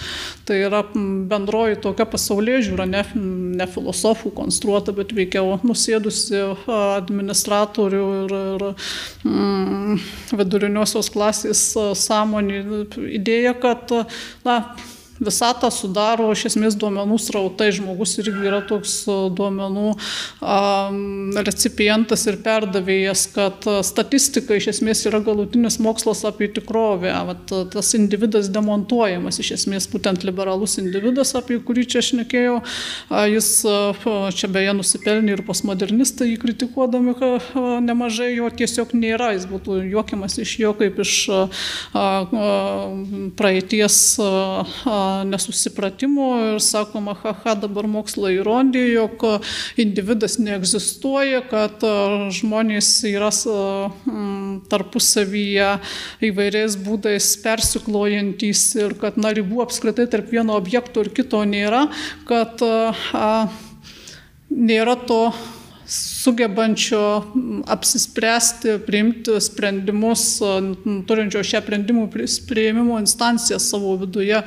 Tai 0.45 0.59
yra 0.67 0.83
bendroji 0.93 1.81
tokia 1.81 2.05
pasaulyje 2.09 2.61
žiūra, 2.69 2.85
ne, 2.93 3.01
ne 3.57 3.69
filosofų 3.73 4.35
konstruota, 4.37 4.93
bet 4.95 5.15
veikiau 5.17 5.57
nusėdusi 5.65 6.43
administratorių 6.77 8.07
ir, 8.21 8.35
ir 8.55 8.67
mm, 9.25 10.01
viduriniosios 10.37 11.09
klasės 11.13 11.71
sąmonį 12.05 12.61
idėja, 13.17 13.57
kad, 13.57 13.97
na, 14.45 14.59
Visatą 15.15 15.69
sudaro 15.71 16.27
iš 16.35 16.41
esmės 16.49 16.75
duomenų 16.75 17.15
srautai, 17.23 17.69
žmogus 17.71 18.17
irgi 18.19 18.49
yra 18.49 18.57
toks 18.67 18.97
e, 19.07 19.13
duomenų 19.31 19.93
um, 19.95 20.97
recipientas 21.47 22.25
ir 22.27 22.41
perdavėjas, 22.43 23.21
kad 23.31 23.63
e, 23.63 23.77
statistika 23.87 24.57
iš 24.59 24.73
esmės 24.73 25.05
yra 25.07 25.21
galutinis 25.23 25.79
mokslas 25.79 26.25
apie 26.27 26.49
tikrovę, 26.51 27.13
Vat, 27.29 27.47
e, 27.47 27.61
tas 27.71 27.93
individas 27.95 28.49
demontuojamas, 28.51 29.39
iš 29.39 29.53
esmės 29.55 29.87
būtent 29.93 30.25
liberalus 30.27 30.75
individas, 30.83 31.31
apie 31.39 31.61
kurį 31.63 31.87
čia 31.93 32.03
aš 32.03 32.11
nekėjau, 32.19 32.57
jis 33.31 33.49
čia 34.35 34.51
beje 34.51 34.75
nusipelnė 34.75 35.37
ir 35.37 35.45
postmodernistai 35.47 36.27
jį 36.33 36.41
kritikuodami, 36.43 37.15
nemažai 37.87 38.33
jo 38.33 38.51
tiesiog 38.51 38.91
nėra, 38.99 39.31
jis 39.37 39.47
būtų 39.47 39.79
juokiamas 39.93 40.35
iš 40.43 40.57
jo 40.59 40.75
kaip 40.75 40.99
iš 41.05 41.15
praeities 43.39 44.01
nesusipratimų 45.29 46.27
ir 46.55 46.61
sakoma, 46.63 47.15
haha, 47.21 47.55
dabar 47.65 47.87
mokslo 47.89 48.31
įrodė, 48.33 48.83
jog 48.93 49.25
individas 49.81 50.37
neegzistuoja, 50.41 51.43
kad 51.49 51.83
e, 51.85 51.93
žmonės 52.35 52.89
yra 53.09 53.31
e, 53.31 53.57
tarpusavyje 54.71 55.71
įvairiais 56.29 56.77
būdais 56.85 57.31
persiklojantis 57.43 58.67
ir 58.79 58.97
kad 59.01 59.19
na, 59.21 59.33
ribų 59.35 59.63
apskritai 59.65 60.07
tarp 60.11 60.31
vieno 60.33 60.57
objekto 60.59 61.05
ir 61.05 61.11
kito 61.15 61.43
nėra, 61.47 61.85
kad 62.29 62.61
a, 62.65 63.47
nėra 64.49 64.95
to 65.07 65.21
sugebančio 66.25 67.03
apsispręsti, 67.69 68.79
priimti 68.87 69.37
sprendimus, 69.41 70.25
turinčio 71.07 71.43
šią 71.45 71.61
sprendimų 71.61 72.07
prieimimo 72.49 72.97
instanciją 73.01 73.59
savo 73.61 73.95
viduje 74.01 74.41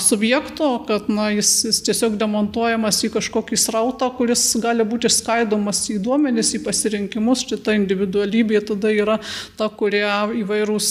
subjekto, 0.00 0.70
kad 0.88 1.08
na, 1.12 1.28
jis, 1.34 1.50
jis 1.68 1.80
tiesiog 1.86 2.16
demontuojamas 2.20 3.00
į 3.06 3.10
kažkokį 3.18 3.58
srautą, 3.60 4.08
kuris 4.16 4.42
gali 4.62 4.84
būti 4.88 5.08
išskaidomas 5.10 5.82
į 5.92 5.98
duomenis, 6.04 6.54
į 6.56 6.62
pasirinkimus. 6.64 7.44
Šitą 7.44 7.74
individualybė 7.76 8.62
tada 8.68 8.92
yra 8.94 9.18
ta, 9.58 9.68
kurie 9.68 10.06
įvairūs 10.40 10.88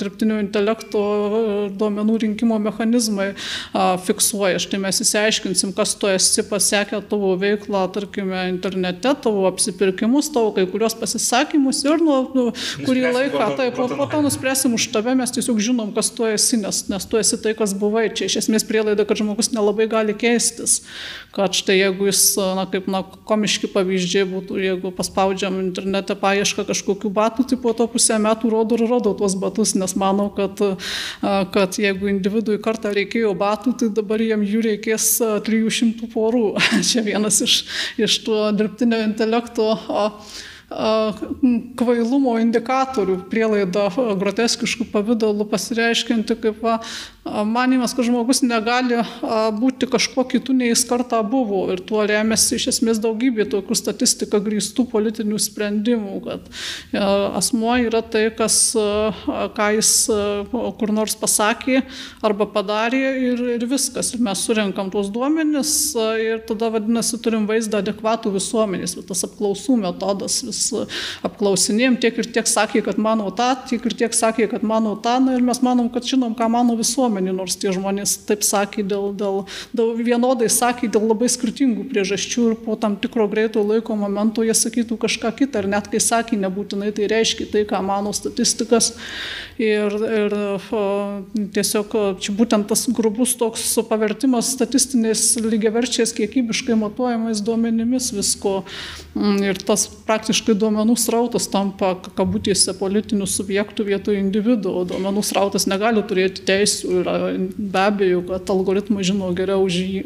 dirbtinio 0.00 0.40
intelekto 0.42 1.02
duomenų 1.74 2.18
rinkimo 2.24 2.58
mechanizmai 2.62 3.32
fiksuoja. 4.06 4.62
Štai 4.62 4.80
mes 4.86 5.02
įsiaiškinsim, 5.04 5.74
kas 5.76 5.96
tu 6.00 6.08
esi 6.12 6.46
pasiekę 6.48 7.02
tavo 7.10 7.34
veiklą, 7.40 7.84
tarkime, 7.94 8.46
internete, 8.52 8.93
tavo 9.02 9.46
apsipirkimus, 9.48 10.30
tavo 10.34 10.52
kai 10.56 10.66
kurios 10.70 10.96
pasisakymus 10.98 11.82
ir 11.86 12.02
nu, 12.04 12.18
nu, 12.34 12.46
kurį 12.84 13.06
laiką, 13.14 13.48
taip, 13.58 13.76
po, 13.78 13.88
po 13.90 14.06
to 14.10 14.22
nuspręsim 14.24 14.76
už 14.76 14.88
tave, 14.94 15.14
mes 15.18 15.34
tiesiog 15.34 15.60
žinom, 15.62 15.92
kas 15.96 16.10
tu 16.14 16.26
esi, 16.28 16.58
nes, 16.60 16.84
nes 16.90 17.08
tu 17.10 17.20
esi 17.20 17.38
tai, 17.42 17.54
kas 17.58 17.74
buvai. 17.78 18.06
Čia 18.14 18.28
iš 18.30 18.38
esmės 18.44 18.66
prielaida, 18.68 19.06
kad 19.08 19.20
žmogus 19.20 19.52
nelabai 19.54 19.88
gali 19.90 20.14
keistis. 20.18 20.82
Kad 21.34 21.56
štai 21.56 21.80
jeigu 21.80 22.08
jis, 22.08 22.22
na, 22.58 22.66
kaip, 22.70 22.86
na, 22.90 23.02
komiški 23.28 23.70
pavyzdžiai 23.74 24.26
būtų, 24.30 24.58
jeigu 24.62 24.92
paspaudžiam 24.94 25.58
internete 25.62 26.16
paiešką 26.18 26.66
kažkokių 26.68 27.10
batų, 27.14 27.48
tai 27.50 27.58
po 27.60 27.74
to 27.76 27.88
pusę 27.90 28.18
metų 28.22 28.52
rodo 28.52 28.78
ir 28.78 28.86
rodo 28.88 29.14
tuos 29.18 29.36
batus, 29.38 29.74
nes 29.78 29.96
manau, 29.98 30.28
kad, 30.34 30.60
kad 31.54 31.78
jeigu 31.80 32.10
individui 32.12 32.60
kartą 32.62 32.94
reikėjo 32.94 33.34
batų, 33.38 33.74
tai 33.80 33.90
dabar 33.94 34.22
jam 34.22 34.44
jų 34.46 34.62
reikės 34.68 35.08
300 35.46 36.10
porų. 36.14 36.44
Čia 36.88 37.04
vienas 37.06 37.40
iš, 37.44 37.56
iš 38.00 38.18
to 38.26 38.38
dirbtinio 38.84 39.04
intelekto 39.04 39.78
kvailumo 41.78 42.38
indikatorių 42.40 43.18
prielaida 43.30 43.88
groteskiškų 44.18 44.88
pavydalų 44.90 45.46
pasireiškinti 45.50 46.36
kaip 46.40 46.62
va, 46.64 46.78
manimas, 47.24 47.94
kad 47.96 48.04
žmogus 48.04 48.42
negali 48.44 48.98
būti 49.56 49.88
kažkuo 49.88 50.26
kitu, 50.28 50.52
nei 50.52 50.68
jis 50.70 50.84
kartą 50.88 51.22
buvo. 51.24 51.64
Ir 51.72 51.80
tuo 51.86 52.04
remiasi 52.06 52.58
iš 52.58 52.68
esmės 52.74 53.00
daugybė 53.00 53.46
tokių 53.52 53.76
statistiką 53.78 54.40
grįstų 54.44 54.84
politinių 54.92 55.38
sprendimų, 55.40 56.18
kad 56.26 56.50
asmuo 57.40 57.78
yra 57.80 58.02
tai, 58.04 58.26
kas, 58.36 58.58
ką 59.56 59.68
jis 59.78 59.92
kur 60.52 60.92
nors 60.92 61.16
pasakė 61.20 61.80
arba 62.24 62.46
padarė 62.50 63.02
ir, 63.30 63.42
ir 63.56 63.66
viskas. 63.70 64.12
Ir 64.14 64.24
mes 64.24 64.44
surinkam 64.44 64.92
tuos 64.92 65.08
duomenis 65.14 65.72
ir 66.20 66.44
tada 66.48 66.68
vadinasi 66.76 67.20
turim 67.24 67.48
vaizdą 67.48 67.80
adekvatų 67.80 68.34
visuomenės. 68.36 68.98
Bet 69.00 69.08
tas 69.14 69.24
apklausų 69.30 69.78
metodas 69.80 70.42
vis 70.44 70.62
apklausinėjom, 71.24 71.98
tiek 72.04 72.20
ir 72.20 72.30
tiek 72.36 72.48
sakė, 72.48 72.84
kad 72.84 73.00
mano 73.00 73.32
tą, 73.32 73.54
tiek 73.70 73.80
ir 73.88 73.96
tiek 74.04 74.16
sakė, 74.16 74.50
kad 74.52 74.64
mano 74.66 74.92
tą, 75.00 75.16
na, 75.24 75.38
ir 75.38 75.44
mes 75.44 75.64
manom, 75.64 75.88
kad 75.92 76.04
žinom, 76.04 76.36
ką 76.36 76.50
mano 76.52 76.76
visuomenė 76.76 77.13
visuomenį, 77.14 77.34
nors 77.36 77.56
tie 77.56 77.72
žmonės 77.72 78.26
taip 78.26 78.42
sakė 78.42 78.84
dėl, 78.84 79.14
dėl, 79.14 79.44
dėl 79.72 79.94
vienodai 79.96 80.48
sakė 80.48 80.88
dėl 80.90 81.08
labai 81.08 81.28
skirtingų 81.28 81.88
priežasčių 81.90 82.46
ir 82.50 82.56
po 82.64 82.76
tam 82.76 82.96
tikro 82.96 83.28
greito 83.28 83.62
laiko 83.62 83.96
momento 83.96 84.42
jie 84.42 84.54
sakytų 84.54 84.98
kažką 84.98 85.32
kitą 85.38 85.62
ir 85.62 85.68
net 85.68 85.88
kai 85.88 86.00
sakė 86.00 86.36
nebūtinai 86.36 86.92
tai 86.94 87.08
reiškia 87.08 87.46
tai, 87.52 87.64
ką 87.64 87.82
mano 87.84 88.12
statistikas. 88.12 88.94
Ir, 89.58 89.94
ir 89.94 90.34
tiesiog 91.54 91.94
čia 92.18 92.34
būtent 92.34 92.66
tas 92.68 92.86
grubus 92.90 93.36
toks 93.38 93.62
pavertimas 93.88 94.50
statistiniais 94.54 95.36
lygiaverčiais 95.38 96.14
kiekybiškai 96.16 96.74
matuojamais 96.78 97.42
duomenimis 97.44 98.10
visko. 98.16 98.64
Mm, 99.14 99.38
ir 99.46 99.60
tas 99.62 99.86
praktiškai 100.08 100.56
duomenų 100.58 100.96
srautas 100.98 101.46
tampa 101.50 101.92
kabutėse 102.18 102.74
politinių 102.78 103.28
subjektų 103.30 103.86
vietoj 103.86 104.18
individų, 104.18 104.72
o 104.74 104.82
duomenų 104.90 105.22
srautas 105.22 105.68
negali 105.70 106.02
turėti 106.02 106.42
teisų 106.48 107.03
yra 107.04 107.32
be 107.54 107.84
abejo, 107.84 108.24
kad 108.26 108.50
algoritmai 108.56 109.04
žino 109.06 109.30
geriau 109.36 109.68
už 109.68 109.78
jį. 109.84 110.02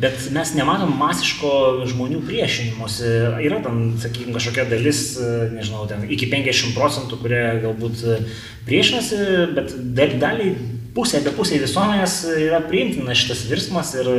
Bet 0.00 0.16
mes 0.32 0.54
nematom 0.56 0.90
masiško 0.96 1.84
žmonių 1.90 2.22
priešinimuose. 2.24 3.12
Yra 3.44 3.60
tam, 3.62 3.82
sakykime, 4.00 4.34
kažkokia 4.34 4.64
dalis, 4.70 5.02
nežinau, 5.52 5.84
ten 5.90 6.06
iki 6.08 6.30
50 6.32 6.74
procentų, 6.76 7.20
kurie 7.20 7.42
galbūt 7.66 8.04
priešinasi, 8.68 9.20
bet 9.54 9.76
daliai 10.22 10.54
pusė 10.96 11.20
apie 11.20 11.34
pusė 11.36 11.60
visuomenės 11.62 12.20
yra 12.48 12.60
priimtina 12.66 13.14
šitas 13.16 13.44
virsmas 13.50 13.92
ir, 13.98 14.10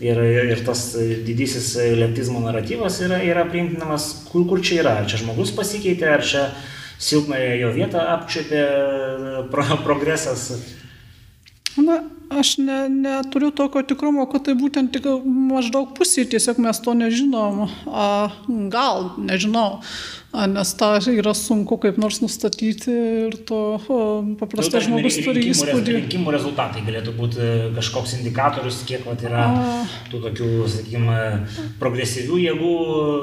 ir, 0.00 0.20
ir 0.54 0.64
tas 0.66 0.84
didysis 1.26 1.74
leptizmo 1.98 2.42
naratyvas 2.44 3.00
yra, 3.04 3.20
yra 3.26 3.46
priimtinamas, 3.50 4.10
kur, 4.30 4.46
kur 4.48 4.62
čia 4.64 4.82
yra. 4.84 5.00
Ar 5.02 5.10
čia 5.10 5.20
žmogus 5.24 5.52
pasikeitė, 5.56 6.08
ar 6.14 6.24
čia 6.24 6.48
silpnąją 7.00 7.56
jo 7.62 7.72
vietą 7.76 8.04
apčiopė 8.16 8.64
pro, 9.52 9.66
progresas. 9.86 10.50
Na, 11.78 12.00
aš 12.34 12.56
ne, 12.58 12.88
neturiu 12.88 13.50
tokio 13.54 13.82
tikrumo, 13.86 14.24
kad 14.30 14.48
tai 14.48 14.56
būtent 14.58 14.90
tik 14.94 15.06
maždaug 15.24 15.92
pusė, 15.94 16.24
tiesiog 16.26 16.58
mes 16.62 16.80
to 16.82 16.94
nežinom. 16.98 17.68
A, 17.86 18.08
gal, 18.72 19.12
nežinau 19.18 19.82
nes 20.32 20.74
tą 20.78 20.90
yra 21.10 21.32
sunku 21.34 21.74
kaip 21.82 21.96
nors 21.98 22.20
nustatyti 22.22 22.92
ir 23.26 23.34
to 23.48 23.58
paprastai 24.38 24.82
žmogus 24.84 25.16
turi 25.24 25.42
įspūdį. 25.50 25.96
Rinkimų 25.96 26.34
rezultatai 26.34 26.84
galėtų 26.86 27.14
būti 27.16 27.48
kažkoks 27.74 28.14
indikatorius, 28.20 28.78
kiek 28.86 29.02
vat, 29.08 29.24
yra 29.26 29.46
A... 29.50 29.80
tų 30.12 30.20
tokių, 30.22 30.50
sakykime, 30.70 31.18
progresyvių 31.82 32.38
jėgų 32.44 32.74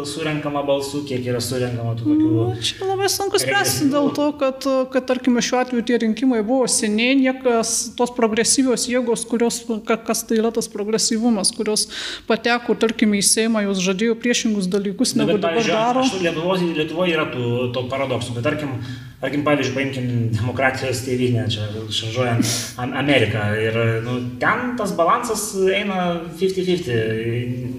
surenkama 0.10 0.66
balsų, 0.68 1.06
kiek 1.08 1.24
yra 1.32 1.40
surenkama 1.44 1.96
tų 1.96 2.10
tokių. 2.10 2.34
Nu, 2.34 2.48
čia 2.60 2.90
labai 2.90 3.08
sunku 3.14 3.40
spręsti 3.40 3.88
dėl 3.94 4.12
to, 4.18 4.28
kad, 4.42 4.68
kad, 4.92 5.08
tarkime, 5.08 5.44
šiuo 5.46 5.62
atveju 5.64 5.88
tie 5.88 6.02
rinkimai 6.04 6.44
buvo 6.44 6.68
seniai, 6.72 7.16
niekas 7.22 7.94
tos 7.96 8.12
progresyvios 8.20 8.90
jėgos, 8.92 9.24
kurios, 9.32 9.62
kas 9.88 10.26
tai 10.28 10.42
yra 10.42 10.52
tas 10.56 10.68
progresyvumas, 10.76 11.54
kurios 11.56 11.88
pateko, 12.28 12.76
tarkime, 12.76 13.22
į 13.22 13.26
Seimą, 13.28 13.64
jos 13.70 13.80
žadėjo 13.84 14.20
priešingus 14.20 14.68
dalykus, 14.72 15.16
negu 15.16 15.40
dabar 15.40 15.64
daro. 15.72 16.06
Lietuvos, 16.20 16.64
Lietuvos 16.76 16.97
Lietuvoje 16.98 17.14
yra 17.14 17.28
tų, 17.30 17.72
tų 17.76 17.84
paradoksų, 17.92 18.34
bet 18.38 18.46
tarkim, 18.48 18.72
tarkim 19.18 19.42
pavyzdžiui, 19.46 19.74
paimkim 19.74 20.10
demokratijos 20.36 21.00
tėvynę, 21.02 21.48
čia 21.50 21.66
šaržuojant 21.74 22.52
Ameriką. 22.86 23.48
Ir 23.58 23.78
nu, 24.06 24.20
ten 24.42 24.76
tas 24.78 24.94
balansas 24.98 25.50
eina 25.74 26.20
50-50, 26.38 26.92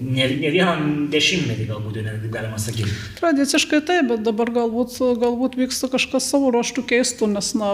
ne, 0.09 0.25
ne 0.41 0.51
vieną 0.51 0.73
dešimtmetį 1.13 1.67
galbūt, 1.69 2.01
net 2.03 2.25
galima 2.33 2.59
sakyti. 2.59 2.91
Tradiciškai 3.21 3.79
taip, 3.87 4.09
bet 4.11 4.25
dabar 4.27 4.51
galbūt, 4.57 4.97
galbūt 5.21 5.55
vyksta 5.61 5.87
kažkas 5.93 6.27
savo 6.27 6.51
ruoštų 6.55 6.83
keistų, 6.91 7.31
nes 7.31 7.53
na, 7.55 7.71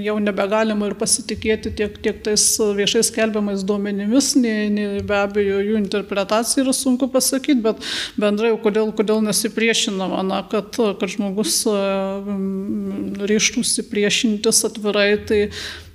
jau 0.00 0.16
nebegalima 0.22 0.88
ir 0.88 0.96
pasitikėti 0.96 1.74
tiek, 1.76 2.00
tiek 2.00 2.24
tais 2.24 2.46
viešai 2.80 3.04
skelbiamais 3.10 3.66
duomenimis, 3.68 4.32
nei, 4.40 4.72
nei 4.72 5.04
be 5.04 5.20
abejo 5.20 5.60
jų 5.60 5.76
interpretacija 5.82 6.64
yra 6.64 6.72
sunku 6.76 7.10
pasakyti, 7.12 7.60
bet 7.68 7.84
bendrai 8.16 8.54
kodėl, 8.64 8.88
kodėl 8.96 9.20
nesipriešinama, 9.28 10.24
na, 10.32 10.40
kad, 10.48 10.72
kad 10.72 11.12
žmogus 11.12 11.60
ryštųsi 13.30 13.86
priešintis 13.90 14.64
atvirai, 14.68 15.10
tai 15.26 15.40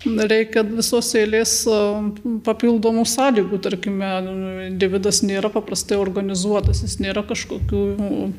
reikia 0.06 0.64
visos 0.66 1.12
eilės 1.18 1.54
papildomų 2.46 3.04
sąlygų. 3.08 3.60
Tarkime, 3.62 4.10
individas 4.70 5.22
nėra 5.26 5.52
paprastai 5.54 6.00
organizuotas, 6.02 6.82
jis 6.86 6.98
nėra 7.04 7.24
kažkokių 7.28 7.82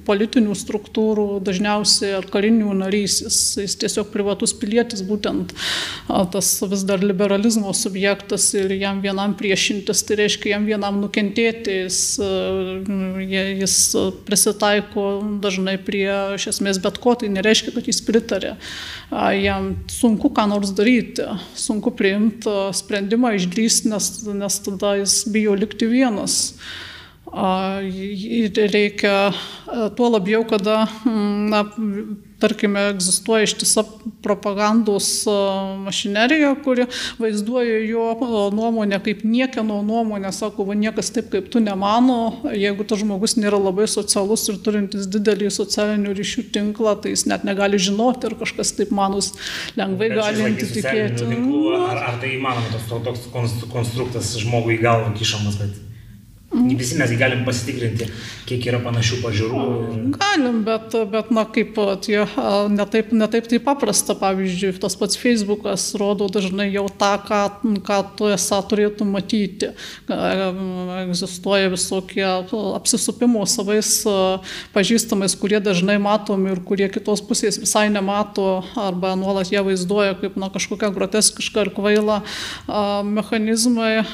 politinių 0.07 0.57
struktūrų, 0.59 1.27
dažniausiai 1.47 2.17
ar 2.19 2.27
karinių 2.33 2.75
narys, 2.83 3.21
jis, 3.25 3.39
jis 3.63 3.77
tiesiog 3.85 4.11
privatus 4.15 4.55
pilietis, 4.59 5.05
būtent 5.07 5.55
tas 6.33 6.51
vis 6.69 6.85
dar 6.89 7.03
liberalizmo 7.05 7.73
subjektas 7.77 8.49
ir 8.59 8.75
jam 8.77 9.03
vienam 9.05 9.37
priešintis, 9.39 10.03
tai 10.07 10.19
reiškia 10.23 10.55
jam 10.57 10.67
vienam 10.69 11.01
nukentėti, 11.03 11.83
jis, 11.87 12.01
jis 13.63 13.77
prisitaiko 14.27 15.07
dažnai 15.43 15.79
prie 15.83 16.11
iš 16.37 16.51
esmės 16.57 16.83
bet 16.83 16.99
ko, 17.03 17.15
tai 17.19 17.31
nereiškia, 17.33 17.77
kad 17.77 17.89
jis 17.91 18.03
pritarė. 18.07 18.57
Jam 19.43 19.75
sunku 19.93 20.33
ką 20.33 20.47
nors 20.51 20.73
daryti 20.77 21.27
sunku 21.59 21.93
priimti 21.97 22.53
sprendimą, 22.77 23.35
išdrįsti, 23.39 23.91
nes, 23.93 24.09
nes 24.29 24.59
tada 24.65 24.97
jis 25.01 25.23
bijo 25.33 25.57
likti 25.59 25.89
vienas. 25.91 26.55
Reikia 27.33 29.33
tuo 29.97 30.09
labiau, 30.13 30.45
kada 30.45 30.85
na, 31.49 31.65
tarkime, 32.43 32.81
egzistuoja 32.91 33.47
ištisa 33.47 33.85
propagandos 34.23 35.25
mašinerija, 35.85 36.55
kuri 36.65 36.87
vaizduoja 37.19 37.79
jo 37.87 38.07
nuomonę 38.53 38.99
kaip 39.05 39.23
niekieno 39.25 39.81
nuomonę, 39.83 40.33
sako, 40.33 40.67
va 40.69 40.77
niekas 40.77 41.13
taip 41.15 41.31
kaip 41.33 41.49
tu 41.53 41.63
nemano, 41.63 42.19
jeigu 42.53 42.85
tas 42.85 43.01
žmogus 43.01 43.39
nėra 43.39 43.61
labai 43.63 43.87
socialus 43.89 44.45
ir 44.53 44.59
turintis 44.67 45.09
didelį 45.13 45.49
socialinių 45.55 46.17
ryšių 46.19 46.45
tinklą, 46.53 46.99
tai 47.01 47.15
jis 47.15 47.25
net 47.31 47.47
negali 47.49 47.81
žinoti, 47.81 48.29
ar 48.29 48.37
kažkas 48.43 48.75
taip 48.77 48.93
manus 48.93 49.33
lengvai 49.79 50.11
gali 50.13 50.53
tikėti. 50.61 51.23
Tinklų, 51.23 51.63
ar, 51.79 52.05
ar 52.11 52.21
tai 52.21 52.35
įmanoma 52.37 52.75
toks, 52.75 53.25
toks 53.31 53.65
konstruktas 53.73 54.35
žmogui 54.43 54.77
galvą 54.83 55.15
kišamas, 55.17 55.57
bet 55.63 55.92
Mm. 56.63 56.79
Visi 56.79 56.97
mes 56.99 57.13
galim 57.19 57.43
pasitikrinti, 57.47 58.07
kiek 58.47 58.67
yra 58.71 58.79
panašių 58.83 59.19
pažiūrų. 59.23 59.63
Ir... 59.97 60.05
Galim, 60.15 60.61
bet, 60.67 60.95
bet 61.11 61.31
na, 61.35 61.45
kaip 61.51 61.79
tie, 62.05 62.21
netaip, 62.73 63.11
netaip 63.17 63.49
tai 63.51 63.59
paprasta. 63.63 64.15
Pavyzdžiui, 64.23 64.77
tas 64.83 64.95
pats 64.99 65.19
Facebookas 65.19 65.89
rodo 65.99 66.29
dažnai 66.33 66.69
jau 66.71 66.85
tą, 66.87 67.17
ką, 67.27 67.41
ką 67.87 67.99
tu 68.19 68.29
esą 68.31 68.61
turėtum 68.71 69.11
matyti. 69.17 69.73
Egzistuoja 70.09 71.73
visokie 71.73 72.25
apsisupimo 72.77 73.43
savais 73.51 73.91
pažįstamais, 74.77 75.35
kurie 75.41 75.59
dažnai 75.65 75.99
matomi 76.03 76.53
ir 76.55 76.63
kurie 76.67 76.89
kitos 76.93 77.25
pusės 77.27 77.59
visai 77.63 77.89
nemato 77.93 78.63
arba 78.79 79.17
nuolat 79.19 79.51
jie 79.53 79.63
vaizduoja 79.65 80.15
kaip 80.21 80.39
na, 80.41 80.51
kažkokią 80.53 80.93
groteskišką 80.95 81.67
ir 81.67 81.73
kvailą 81.75 82.21
mechanizmai. 83.09 84.05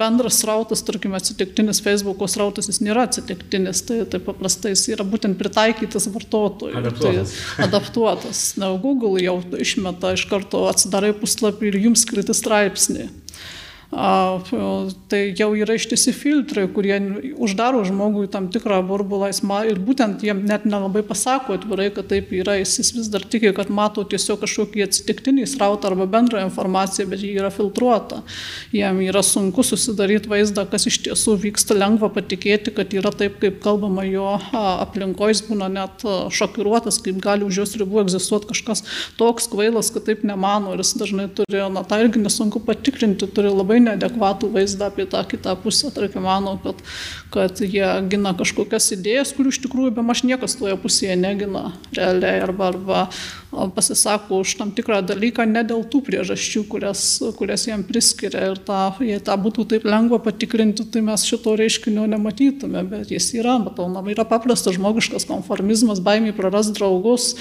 Bendras 0.00 0.42
rautas, 0.48 0.82
tarkime, 0.86 1.20
atsitikti 1.20 1.64
atsitiktinis 1.70 1.82
Facebook'o 1.84 2.28
srautas, 2.28 2.68
jis 2.68 2.80
nėra 2.82 3.06
atsitiktinis, 3.06 3.82
tai, 3.86 4.04
tai 4.10 4.20
paprastai 4.20 4.74
jis 4.74 4.88
yra 4.94 5.04
būtent 5.04 5.38
pritaikytas 5.38 6.08
vartotojui. 6.12 6.76
Adaptuotas. 6.76 7.34
Tai 7.56 7.66
adaptuotas. 7.68 8.42
Na, 8.60 8.72
Google 8.80 9.20
jau 9.22 9.38
išmeta 9.58 10.14
iš 10.16 10.26
karto 10.30 10.66
atsidarai 10.70 11.12
puslapį 11.14 11.70
ir 11.70 11.80
jums 11.86 12.04
kriti 12.08 12.34
straipsnį 12.34 13.08
tai 15.10 15.34
jau 15.34 15.48
yra 15.58 15.74
ištisi 15.74 16.12
filtrai, 16.14 16.68
kurie 16.70 16.94
uždaro 17.42 17.80
žmogui 17.82 18.28
tam 18.30 18.46
tikrą 18.52 18.78
burbulą 18.86 19.32
ir 19.66 19.80
būtent 19.82 20.22
jiem 20.22 20.44
net 20.46 20.64
nelabai 20.64 21.02
pasako 21.02 21.56
atvirai, 21.58 21.88
kad 21.90 22.06
taip 22.06 22.30
yra, 22.30 22.54
jis 22.60 22.92
vis 22.94 23.08
dar 23.10 23.24
tiki, 23.26 23.50
kad 23.56 23.70
mato 23.70 24.04
tiesiog 24.06 24.38
kažkokį 24.44 24.84
atsitiktinį 24.86 25.46
srautą 25.50 25.90
arba 25.90 26.06
bendrą 26.06 26.44
informaciją, 26.46 27.08
bet 27.10 27.24
ji 27.24 27.32
yra 27.34 27.50
filtruota. 27.50 28.20
Jiem 28.70 29.00
yra 29.08 29.24
sunku 29.26 29.64
susidaryti 29.66 30.30
vaizdą, 30.30 30.68
kas 30.70 30.86
iš 30.86 31.00
tiesų 31.08 31.34
vyksta, 31.48 31.74
lengva 31.74 32.12
patikėti, 32.14 32.70
kad 32.76 32.94
yra 32.94 33.10
taip, 33.10 33.40
kaip 33.42 33.58
kalbama 33.64 34.06
jo 34.06 34.36
aplinkoje, 34.54 35.34
jis 35.34 35.42
būna 35.50 35.66
net 35.72 36.06
šokiruotas, 36.30 37.00
kaip 37.02 37.18
gali 37.24 37.48
už 37.48 37.64
jos 37.64 37.74
ribų 37.82 38.04
egzistuoti 38.04 38.52
kažkas 38.52 38.86
toks 39.18 39.50
kvailas, 39.50 39.90
kad 39.90 40.06
taip 40.06 40.22
nemano 40.22 40.76
ir 40.76 40.84
jis 40.84 40.94
dažnai 41.02 41.26
turi, 41.34 41.58
na 41.74 41.82
tai 41.82 42.04
irgi 42.04 42.22
nesunku 42.22 42.62
patikrinti, 42.62 43.26
turi 43.34 43.50
labai 43.50 43.79
labai 43.80 43.96
neadekvatų 43.96 44.50
vaizdą 44.52 44.86
apie 44.90 45.06
tą 45.06 45.24
kitą 45.24 45.56
pusę. 45.56 45.90
Tarkim, 45.90 46.22
manau, 46.22 46.58
kad, 46.62 46.82
kad 47.30 47.60
jie 47.60 47.86
gina 48.08 48.34
kažkokias 48.34 48.92
idėjas, 48.96 49.34
kurių 49.34 49.50
iš 49.50 49.60
tikrųjų 49.64 49.94
be 49.94 50.02
maž 50.02 50.22
niekas 50.24 50.56
toje 50.56 50.76
pusėje 50.76 51.16
negina 51.16 51.72
realiai 51.92 52.40
arba, 52.42 52.70
arba 52.70 53.08
pasisako 53.50 54.40
už 54.40 54.54
tam 54.58 54.70
tikrą 54.70 55.02
dalyką 55.02 55.44
ne 55.46 55.62
dėl 55.66 55.82
tų 55.90 56.02
priežasčių, 56.06 56.64
kurias, 56.70 57.02
kurias 57.38 57.66
jiem 57.66 57.82
priskiria. 57.86 58.52
Ir 58.52 58.58
ta, 58.62 58.94
jei 59.02 59.18
tą 59.18 59.34
būtų 59.40 59.66
taip 59.72 59.84
lengva 59.84 60.20
patikrinti, 60.22 60.86
tai 60.86 61.02
mes 61.02 61.24
šito 61.26 61.56
reiškinio 61.58 62.06
nematytume, 62.10 62.84
bet 62.86 63.10
jis 63.10 63.32
yra, 63.34 63.58
na, 63.58 64.04
yra 64.10 64.24
paprastas 64.28 64.78
žmogiškas 64.78 65.26
konformizmas, 65.28 66.02
baimė 66.02 66.32
praras 66.36 66.70
draugus, 66.74 67.34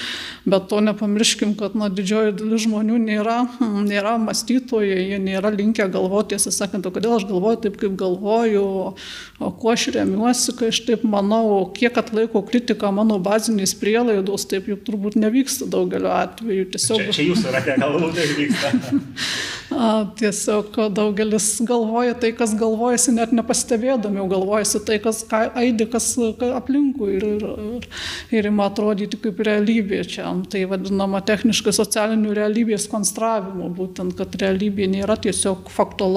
bet 0.50 0.70
to 0.72 0.82
nepamirškim, 0.82 1.54
kad 1.60 1.78
na, 1.78 1.92
didžioji 1.94 2.34
dalis 2.42 2.66
žmonių 2.66 2.98
nėra, 3.06 3.40
nėra 3.62 4.18
mąstytojai, 4.22 5.12
jie 5.14 5.22
nėra 5.22 5.54
linkę 5.54 5.90
galvoti 5.94 6.29
tiesą 6.30 6.54
sakant, 6.54 6.88
o 6.88 6.94
kodėl 6.94 7.16
aš 7.18 7.28
galvoju 7.30 7.62
taip, 7.66 7.78
kaip 7.82 7.96
galvoju, 8.00 8.66
o 9.40 9.52
kuo 9.60 9.74
aš 9.74 9.90
remiuosi, 9.96 10.56
kai 10.60 10.72
aš 10.74 10.82
taip 10.88 11.06
manau, 11.08 11.62
kiek 11.76 11.98
atlaiko 12.02 12.44
kritika 12.48 12.92
mano 12.96 13.20
baziniais 13.24 13.76
prielaidos, 13.80 14.48
taip 14.50 14.70
juk 14.72 14.84
turbūt 14.88 15.20
nevyksta 15.20 15.70
daugeliu 15.70 16.12
atveju. 16.14 16.70
Tiesiog... 16.74 17.08
Čia, 17.10 17.16
čia 17.20 17.30
jūsų 17.30 17.56
rate 17.56 17.80
galbūt 17.82 18.20
tai 18.20 18.28
vyksta. 18.40 18.76
Tiesiog 20.20 20.78
daugelis 20.98 21.48
galvoja 21.62 22.16
tai, 22.18 22.32
kas 22.36 22.56
galvojasi, 22.58 23.14
net 23.16 23.34
nepastebėdami, 23.38 24.24
galvojasi 24.32 24.82
tai, 24.86 24.98
kas 25.04 25.22
aidi, 25.30 25.86
kas 25.90 26.08
aplinkui 26.18 27.12
ir, 27.20 27.26
ir, 27.30 27.86
ir 28.34 28.50
ima 28.50 28.66
atrodyti 28.70 29.20
kaip 29.22 29.40
realybė 29.46 30.02
čia. 30.10 30.26
Tai 30.50 30.64
vadinama 30.74 31.22
techniškai 31.26 31.74
socialinių 31.76 32.34
realybės 32.38 32.90
konstravimu, 32.92 33.70
būtent, 33.78 34.18
kad 34.18 34.36
realybė 34.42 34.90
nėra 34.90 35.20
tiesiog 35.22 35.70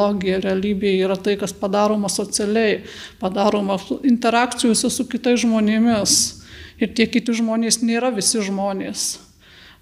faktologija, 0.02 0.40
realybė 0.42 0.98
yra 1.04 1.16
tai, 1.16 1.36
kas 1.36 1.52
padaroma 1.52 2.08
socialiai, 2.08 2.82
padaroma 3.20 3.78
interakcijose 4.04 4.90
su 4.90 5.06
kitais 5.06 5.40
žmonėmis. 5.42 6.42
Ir 6.80 6.90
tie 6.94 7.06
kiti 7.06 7.32
žmonės 7.32 7.82
nėra 7.82 8.10
visi 8.10 8.40
žmonės. 8.42 9.20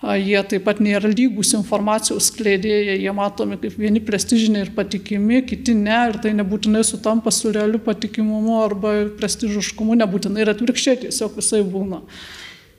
Jie 0.00 0.40
taip 0.48 0.64
pat 0.64 0.80
nėra 0.80 1.10
lygus 1.12 1.52
informacijos 1.52 2.30
skleidėjai, 2.30 2.98
jie 3.02 3.12
matomi 3.12 3.58
kaip 3.60 3.74
vieni 3.76 4.00
prestižiniai 4.00 4.64
ir 4.64 4.70
patikimi, 4.72 5.42
kiti 5.44 5.74
ne, 5.76 6.08
ir 6.08 6.20
tai 6.20 6.32
nebūtinai 6.32 6.80
sutampa 6.84 7.30
su 7.30 7.52
realiu 7.52 7.78
patikimumu 7.84 8.62
arba 8.62 8.94
prestižiškumu, 9.20 9.98
nebūtinai 10.00 10.40
ir 10.40 10.52
atvirkščiai, 10.54 11.02
tiesiog 11.04 11.36
visai 11.36 11.60
būna. 11.64 12.00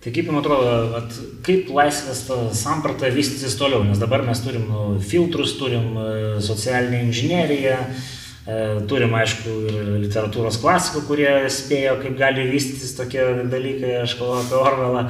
Tai 0.01 0.09
kaip 0.09 0.31
jums 0.31 0.39
atrodo, 0.41 0.69
at, 0.97 1.17
kaip 1.45 1.67
laisvės 1.77 2.23
samprata 2.57 3.11
vystysis 3.13 3.53
toliau, 3.59 3.83
nes 3.85 3.99
dabar 4.01 4.23
mes 4.25 4.39
turim 4.41 4.63
nu, 4.65 4.85
filtrus, 4.97 5.53
turim 5.59 5.91
e, 5.93 6.05
socialinę 6.41 7.03
inžineriją, 7.05 7.75
e, 7.85 8.55
turim 8.89 9.13
aišku 9.19 9.53
ir 9.69 9.91
literatūros 10.07 10.57
klasikų, 10.63 11.03
kurie 11.05 11.29
spėjo, 11.53 11.99
kaip 12.01 12.17
gali 12.17 12.47
vystytis 12.49 12.95
tokie 12.97 13.27
dalykai, 13.51 13.99
aš 14.01 14.17
kalbu 14.17 14.39
apie 14.39 14.57
Orvelą. 14.63 15.05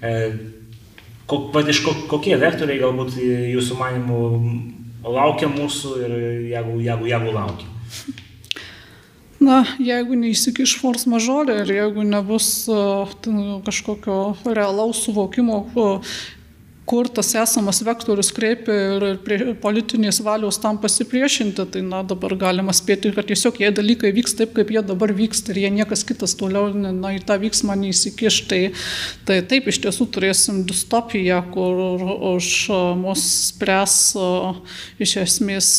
E, 0.00 0.14
kok, 1.28 1.60
iš 1.68 1.82
kok, 1.84 2.06
kokie 2.08 2.40
vektoriai 2.40 2.80
galbūt 2.80 3.20
jūsų 3.20 3.76
manimų 3.82 4.22
laukia 5.04 5.52
mūsų 5.52 5.94
ir 6.00 6.18
jeigu, 6.54 6.80
jeigu, 6.88 7.12
jeigu 7.12 7.36
laukia? 7.36 7.68
Na, 9.40 9.62
jeigu 9.80 10.18
neįsikiš 10.20 10.74
force 10.82 11.08
majorė 11.08 11.62
ir 11.62 11.70
jeigu 11.72 12.04
nebus 12.04 12.48
uh, 12.68 13.08
kažkokio 13.64 14.18
realaus 14.52 15.00
suvokimo, 15.06 15.62
kur 16.90 17.06
tas 17.06 17.28
esamas 17.38 17.78
vektorius 17.86 18.32
kreipia 18.34 18.74
ir, 18.96 19.04
ir 19.12 19.18
prie 19.22 19.52
politinės 19.62 20.18
valios 20.26 20.56
tam 20.58 20.78
pasipriešinti, 20.82 21.66
tai 21.74 21.82
na, 21.86 22.00
dabar 22.06 22.34
galima 22.38 22.74
spėti, 22.74 23.12
kad 23.14 23.28
tiesiog 23.28 23.60
jie 23.62 23.68
dalykai 23.76 24.10
vyks 24.16 24.34
taip, 24.40 24.56
kaip 24.56 24.72
jie 24.74 24.82
dabar 24.88 25.12
vyksta 25.14 25.54
ir 25.54 25.60
jie 25.62 25.70
niekas 25.76 26.02
kitas 26.08 26.34
toliau 26.40 26.72
na, 26.74 27.12
į 27.14 27.20
tą 27.28 27.36
vyksmą 27.44 27.76
neįsikiš. 27.78 28.40
Tai, 28.50 28.60
tai 29.28 29.36
taip 29.46 29.68
iš 29.70 29.78
tiesų 29.84 30.08
turėsim 30.16 30.64
distopiją, 30.66 31.38
kur 31.54 31.78
už 32.32 32.50
mus 32.98 33.28
spręs 33.52 33.94
iš 34.98 35.14
esmės 35.22 35.70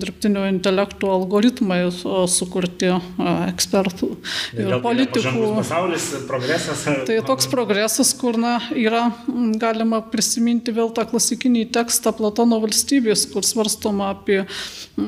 dirbtinio 0.00 0.46
intelekto 0.48 1.12
algoritmai 1.18 1.82
sukurti 1.92 2.94
ekspertų 3.26 4.10
ir 4.56 4.78
politikų. 4.80 5.52
Pasaulis, 5.60 6.08
progresas. 6.30 6.88
Tai 7.10 7.20
toks 7.28 7.52
progresas, 7.52 8.16
kur 8.16 8.40
na, 8.40 8.56
yra 8.72 9.10
galima 9.60 10.00
prisiminti 10.00 10.45
prisiminti 10.46 10.70
vėl 10.70 10.92
tą 10.94 11.02
klasikinį 11.10 11.72
tekstą 11.74 12.12
Platono 12.14 12.60
valstybės, 12.62 13.26
kur 13.32 13.42
svarstoma 13.42 14.12
apie, 14.14 14.46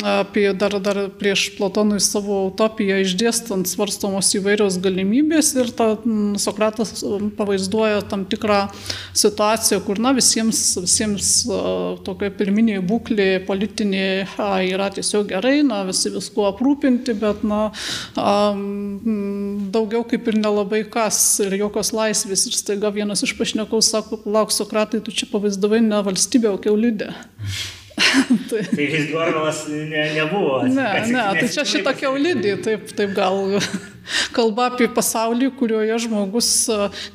apie 0.02 0.50
dar, 0.58 0.80
dar 0.82 1.10
prieš 1.14 1.54
Platonui 1.56 2.00
savo 2.00 2.48
utopiją 2.48 2.98
išdėstant 3.04 3.68
svarstomos 3.70 4.34
įvairios 4.34 4.80
galimybės 4.82 5.54
ir 5.54 5.70
ta, 5.70 5.96
Sokratas 6.38 7.04
pavaizduoja 7.38 8.02
tam 8.10 8.24
tikrą 8.26 8.68
situaciją, 9.14 9.80
kur 9.86 10.00
na, 10.02 10.12
visiems, 10.16 10.78
visiems 10.82 11.46
tokia 12.04 12.32
pirminė 12.34 12.80
būklė 12.82 13.44
politinė 13.46 14.26
yra 14.72 14.90
tiesiog 14.90 15.30
gerai, 15.30 15.62
na, 15.62 15.84
visi 15.86 16.10
visko 16.10 16.48
aprūpinti, 16.50 17.14
bet 17.14 17.46
na, 17.46 17.70
daugiau 19.70 20.02
kaip 20.08 20.26
ir 20.32 20.40
nelabai 20.42 20.82
kas 20.90 21.20
ir 21.46 21.54
jokios 21.60 21.94
laisvės. 21.94 22.48
Ir 22.48 22.58
staiga 22.58 22.90
vienas 22.94 23.22
iš 23.22 23.36
pašnekovų 23.38 23.84
sako, 23.84 24.22
lauk 24.26 24.52
Sokratai, 24.54 25.00
tu 25.04 25.12
čia 25.14 25.27
pavaizdavai 25.32 25.82
ne 25.84 26.02
valstybę, 26.06 26.52
o 26.52 26.62
keulidę. 26.62 27.12
tai 28.50 28.62
tai 28.76 28.86
visgi 28.86 29.14
Orvelas 29.14 29.66
ne, 29.68 30.02
nebuvo. 30.14 30.62
Ne, 30.62 30.88
ne, 31.10 31.22
tai 31.40 31.48
čia 31.52 31.64
šitą 31.68 31.94
keulidį, 31.98 32.56
taip, 32.64 32.90
taip 32.96 33.14
gal 33.16 33.58
kalba 34.36 34.68
apie 34.70 34.88
pasaulį, 34.92 35.50
kurioje 35.58 35.98
žmogus 36.06 36.50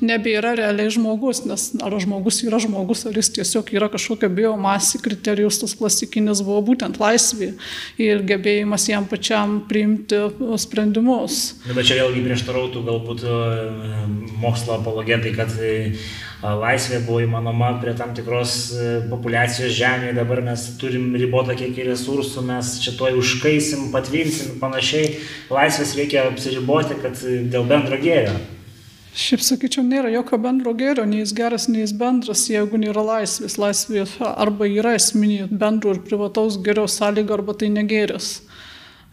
nebėra 0.04 0.54
realiai 0.58 0.92
žmogus, 0.94 1.42
nes 1.48 1.66
ar 1.82 1.96
žmogus 2.02 2.42
yra 2.46 2.60
žmogus, 2.62 3.04
ar 3.08 3.18
jis 3.18 3.32
tiesiog 3.38 3.72
yra 3.74 3.88
kažkokia 3.92 4.30
biomasė, 4.32 5.00
kriterijus 5.04 5.60
tas 5.62 5.74
klasikinis 5.78 6.44
buvo 6.44 6.60
būtent 6.70 7.00
laisvė 7.02 7.54
ir 8.02 8.24
gebėjimas 8.26 8.88
jam 8.90 9.08
pačiam 9.10 9.60
priimti 9.70 10.20
sprendimus. 10.60 11.42
Na, 11.64 11.76
bet 11.78 11.90
čia 11.90 12.02
vėlgi 12.02 12.24
prieštarautų 12.28 12.84
galbūt 12.90 13.26
mokslo 14.42 14.78
apologetai, 14.78 15.34
kad 15.36 15.58
laisvė 16.44 16.98
buvo 17.06 17.22
įmanoma 17.24 17.70
prie 17.80 17.94
tam 17.96 18.12
tikros 18.16 18.74
populacijos 19.08 19.72
žemėje, 19.72 20.12
dabar 20.18 20.42
mes 20.44 20.66
turim 20.80 21.14
ribotą 21.16 21.56
kiekį 21.56 21.86
resursų, 21.88 22.44
mes 22.44 22.74
čia 22.84 22.92
toj 22.98 23.16
užkaisim, 23.22 23.86
patvinsim 23.94 24.52
ir 24.52 24.58
panašiai. 24.60 25.14
Laisvės 25.54 25.94
reikia 25.96 26.26
apsiriboti 26.28 26.98
kad 27.00 27.16
dėl 27.24 27.64
bendro 27.70 27.96
gėrio. 28.02 28.36
Šiaip 29.14 29.44
sakyčiau, 29.46 29.84
nėra 29.86 30.08
jokio 30.10 30.40
bendro 30.42 30.72
gėrio, 30.74 31.04
nei 31.06 31.20
jis 31.20 31.32
geras, 31.38 31.68
nei 31.70 31.84
jis 31.84 31.92
bendras, 31.94 32.48
jeigu 32.50 32.80
nėra 32.82 33.04
laisvės. 33.06 33.54
Laisvė 33.62 34.02
arba 34.26 34.66
yra 34.66 34.96
esminė 34.98 35.46
bendro 35.52 35.94
ir 35.94 36.00
privataus 36.02 36.58
gėrio 36.58 36.88
sąlyga, 36.90 37.36
arba 37.38 37.54
tai 37.54 37.70
negėris. 37.70 38.40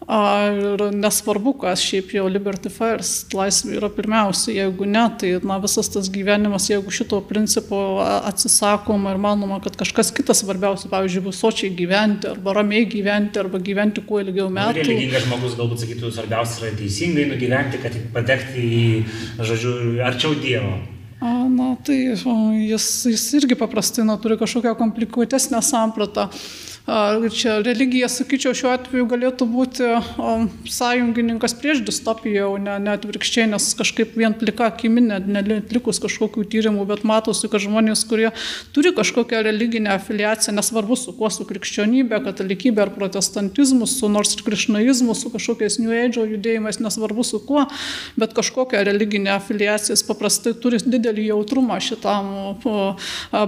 Ir 0.01 0.81
nesvarbu, 0.97 1.53
kas 1.61 1.83
šiaip 1.85 2.09
jau 2.15 2.23
Liberty 2.25 2.71
First, 2.73 3.35
laisvė 3.37 3.75
yra 3.77 3.89
pirmiausia, 3.93 4.55
jeigu 4.55 4.87
ne, 4.89 5.03
tai 5.21 5.35
na, 5.45 5.59
visas 5.61 5.91
tas 5.93 6.09
gyvenimas, 6.11 6.65
jeigu 6.71 6.91
šito 6.91 7.19
principo 7.29 8.01
atsisakoma 8.01 9.13
ir 9.13 9.21
manoma, 9.21 9.59
kad 9.61 9.77
kažkas 9.77 10.09
kitas 10.17 10.41
svarbiausia, 10.41 10.89
pavyzdžiui, 10.91 11.23
bus 11.27 11.41
sočiai 11.43 11.69
gyventi, 11.77 12.31
arba 12.33 12.57
ramiai 12.57 12.87
gyventi, 12.89 13.39
arba 13.43 13.61
gyventi 13.61 14.01
kuo 14.07 14.23
ilgiau 14.23 14.49
metų. 14.49 14.81
Religingas 14.81 15.27
žmogus 15.27 15.53
galbūt 15.59 15.85
sakytų, 15.85 16.11
svarbiausia 16.17 16.65
yra 16.65 16.73
teisingai 16.81 17.27
nugyventi, 17.29 17.83
kad 17.85 18.01
patekti 18.17 18.65
į, 18.65 18.81
žodžiu, 19.37 19.75
arčiau 20.09 20.33
Dievo. 20.41 20.79
Na, 21.21 21.75
tai 21.85 21.99
jis, 22.09 22.89
jis 23.05 23.29
irgi 23.37 23.53
paprastai 23.59 24.01
na, 24.07 24.17
turi 24.17 24.39
kažkokią 24.41 24.73
komplikuotesnę 24.79 25.61
sampratą. 25.61 26.31
Čia 26.81 27.59
religija, 27.61 28.07
sakyčiau, 28.09 28.55
šiuo 28.57 28.71
atveju 28.73 29.05
galėtų 29.05 29.45
būti 29.45 29.85
sąjungininkas 30.73 31.53
prieš 31.61 31.83
distopiją, 31.85 32.47
o 32.55 32.57
ne, 32.57 32.73
ne 32.81 32.95
atvirkščiai, 32.95 33.45
nes 33.51 33.67
kažkaip 33.77 34.15
vien 34.17 34.33
plika 34.33 34.65
akimi, 34.71 35.03
netlikus 35.05 36.01
kažkokių 36.01 36.47
tyrimų, 36.49 36.87
bet 36.89 37.03
matosi, 37.05 37.45
kad 37.53 37.61
žmonės, 37.61 38.01
kurie 38.09 38.31
turi 38.73 38.95
kažkokią 38.97 39.43
religinę 39.45 39.93
afiliaciją, 39.93 40.55
nesvarbu 40.57 40.97
su 40.97 41.13
kuo, 41.19 41.29
su 41.29 41.45
krikščionybė, 41.45 42.23
katalikybė 42.25 42.87
ar 42.87 42.93
protestantizmu, 42.97 43.85
su 43.85 44.09
nors 44.09 44.33
ir 44.33 44.41
krišnaizmu, 44.49 45.13
su 45.13 45.29
kažkokiais 45.35 45.77
New 45.83 45.93
Age 45.93 46.25
judėjimais, 46.33 46.81
nesvarbu 46.81 47.27
su 47.29 47.43
kuo, 47.45 47.67
bet 48.17 48.33
kažkokią 48.33 48.81
religinę 48.89 49.35
afiliaciją 49.37 49.93
jis 49.93 50.05
paprastai 50.09 50.55
turi 50.57 50.81
didelį 50.81 51.29
jautrumą 51.29 51.77
šitam 51.77 52.33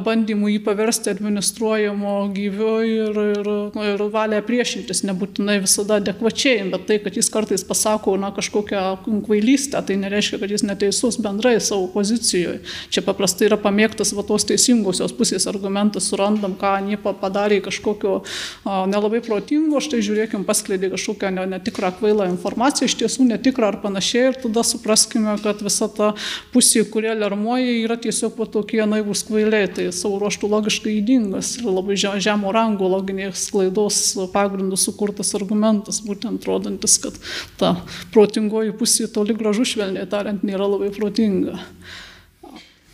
bandymui 0.05 0.59
jį 0.59 0.63
paversti 0.69 1.09
administruojamo 1.15 2.15
gyviu 2.37 2.77
ir 2.85 3.22
ir, 3.31 3.47
nu, 3.75 3.83
ir 3.85 4.01
valią 4.11 4.39
priešintis, 4.45 5.03
nebūtinai 5.07 5.59
visada 5.63 5.99
adekvačiai, 6.01 6.63
bet 6.71 6.87
tai, 6.89 6.97
kad 7.03 7.17
jis 7.17 7.29
kartais 7.31 7.63
pasako 7.67 8.15
na, 8.19 8.31
kažkokią 8.35 8.81
kvailystę, 9.25 9.81
tai 9.85 9.97
nereiškia, 10.01 10.39
kad 10.41 10.51
jis 10.51 10.65
neteisus 10.65 11.19
bendrai 11.21 11.59
savo 11.61 11.87
pozicijoje. 11.93 12.61
Čia 12.93 13.03
paprastai 13.05 13.49
yra 13.49 13.59
pamėgtas 13.61 14.13
va 14.17 14.25
tos 14.27 14.47
teisingosios 14.49 15.13
pusės 15.17 15.45
argumentas, 15.51 16.07
surandam, 16.09 16.55
ką 16.59 16.73
jie 16.89 16.97
padarė 17.03 17.59
kažkokio 17.65 18.15
a, 18.23 18.83
nelabai 18.89 19.21
protingo, 19.25 19.81
štai 19.83 20.01
žiūrėkim, 20.05 20.47
paskleidė 20.47 20.91
kažkokią 20.95 21.33
ne, 21.37 21.45
netikrą 21.55 21.93
kvailą 21.99 22.27
informaciją, 22.33 22.89
iš 22.89 22.97
tiesų 23.03 23.29
netikrą 23.29 23.71
ar 23.73 23.79
panašiai, 23.85 24.31
ir 24.31 24.41
tada 24.47 24.65
supraskime, 24.67 25.37
kad 25.43 25.61
visa 25.63 25.89
ta 25.91 26.13
pusė, 26.55 26.83
kurie 26.89 27.13
lermoja, 27.15 27.77
yra 27.83 27.99
tiesiog 28.01 28.37
va 28.41 28.49
tokie 28.49 28.81
naivus 28.89 29.23
kvailiai, 29.27 29.69
tai 29.71 29.89
savo 29.95 30.19
ruoštų 30.23 30.49
logiškai 30.49 30.97
įdingas 30.99 31.55
ir 31.61 31.69
labai 31.69 31.97
žemo 31.97 32.51
rango 32.53 32.89
logiškai 32.89 33.03
loginės 33.13 33.51
klaidos 33.51 33.97
pagrindu 34.33 34.77
sukurtas 34.77 35.33
argumentas, 35.35 36.01
būtent 36.01 36.45
rodantis, 36.45 36.97
kad 36.97 37.13
ta 37.57 37.75
protingoji 38.13 38.73
pusė 38.73 39.07
toli 39.11 39.33
gražu 39.33 39.65
švelniai 39.65 40.07
tariant 40.09 40.43
nėra 40.43 40.67
labai 40.67 40.91
protinga. 40.91 41.59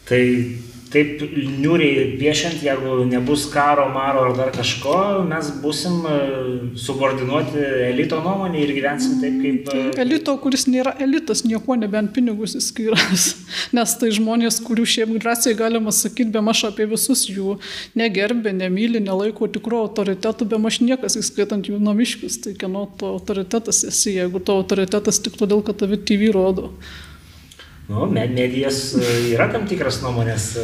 Tai 0.10 0.22
taip 0.94 1.22
niūriai 1.22 2.16
piešiant, 2.20 2.62
jeigu 2.66 3.04
nebus 3.10 3.46
karo, 3.54 3.86
maro 3.94 4.26
ar 4.28 4.36
dar 4.38 4.52
kažko, 4.54 4.94
mes 5.30 5.50
busim 5.62 6.00
e, 6.10 6.16
subordinuoti 6.80 7.62
elito 7.90 8.20
nuomonį 8.24 8.64
ir 8.64 8.74
gyvensim 8.78 9.20
taip 9.22 9.38
kaip... 9.44 9.70
E, 9.74 9.84
elito, 10.04 10.34
kuris 10.42 10.66
nėra 10.70 10.96
elitas, 11.04 11.44
nieko 11.46 11.78
nebent 11.80 12.14
pinigus 12.16 12.56
įskyras. 12.60 13.30
Nes 13.78 13.96
tai 14.02 14.12
žmonės, 14.16 14.62
kurių 14.66 14.88
šiaip 14.96 15.14
drąsiai 15.20 15.58
galima 15.60 15.94
sakyti, 15.96 16.32
be 16.34 16.44
maž 16.46 16.66
apie 16.70 16.90
visus 16.90 17.26
jų 17.30 17.60
negerbė, 18.00 18.56
nemyli, 18.58 19.04
nelaiko 19.06 19.50
tikro 19.52 19.84
autoritetų, 19.86 20.50
be 20.50 20.62
maž 20.62 20.82
niekas, 20.86 21.20
įskaitant 21.22 21.70
jų 21.70 21.82
namiškius. 21.84 22.42
Tai 22.46 22.56
kieno 22.58 22.88
to 22.98 23.14
autoritetas 23.20 23.84
esi, 23.92 24.16
jeigu 24.18 24.42
to 24.42 24.58
autoritetas 24.64 25.22
tik 25.22 25.38
todėl, 25.40 25.62
kad 25.66 25.80
tavi 25.84 26.02
TV 26.02 26.34
rodo. 26.34 26.74
Nu, 27.90 28.06
medijas 28.06 28.94
e, 28.94 29.06
yra 29.34 29.48
tam 29.50 29.64
tikras 29.66 29.96
nuomonės 30.04 30.44
e, 30.62 30.64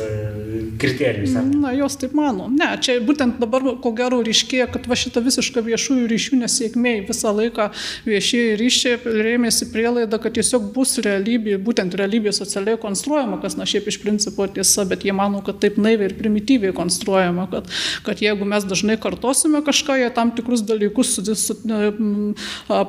kriterijus. 0.77 1.31
Na, 1.33 1.71
jos 1.73 1.95
taip 1.97 2.11
mano. 2.13 2.45
Ne, 2.53 2.67
čia 2.77 2.99
būtent 3.01 3.39
dabar 3.41 3.63
ko 3.81 3.91
gero 3.97 4.19
ryškėja, 4.21 4.67
kad 4.69 4.85
va 4.85 4.93
šita 4.99 5.23
visiška 5.25 5.63
viešųjų 5.65 6.05
ryšių 6.11 6.37
nesėkmė 6.43 6.93
visą 7.07 7.31
laiką 7.33 7.71
viešieji 8.05 8.59
ryšiai 8.59 9.15
rėmėsi 9.25 9.71
prielaida, 9.71 10.19
kad 10.21 10.35
tiesiog 10.37 10.67
bus 10.75 10.99
realybė, 11.01 11.55
būtent 11.65 11.97
realybė 11.97 12.29
socialiai 12.37 12.77
konstruojama, 12.83 13.39
kas 13.41 13.57
na 13.57 13.65
šiaip 13.65 13.89
iš 13.89 13.97
principo 14.03 14.45
tiesa, 14.45 14.85
bet 14.85 15.07
jie 15.09 15.17
mano, 15.17 15.41
kad 15.41 15.57
taip 15.65 15.81
naiviai 15.81 16.11
ir 16.11 16.15
primityviai 16.21 16.77
konstruojama, 16.77 17.47
kad, 17.55 17.73
kad 18.05 18.21
jeigu 18.21 18.45
mes 18.53 18.69
dažnai 18.69 18.99
kartosime 19.01 19.63
kažką, 19.65 19.97
jie 20.03 20.13
tam 20.13 20.35
tikrus 20.37 20.61
dalykus 20.69 21.17
su, 21.17 21.25
su, 21.33 21.57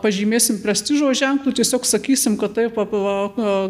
pažymėsim 0.05 0.61
prestižo 0.61 1.17
ženklų, 1.25 1.57
tiesiog 1.57 1.89
sakysim, 1.89 2.37
kad 2.37 2.53
taip 2.61 2.77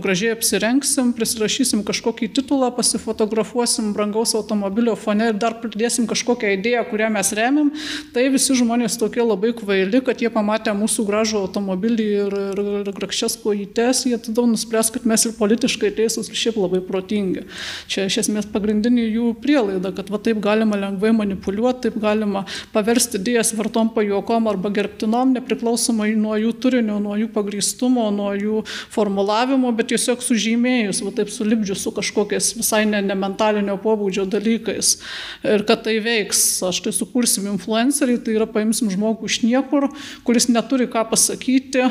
gražiai 0.03 0.35
apsirengti 0.35 0.56
apsirengsim, 0.57 1.13
prisirašysim 1.17 1.83
kažkokį 1.85 2.31
titulą, 2.33 2.71
pasifotografuosim 2.77 3.93
brangaus 3.93 4.35
automobilio 4.35 4.95
fone 4.97 5.29
ir 5.31 5.37
dar 5.37 5.59
pridėsim 5.61 6.07
kažkokią 6.09 6.55
idėją, 6.57 6.85
kurią 6.89 7.11
mes 7.13 7.33
remiam, 7.37 7.71
tai 8.15 8.29
visi 8.33 8.57
žmonės 8.57 8.97
tokie 8.97 9.21
labai 9.21 9.53
kvaili, 9.57 10.01
kad 10.05 10.23
jie 10.23 10.31
pamatę 10.33 10.73
mūsų 10.77 11.05
gražų 11.09 11.43
automobilį 11.45 12.07
ir, 12.23 12.37
ir, 12.53 12.63
ir 12.81 12.91
grakščias 12.97 13.37
kojytes, 13.43 14.07
jie 14.09 14.17
tada 14.17 14.47
nuspręs, 14.49 14.91
kad 14.95 15.05
mes 15.05 15.27
ir 15.27 15.35
politiškai 15.37 15.93
teisūs 15.99 16.31
ir 16.31 16.41
šiaip 16.41 16.61
labai 16.63 16.81
protingi. 16.85 17.45
Čia 17.91 18.07
iš 18.09 18.23
esmės 18.25 18.49
pagrindinė 18.53 19.07
jų 19.11 19.35
prielaida, 19.43 19.93
kad 19.97 20.09
va 20.13 20.23
taip 20.23 20.41
galima 20.45 20.81
lengvai 20.81 21.13
manipuliuoti, 21.17 21.91
taip 21.91 22.01
galima 22.01 22.47
paversti 22.73 23.21
idėjas 23.21 23.53
vartom 23.59 23.93
pajuokom 23.93 24.49
arba 24.49 24.73
gerbtinom, 24.73 25.37
nepriklausomai 25.37 26.15
nuo 26.17 26.39
jų 26.41 26.57
turinio, 26.65 26.99
nuo 27.03 27.19
jų 27.21 27.29
pagrįstumo, 27.37 28.09
nuo 28.15 28.33
jų 28.37 28.65
formulavimo, 28.95 29.73
bet 29.77 29.93
tiesiog 29.93 30.25
sužinoti 30.25 30.46
sužymėjus, 30.47 31.03
va 31.03 31.13
taip 31.15 31.31
sulibdžius 31.31 31.83
su 31.83 31.91
kažkokiais 31.95 32.55
visai 32.57 32.85
ne, 32.87 33.01
ne 33.03 33.15
mentalinio 33.19 33.77
pobūdžio 33.83 34.27
dalykais. 34.31 34.97
Ir 35.45 35.65
kad 35.67 35.83
tai 35.85 35.99
veiks, 36.01 36.63
aš 36.63 36.83
tai 36.85 36.93
sukursim 36.95 37.47
influencerį, 37.51 38.19
tai 38.23 38.37
yra 38.37 38.47
paimsim 38.47 38.91
žmogų 38.93 39.27
iš 39.27 39.41
niekur, 39.43 39.89
kuris 40.27 40.49
neturi 40.49 40.87
ką 40.91 41.07
pasakyti, 41.11 41.87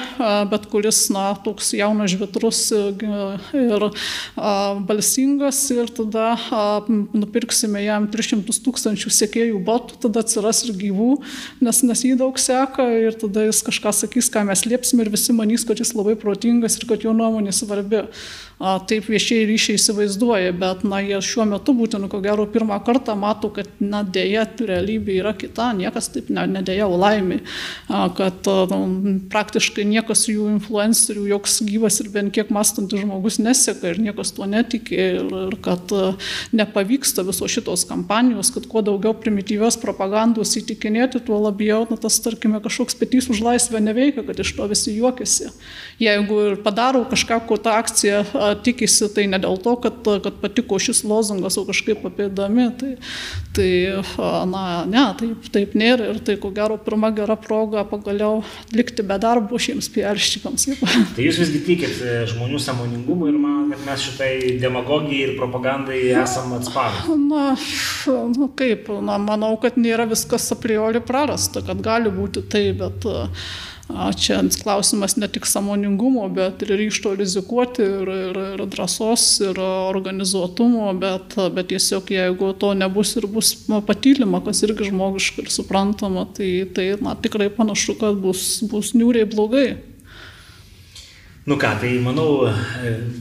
bet 0.51 0.67
kuris, 0.71 1.09
na, 1.13 1.33
toks 1.43 1.73
jaunas 1.75 2.13
žvitrus 2.15 2.61
ir 2.71 3.87
balsingas 4.87 5.59
ir 5.75 5.91
tada 5.95 6.35
nupirksime 6.87 7.83
jam 7.83 8.07
300 8.11 8.61
tūkstančių 8.65 9.11
sėkėjų 9.11 9.61
botų, 9.65 9.99
tada 10.07 10.23
atsiras 10.23 10.63
ir 10.65 10.75
gyvų, 10.79 11.11
nes, 11.65 11.83
nes 11.85 12.05
jį 12.07 12.15
daug 12.21 12.39
seka 12.39 12.87
ir 13.03 13.19
tada 13.19 13.47
jis 13.49 13.61
kažką 13.65 13.93
sakys, 13.95 14.31
ką 14.31 14.45
mes 14.47 14.65
liepsim 14.67 15.03
ir 15.03 15.11
visi 15.13 15.35
manys, 15.35 15.65
kad 15.67 15.79
jis 15.81 15.95
labai 15.97 16.15
protingas 16.19 16.79
ir 16.79 16.87
kad 16.89 17.03
jo 17.05 17.13
nuomonė 17.15 17.53
svarbi 17.55 18.05
taip 18.59 19.09
viešieji 19.11 19.47
ryšiai 19.49 19.79
įsivaizduoja, 19.79 20.53
bet 20.55 20.83
na, 20.87 21.01
jie 21.03 21.19
šiuo 21.23 21.45
metu 21.49 21.75
būtent, 21.75 22.07
ko 22.11 22.21
gero, 22.23 22.45
pirmą 22.47 22.77
kartą 22.87 23.15
mato, 23.19 23.49
kad 23.53 23.67
na, 23.83 24.01
dėja 24.03 24.45
realybė 24.59 25.17
yra 25.19 25.33
kita, 25.35 25.71
niekas 25.75 26.07
taip 26.13 26.29
ne, 26.33 26.45
nedėja, 26.47 26.87
o 26.87 26.95
laimė, 26.99 27.41
kad 28.17 28.47
nu, 28.71 28.79
praktiškai 29.31 29.85
niekas 29.89 30.25
jų 30.31 30.47
influencerių, 30.53 31.25
joks 31.33 31.59
gyvas 31.67 31.99
ir 32.03 32.11
bent 32.13 32.33
kiek 32.35 32.51
mąstantis 32.53 33.03
žmogus 33.03 33.39
neseka 33.43 33.91
ir 33.91 34.01
niekas 34.07 34.31
tuo 34.35 34.47
netikė 34.49 35.01
ir, 35.19 35.27
ir 35.49 35.57
kad 35.65 35.91
nepavyksta 36.55 37.25
viso 37.27 37.49
šitos 37.51 37.83
kampanijos, 37.89 38.53
kad 38.55 38.69
kuo 38.71 38.83
daugiau 38.85 39.15
primityvios 39.19 39.79
propagandos 39.81 40.55
įtikinėti, 40.61 41.23
tuo 41.27 41.41
labiau 41.43 41.83
na, 41.89 41.99
tas, 41.99 42.21
tarkime, 42.23 42.63
kažkoks 42.63 42.97
petys 42.99 43.29
už 43.33 43.43
laisvę 43.45 43.83
neveikia, 43.83 44.23
kad 44.27 44.39
iš 44.39 44.55
to 44.55 44.69
visi 44.71 44.95
juokiasi. 44.95 45.51
Jeigu 46.01 46.41
ir 46.51 46.57
padaro 46.63 47.05
kažką, 47.09 47.41
ko 47.49 47.59
ta 47.61 47.77
akcija 47.81 48.24
tikisi 48.65 49.09
tai 49.15 49.25
ne 49.31 49.39
dėl 49.41 49.59
to, 49.61 49.75
kad, 49.83 49.99
kad 50.23 50.39
patiko 50.41 50.79
šis 50.81 51.03
lozungas, 51.07 51.57
o 51.59 51.65
kažkaip 51.67 52.05
apėdami. 52.09 52.67
Tai, 52.79 52.91
tai 53.55 53.69
na, 54.51 54.63
ne, 54.89 55.03
taip, 55.19 55.49
taip 55.53 55.75
nėra 55.77 56.09
ir 56.13 56.21
tai 56.25 56.37
ko 56.41 56.51
gero 56.55 56.77
pirma 56.81 57.11
gera 57.15 57.37
proga 57.39 57.85
pagaliau 57.87 58.43
likti 58.75 59.05
be 59.05 59.17
darbo 59.21 59.59
šiems 59.61 59.89
piarščikams. 59.95 60.67
Tai 61.15 61.27
jūs 61.27 61.39
visgi 61.41 61.61
tikit 61.67 62.01
e, 62.01 62.15
žmonių 62.31 62.59
samoningumu 62.61 63.29
ir 63.31 63.39
man, 63.39 63.69
kad 63.73 63.85
mes 63.87 64.07
šitai 64.09 64.33
demagogijai 64.61 65.29
ir 65.29 65.37
propagandai 65.39 66.01
esam 66.23 66.55
atsparus? 66.57 67.07
Na, 67.29 67.53
na 68.35 68.49
kaip, 68.57 68.89
na, 69.05 69.19
manau, 69.21 69.55
kad 69.61 69.79
nėra 69.79 70.07
viskas 70.09 70.49
a 70.53 70.59
priori 70.59 71.01
prarasta, 71.03 71.63
kad 71.65 71.81
gali 71.85 72.11
būti 72.13 72.43
tai, 72.51 72.67
bet 72.77 73.07
uh, 73.09 73.47
Čia 74.17 74.39
klausimas 74.63 75.13
ne 75.15 75.27
tik 75.29 75.45
samoningumo, 75.45 76.25
bet 76.33 76.63
ir 76.65 76.73
ryšto 76.73 77.13
rizikuoti, 77.15 77.85
ir, 77.85 78.09
ir, 78.09 78.39
ir 78.55 78.63
drąsos, 78.65 79.25
ir 79.45 79.59
organizuotumo, 79.61 80.87
bet, 80.97 81.37
bet 81.53 81.69
tiesiog 81.69 82.09
jeigu 82.09 82.49
to 82.57 82.73
nebus 82.73 83.13
ir 83.15 83.27
bus 83.29 83.53
patylima, 83.85 84.41
kas 84.41 84.63
irgi 84.65 84.89
žmogiška 84.89 85.45
ir 85.45 85.53
suprantama, 85.53 86.25
tai, 86.33 86.49
tai 86.73 86.87
na, 86.97 87.13
tikrai 87.13 87.51
panašu, 87.53 87.99
kad 88.01 88.17
bus, 88.17 88.63
bus 88.71 88.95
niūriai 88.97 89.29
blogai. 89.29 89.67
Nu 91.45 91.59
ką, 91.61 91.75
tai 91.77 91.93
manau, 92.01 92.47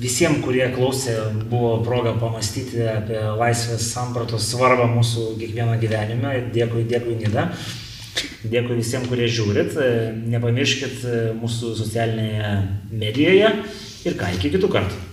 visiems, 0.01 0.41
kurie 0.41 0.65
klausė, 0.73 1.19
buvo 1.51 1.77
proga 1.85 2.15
pamastyti 2.17 2.81
apie 2.89 3.21
laisvės 3.37 3.91
sampratos 3.93 4.47
svarbą 4.49 4.89
mūsų 4.95 5.35
kiekvieno 5.43 5.77
gyvenime. 5.77 6.39
Dėkui, 6.55 6.87
dėkui, 6.89 7.19
Nida. 7.21 7.51
Dėkui 8.45 8.79
visiems, 8.79 9.09
kurie 9.11 9.29
žiūrit. 9.31 9.77
Nepamirškit 10.35 11.03
mūsų 11.41 11.75
socialinėje 11.81 12.55
medijoje 12.93 13.51
ir 14.05 14.19
ką, 14.21 14.31
iki 14.39 14.53
kitų 14.57 14.71
kartų. 14.77 15.04